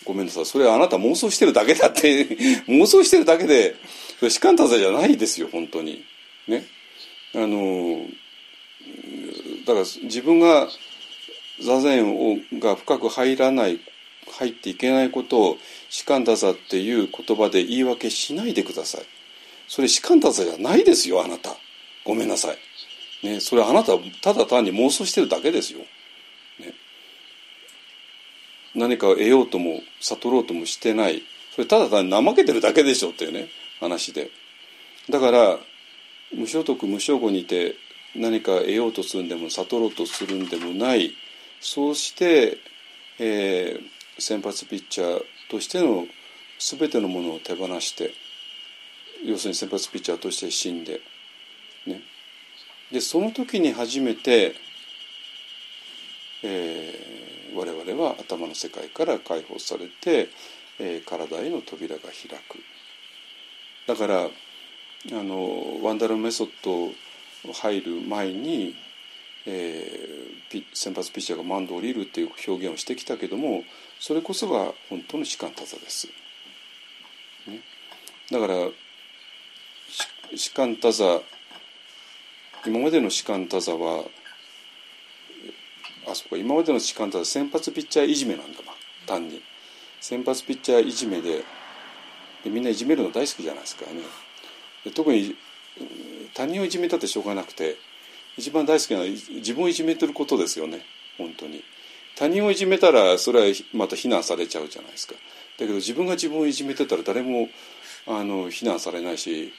[0.04, 0.46] ごめんなさい。
[0.46, 2.26] それはあなた妄想してるだけだって
[2.68, 3.76] 妄想してるだけで
[4.18, 6.04] それ士官多座じゃないですよ本当に。
[6.46, 6.66] ね。
[7.34, 8.06] あの
[9.66, 10.68] だから自分が
[11.60, 13.80] 座禅をが深く入らない
[14.32, 15.58] 入っていけないことを
[15.88, 19.02] 士官多座っていう言葉で言い訳しないでください。
[19.68, 21.56] それ士官多座じゃないですよあなた。
[22.04, 23.26] ごめんなさい。
[23.26, 23.92] ねそれあなた
[24.22, 25.80] ただ単に妄想してるだけですよ。
[25.80, 26.74] ね。
[28.74, 31.22] 何かを得ようとも悟ろうともしてない。
[31.54, 33.48] それただ単に怠けてるだけでしょっていうね
[33.80, 34.30] 話で。
[35.08, 35.58] だから
[36.34, 37.76] 無所得無所後にて
[38.14, 41.14] 何か得ようとするんでも悟ろうとするんでもない。
[41.60, 42.58] そうして、
[43.18, 46.06] えー、先発ピッチャーとしての
[46.58, 48.12] 全てのものを手放して
[49.24, 51.00] 要するに先発ピッチャーとして死んで、
[51.86, 52.02] ね、
[52.92, 54.54] でその時に初めて、
[56.42, 57.20] えー
[57.54, 60.28] 我々は頭の世界から解放されて、
[60.78, 62.58] えー、体への扉が開く。
[63.86, 64.28] だからあ
[65.10, 66.92] のワンダルメソッド
[67.52, 68.74] 入る前に、
[69.46, 73.64] えー、先発ピッチャーがマウンドを降りるっていう表現をしてきたけども
[73.98, 76.08] それこそが本当の士官多座です。
[77.46, 77.60] ね、
[78.30, 78.54] だから
[80.36, 81.22] 士官多座
[82.66, 84.04] 今までの士官多座は
[86.10, 88.72] あそこ今までの時間とは先発ピッチャーいじめなんだま
[89.06, 89.42] 単に。
[90.00, 91.44] 先発ピッチャーいじめで
[92.42, 94.00] でみんないじめるの大好きじゃないですかね。
[94.94, 95.36] 特に
[96.34, 97.76] 他人をいじめたってしょうがなくて
[98.40, 100.80] 一番大好きなのは自分をいじめてることですよね。
[101.18, 101.62] 本当に。
[102.16, 105.14] 他人をいじめたらそれはまた非難されちゃうじゃないですか。
[105.14, 105.18] だ
[105.58, 107.48] けど自分が自分をいじめてたら誰も
[108.06, 109.52] あの非難されないし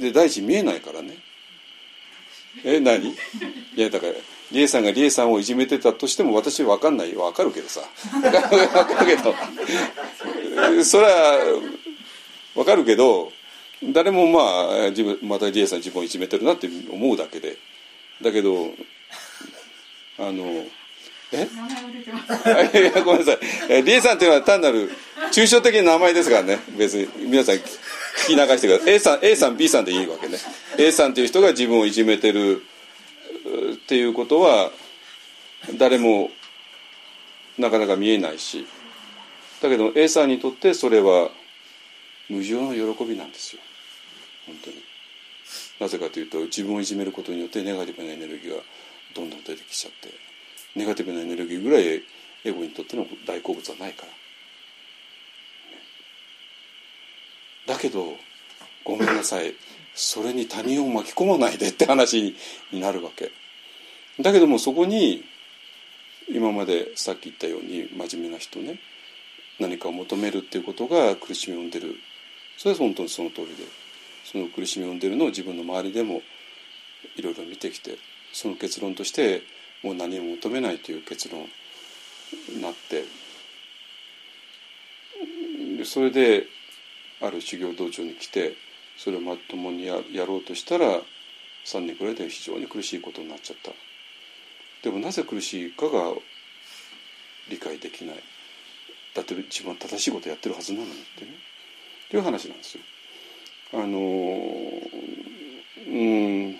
[0.00, 1.18] で第一見えないからね。
[2.64, 3.10] え何？
[3.12, 3.14] い
[3.76, 4.12] やだから
[4.50, 7.12] リエさんがリエさんをいじめてたとしても私分かんない。
[7.12, 7.82] よ分かるけどさ。
[8.10, 9.34] 分かるけど。
[10.84, 11.60] それは
[12.54, 13.32] 分かるけど
[13.82, 14.40] 誰もま
[14.86, 17.56] あ自分またリエさん自分をいじめてるなって思うだけで。
[18.22, 18.70] だけど
[20.18, 20.64] あの
[21.32, 21.42] え？
[21.42, 23.38] いやごめんなさい。
[23.68, 24.90] えリエさんっていうのは単なる
[25.32, 26.58] 抽象的な名前ですからね。
[26.78, 27.60] 別に皆さん聞
[28.28, 28.94] き流してください。
[28.94, 30.38] A さん A さん B さんでいいわけね。
[30.78, 32.62] A さんっていう人が自分をいじめてる
[33.74, 34.70] っていうことは
[35.76, 36.30] 誰も
[37.58, 38.66] なかなか見えないし。
[39.60, 41.30] だけど A さんにとってそれは
[42.28, 43.62] 無常の喜びなんですよ。
[44.46, 44.76] 本当に。
[45.78, 48.62] なぜかというと自分をいじめることによってネガティブなエネルギーが
[49.14, 50.10] どんどん出てきちゃって
[50.74, 52.02] ネガティブなエネルギーぐらい
[52.44, 54.06] エゴにとっての大好物はないか
[57.66, 57.74] ら。
[57.74, 58.16] だけど
[58.84, 59.54] ごめんなさい。
[59.94, 62.34] それに他人を巻き込まないでって話
[62.70, 63.32] になるわけ。
[64.20, 65.24] だけどもそこに
[66.28, 68.78] 今までさっき言ったように真面目な人ね
[69.58, 71.96] 何かを求めるっていうことが苦しみを生んでる。
[72.58, 73.85] それは本当にその通りで。
[74.30, 76.20] その苦しみを生んでるのを自分の周りでも
[77.16, 77.96] いろいろ見てきて
[78.32, 79.42] その結論として
[79.82, 83.04] もう何も求めないという結論になって
[85.78, 86.46] でそれで
[87.22, 88.54] ある修行道場に来て
[88.96, 89.94] それをまともにや
[90.26, 91.00] ろうとしたら
[91.64, 93.72] 3年くらいで非常に苦しいことになっちゃった。
[94.82, 96.12] でもなぜ苦しいかが
[97.50, 98.16] 理解できない。
[99.14, 101.32] だって自分は正しいことやってるはずなのにってね。
[102.06, 102.82] っていう話なんですよ。
[103.72, 103.98] あの
[105.86, 106.58] うん。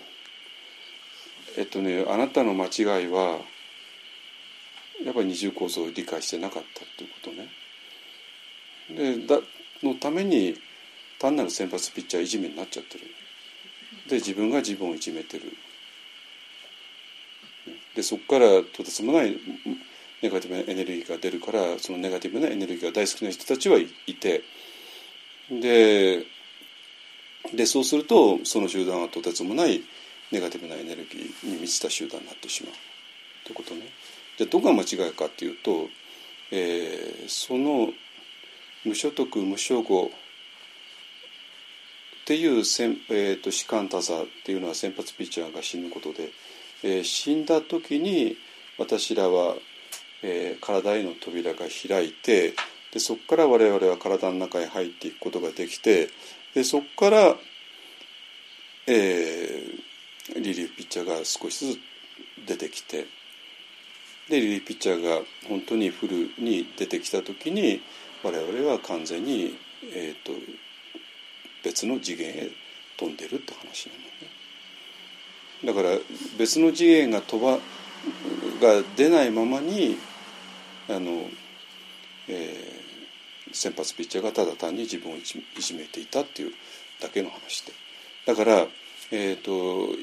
[1.57, 3.39] えっとねあなたの間違いは
[5.03, 7.49] やっぱり二重構造を理解してなかったっていうことね。
[9.17, 9.39] でだ
[9.83, 10.55] のために
[11.19, 13.05] 単なる先発ピッチャーいじめになっちゃってる。
[14.09, 15.51] で自分が自分をいじめてる。
[17.95, 19.35] でそこからとてつもない
[20.21, 24.43] ネガティブなエネルギーが出るからそのネガティブなエネルギーが大好きな人たちはいて
[25.49, 26.25] で
[27.53, 29.81] でそうするとその集団はとてつもない
[30.31, 32.73] ネガティブなエネルギーに満ちた集団になってしまう
[33.45, 33.89] ということね。
[34.37, 35.87] でどこが間違いかっていうと、
[36.51, 37.91] えー、その
[38.85, 40.09] 無所得無所語っ
[42.25, 46.29] ていうせん、えーと、士官多座っていうのは先発ピッチャーが死ぬことで、
[46.83, 48.35] えー、死んだ時に
[48.77, 49.55] 私らは、
[50.21, 52.53] えー、体への扉が開いて
[52.91, 56.09] でそこから我々は体の中へ入っていくことができて
[56.57, 57.35] でそこから、
[58.87, 61.79] えー、リリーフピッチャーが少しずつ
[62.47, 63.05] 出てきて
[64.27, 67.79] でリリーフピッチャーが本当にフルに出てきた時に
[68.23, 69.55] 我々は完全に、
[69.93, 70.31] えーと、
[71.63, 72.49] 別の次元へ
[72.97, 75.75] 飛んでるって話なのね。
[75.75, 75.95] だから
[76.39, 77.59] 別の次元が飛ば
[78.59, 79.95] が出ないままに
[80.89, 81.29] あの、
[82.27, 82.76] えー、
[83.57, 86.53] 先発ピッチャーがただ単に自分をいじめていたっていう
[87.01, 87.73] だけの話で。
[88.25, 88.67] だから、
[89.11, 89.95] えーと、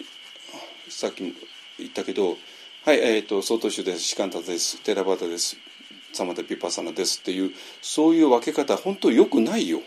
[0.89, 1.32] さっきも
[1.78, 2.36] 言ったけど
[2.85, 4.02] 「はいえーと、総統主です。
[4.02, 4.81] シカンタです。
[4.82, 5.56] テラバタです。
[6.12, 7.52] サマダピパサナです」っていう
[7.82, 9.82] そういう分け方本当よくないよ。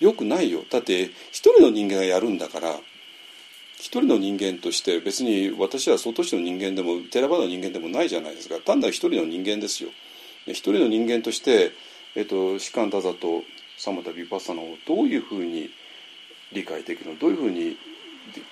[0.00, 0.64] よくないよ。
[0.70, 2.80] だって一人の人間がやるんだから
[3.76, 8.58] 一人の人間として別に私は総統主の人間でもテラバタの人間でもないじゃないですか。
[8.58, 9.90] 単なる一人の人間ですよ。
[10.46, 11.72] 一人の人間として
[12.16, 13.44] えっと、士官多座と
[13.76, 15.70] サマタビパッサナをどういうふうに
[16.52, 17.18] 理解できるの？
[17.18, 17.76] どういうふうに言っ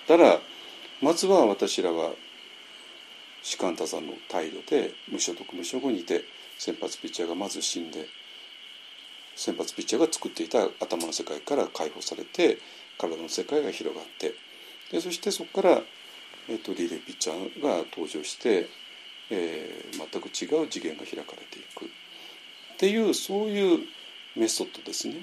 [0.07, 0.41] たら
[1.03, 2.13] まずは私らは
[3.43, 6.25] 士官多座の態度で無所得無所後にいて
[6.59, 8.07] 先発ピッチャーがまず死んで
[9.37, 12.59] 先発ピッチャーが作っていた頭の世界から解放されて
[12.99, 14.35] 体の世界が広がって
[14.91, 15.83] でそしてそこから、
[16.49, 18.69] えっと、リレーピッチャーが登場して、
[19.31, 21.89] えー、全く違う次元が開かれていく。
[22.79, 23.81] っていうそういう
[24.37, 25.15] メソッドですね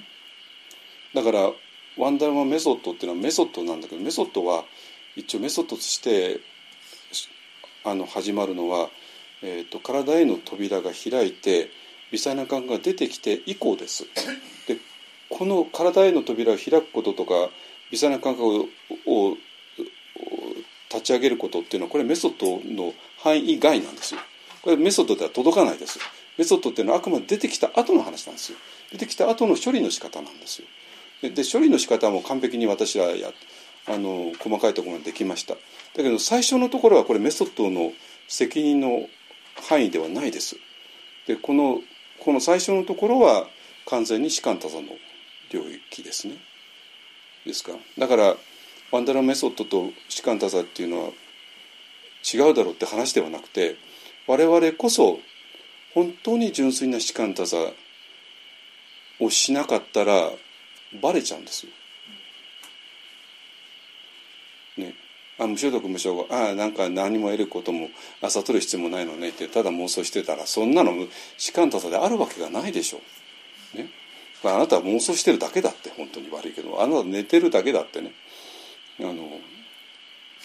[1.14, 1.50] だから
[1.96, 4.64] ワンダーマンメソッドっていうのはメソッドなんだけどメソッドは
[5.16, 6.40] 一応メソッドとして
[7.82, 8.90] あの始まるのは、
[9.42, 11.70] えーと、体への扉が開いて
[12.12, 14.04] 微細な感覚が出てきて以降です。
[14.68, 14.76] で
[15.30, 17.48] この体への扉を開くこととか
[17.90, 18.68] 微細な感覚
[19.06, 19.36] を
[20.90, 24.20] 立ち上げることっていうのはこれメソッドの範囲外なんですよ。
[24.60, 25.98] これメソッドでは届かないです。
[26.38, 28.58] メソッドっていうのはあくまで出てきた後の話なんですよ。
[28.92, 30.68] 出てきた後の処理の仕方なんですよ。
[31.22, 33.32] で処理の仕方も完璧に私はや
[33.88, 35.54] あの細かいところまでできました。
[35.54, 35.58] だ
[35.94, 37.92] けど最初のところはこれメソッドの
[38.28, 39.08] 責任の
[39.68, 40.56] 範囲ではないです。
[41.26, 41.80] でこの
[42.20, 43.48] この最初のところは
[43.86, 44.88] 完全に士官多座の
[45.50, 46.36] 領域ですね。
[47.46, 47.72] ですか。
[47.96, 48.36] だから
[48.90, 51.10] ワンダラメソッドと士官多座っていうのは
[52.34, 53.76] 違うだろうって話ではなくて
[54.26, 55.20] 我々こそ
[55.96, 57.56] 本当に純粋な士官多座
[59.18, 60.30] をしなかったら
[61.00, 61.72] バレちゃうんですよ。
[64.76, 64.92] ね、
[65.38, 67.88] あ無所属無所属ああなんか何も得ることも
[68.20, 70.92] 朝取る必要もないのねってただ妄想してたらそんなの
[71.38, 73.00] 士官多座であるわけがないでしょ
[73.74, 73.78] う。
[73.78, 73.88] ね、
[74.44, 78.12] あなたは妄想してるだけだって本当に悪いけどあなた寝てるだけだってね。
[79.00, 79.40] あの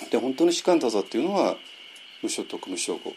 [0.09, 1.57] で本当に士官多座っていうのは
[2.23, 3.13] 無所得無所後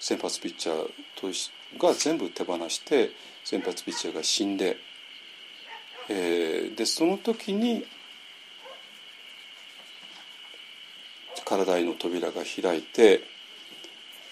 [0.00, 1.28] 先発ピッチャーと
[1.78, 3.10] が全部手放して
[3.44, 4.78] 先発ピッチャーが死んで、
[6.08, 7.84] えー、でその時に
[11.44, 13.20] 体の扉が開いて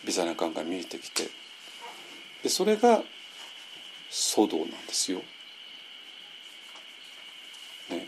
[0.04, 1.24] ビザナカンが見えてきて
[2.42, 3.02] でそれが
[4.10, 5.18] 騒動なんですよ。
[7.90, 8.06] ね、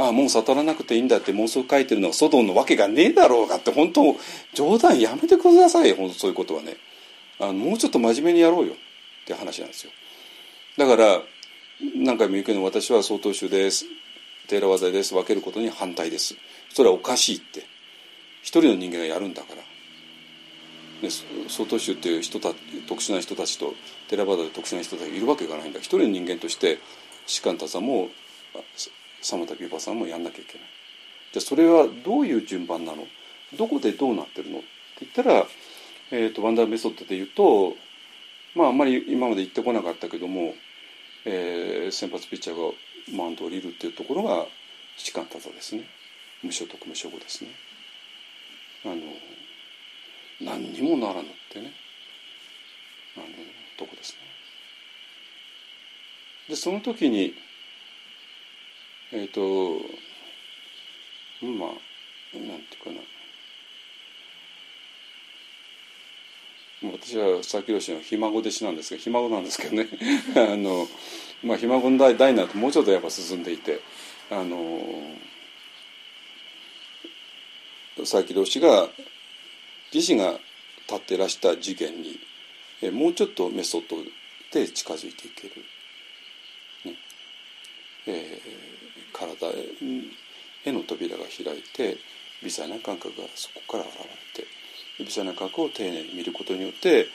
[0.00, 4.16] ああもう悟らなくていいんだって妄想書いてるのが騒動のわけがねえだろうがって本当
[4.54, 6.76] 冗談やめてください本当そういうことはね。
[7.38, 8.72] あのもうちょっと真面目にやろうよ。
[8.72, 8.76] っ
[9.26, 9.92] て話なんですよ。
[10.78, 11.20] だから
[11.96, 13.84] 何回も言うけど私は曹洞宗です。
[14.48, 15.12] テーラワザです。
[15.12, 16.34] 分けることに反対です。
[16.70, 17.60] それはおかしいって。
[18.42, 19.48] 一人の人間がやるんだか
[21.02, 21.10] ら、
[21.48, 22.54] 曹洞宗っていう人た
[22.88, 23.74] 特殊な人たちと
[24.08, 25.78] テラバダで特殊な人たちがいるわけがないんだ。
[25.78, 26.78] 一人の人間として
[27.26, 28.08] 士官多さも
[29.22, 30.68] サ田ビバさんもやんなきゃいけない。
[31.32, 33.06] じゃあそれはどういう順番なの？
[33.56, 34.58] どこでどうなってるの？
[34.58, 34.66] って
[35.00, 35.46] 言ったら、
[36.10, 37.76] えーと、ワンダーメソッドで言うと
[38.54, 40.54] まああんまり今まで言ってこなかったけども、
[41.24, 42.72] えー、先発ピッチャーが
[43.16, 44.46] マウンドを降りるっていうところが
[44.96, 45.84] 士官多座ですね。
[46.42, 47.50] 無所得無所後ですね。
[48.84, 48.96] あの
[50.40, 51.72] 何にもならぬってね。
[53.16, 53.26] あの
[53.76, 54.18] とこですね。
[56.48, 57.34] でその時に
[59.12, 59.84] えっ、ー、と
[61.44, 63.00] まあなんていうかな。
[66.82, 69.86] 私は佐々木氏のひ孫弟子なんですがひ孫なんですけどね。
[70.34, 70.88] あの、
[71.42, 73.80] まあ、ひ孫の代代になるともうちょっとやっぱ進んでいて
[74.30, 75.16] あの
[77.98, 78.88] 佐々木同士が
[79.92, 80.40] 自身が
[80.88, 82.18] 立ってらした事件に
[82.82, 83.96] えもうちょっとメソッド
[84.52, 85.64] で近づいていける、
[86.86, 86.96] ね。
[88.06, 89.46] えー、体
[90.64, 91.98] への扉が開いて
[92.42, 94.48] 微細な感覚がそこから現れて
[94.98, 97.06] 微細な感覚を丁寧に見ることによって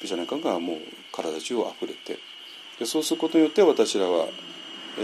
[0.00, 0.76] 微細な感覚がもう
[1.12, 2.18] 体中を溢れて
[2.78, 4.26] でそうすることによって私らは、
[4.98, 5.00] え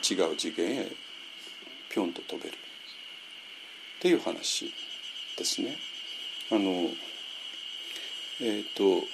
[0.00, 0.86] ー、違う次元へ
[1.90, 4.72] ぴょんと飛べるっていう話
[5.36, 5.76] ですね。
[6.50, 6.70] あの
[8.40, 9.06] えっ、ー、と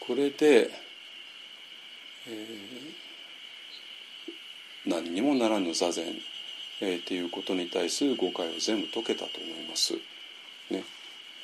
[0.00, 0.70] これで、
[2.26, 3.11] えー、
[4.86, 6.04] 何にもならぬ座禅、
[6.80, 9.94] えー、っていうことに対する誤解を全部解けたと思います。
[10.70, 10.84] ね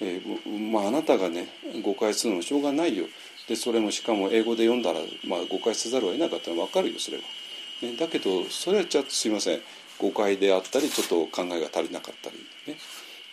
[0.00, 1.48] えー、まああなたがね
[1.82, 3.06] 誤解するのもしょうがないよ。
[3.48, 7.22] でそれもしかも英語で読んだら、まあ、誤解せざるを得なかったら分かるよそれは。
[7.82, 9.60] ね、だけどそれはちょっとすいません
[9.98, 12.36] 誤解であったりちょっと考えが足りなかったり
[12.66, 12.78] ね、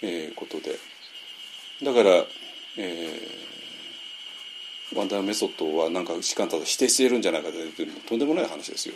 [0.01, 0.77] えー、ことで
[1.83, 2.25] だから、
[2.77, 8.95] えー、ワンダーメソッドはなんか士官ただ否定しているんじゃないかというとんでもない話ですよ。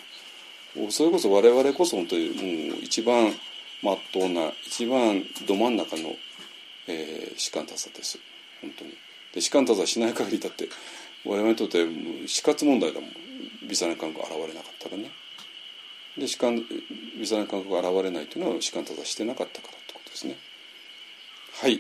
[0.91, 2.30] それこそ我々こそ本当に
[2.70, 3.34] もう一番
[3.82, 6.16] まっとうな一番ど真ん中の、
[6.88, 8.20] えー、士官多さです
[8.62, 8.94] 本当に。
[9.34, 10.70] で士官多さしない限りだって
[11.26, 11.86] 我々にとって
[12.28, 13.10] 死活問題だもん
[13.68, 15.12] ビザネ感覚が現れなかったらね。
[16.18, 16.64] で士官
[17.20, 20.38] ビザネ感覚が現れないというのは士官多さしてなかったからってことですね。
[21.62, 21.80] はい。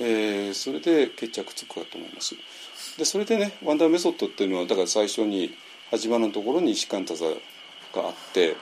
[0.00, 2.34] えー、それで決着つくかと思います。
[2.98, 5.54] でそれでねワンダーメソッドっていうのはだから最初に
[5.90, 7.26] 始まるところに士官多座
[7.94, 8.56] があって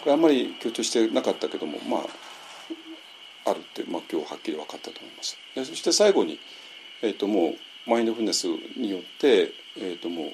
[0.00, 5.36] これあんまり強調してなかったけどもまああるって、まあ、今日はっきり分かったと思います。
[5.54, 6.38] でそして最後に、
[7.02, 7.54] えーと、も
[7.86, 8.46] うマインドフルネス
[8.76, 10.32] によって、えーと、もう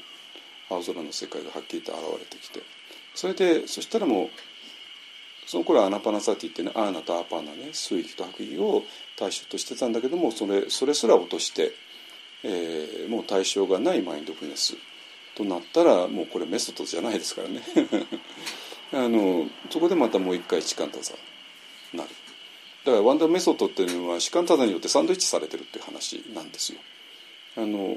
[0.71, 2.61] 青空の世界がはっきりと現れてきて
[3.15, 4.29] それでそしたらもう
[5.47, 8.83] その頃はアナパナサティってねアーナとアパーナね水域と白域を
[9.19, 11.73] 対象としてたんだけどもそれそれすら落として、
[12.45, 14.75] えー、もう対象がないマインドフルネス
[15.39, 17.63] となったらもうこれメソッドじゃないですからね。
[18.93, 21.15] あのそこでまたもう一回時間多座
[21.93, 22.11] なる。
[22.85, 26.81] だからワンダーメソッドっていうのは時間多座によってサンドイッチされてるっていう話なんですよ。
[27.57, 27.97] あの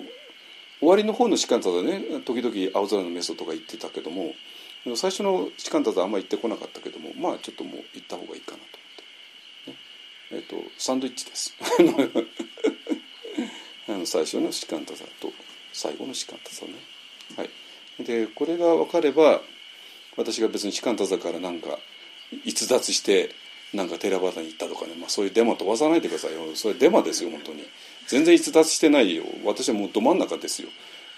[0.79, 4.35] 終わりの方の時間多座ね時々青空のメソッドが言ってたけども
[4.95, 8.63] 最初の時間だとあんまり行ってこなかったけどもまあちょっともう行った方がいいかなと
[9.67, 9.77] 思っ
[10.29, 11.55] て、ね、えっ、とサンドイッチです。
[13.89, 15.33] あの最初の士官多座と
[15.73, 16.90] 最後の士官多座ね。
[17.37, 17.49] はい。
[18.03, 19.41] でこれが分かれば
[20.17, 21.77] 私が別に士官多座からなんか
[22.45, 23.29] 逸脱して
[23.73, 26.55] なんか寺端に行ったとかね、まあ、そういうデマ飛ばさないでくださいよ。
[26.55, 27.63] それデマですよ本当に。
[28.07, 29.23] 全然逸脱してないよ。
[29.45, 30.69] 私はもうど真ん中ですよ。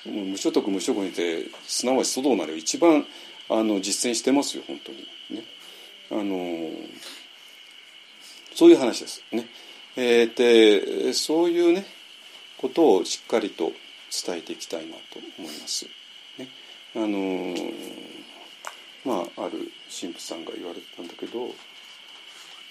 [0.06, 3.06] 無所得無職にてすなわち祖道なりを一番
[3.50, 4.98] あの実践してますよ本当に。
[5.32, 5.44] ね。
[6.12, 6.70] あの
[8.54, 9.24] そういう話です。
[9.32, 9.48] ね。
[9.96, 11.86] えー、でそういうね
[12.58, 13.72] ことをしっかりと
[14.26, 15.88] 伝えていきたいなと思います。
[16.96, 17.56] あの
[19.06, 21.50] まあある神父さんが言われてたんだけど、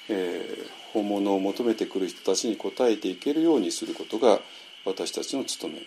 [0.08, 4.40] えー、本物を求めてくる人たちに応えていけるようにすることが
[4.84, 5.80] 私たちの務め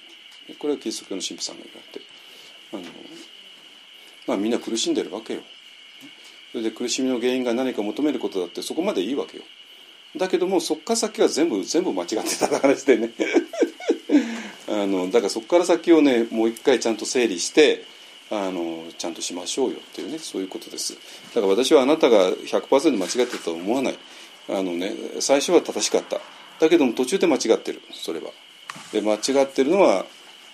[0.55, 2.05] これはキリスト教の神父さんが言われて
[2.73, 2.83] あの、
[4.27, 5.41] まあ、みんな苦しんでるわけよ。
[6.51, 9.43] それで苦しみの原因が何か求めることだってそこまでいいわけよ。
[10.15, 13.11] だけどもそっから先は全部全部間違ってた話でね
[14.69, 17.83] あのだからそこから先をねもう一回ちゃんと整理して
[18.31, 20.97] あのちゃんとしましょうよっていうねそういうことです。
[21.33, 23.99] だから私はあなたが100%間違ってたとは思わない。
[24.49, 26.19] あのね最初は正しかった。
[26.59, 27.81] だけども途中で間違ってる。
[27.93, 28.31] それは。
[28.91, 30.05] で間違ってるのは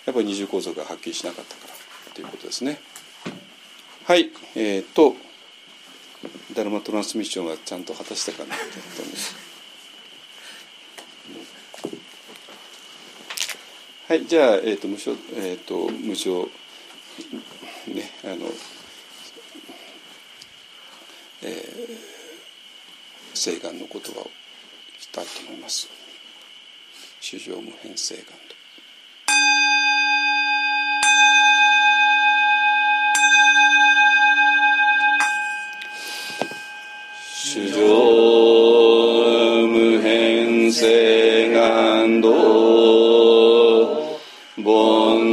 [0.06, 2.80] やっぱり二重構造がはっきりしなかったからということですね。
[4.06, 4.31] はい。
[4.56, 5.15] えー、っと
[6.53, 8.56] ダルマトランスミッションはちゃんと果たしたかな。
[8.56, 8.61] と
[9.02, 9.52] 思います
[14.07, 14.26] はい。
[14.26, 16.49] じゃあ、えーと、無償、えーと、無償
[17.87, 18.47] ねあの
[21.43, 21.97] えー、
[23.33, 25.89] 聖願の言葉をいきたいと思います。
[27.19, 28.31] 主上無変聖願と。
[37.43, 42.29] 主上無変聖願道
[44.57, 44.63] 煩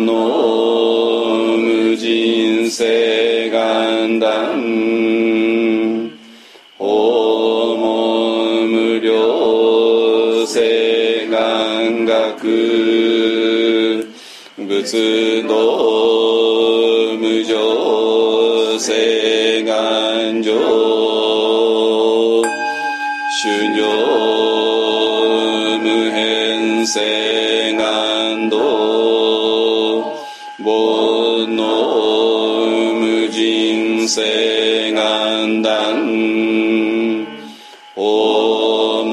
[0.07, 0.58] 悩
[2.09, 4.57] 人性願断
[6.79, 12.39] 訪問無料性願学
[14.57, 15.53] 仏道
[17.21, 20.55] 無常性願上
[23.37, 23.39] 主
[23.77, 23.85] 上
[25.79, 27.18] 無変性
[34.09, 36.01] 人性願断
[37.95, 39.13] 訪問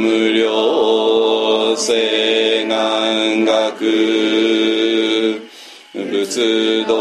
[0.00, 5.42] 無料性願学。
[5.92, 6.94] 仏道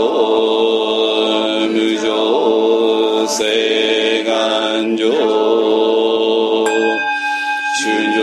[1.67, 5.05] 無常性願上
[7.77, 7.83] 主
[8.15, 8.17] 上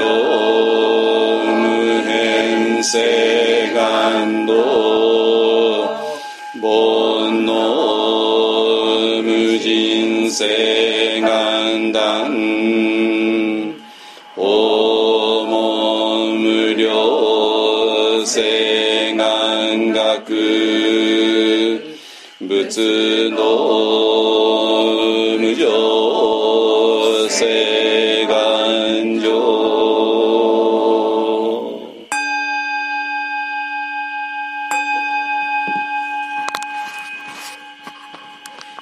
[1.54, 1.62] 無
[2.02, 2.98] 変性
[3.74, 4.41] 願
[9.64, 10.44] 人生
[11.20, 12.32] 願断
[14.34, 20.34] 訪問無料性願学
[22.40, 23.38] 仏道
[25.38, 27.81] 無常性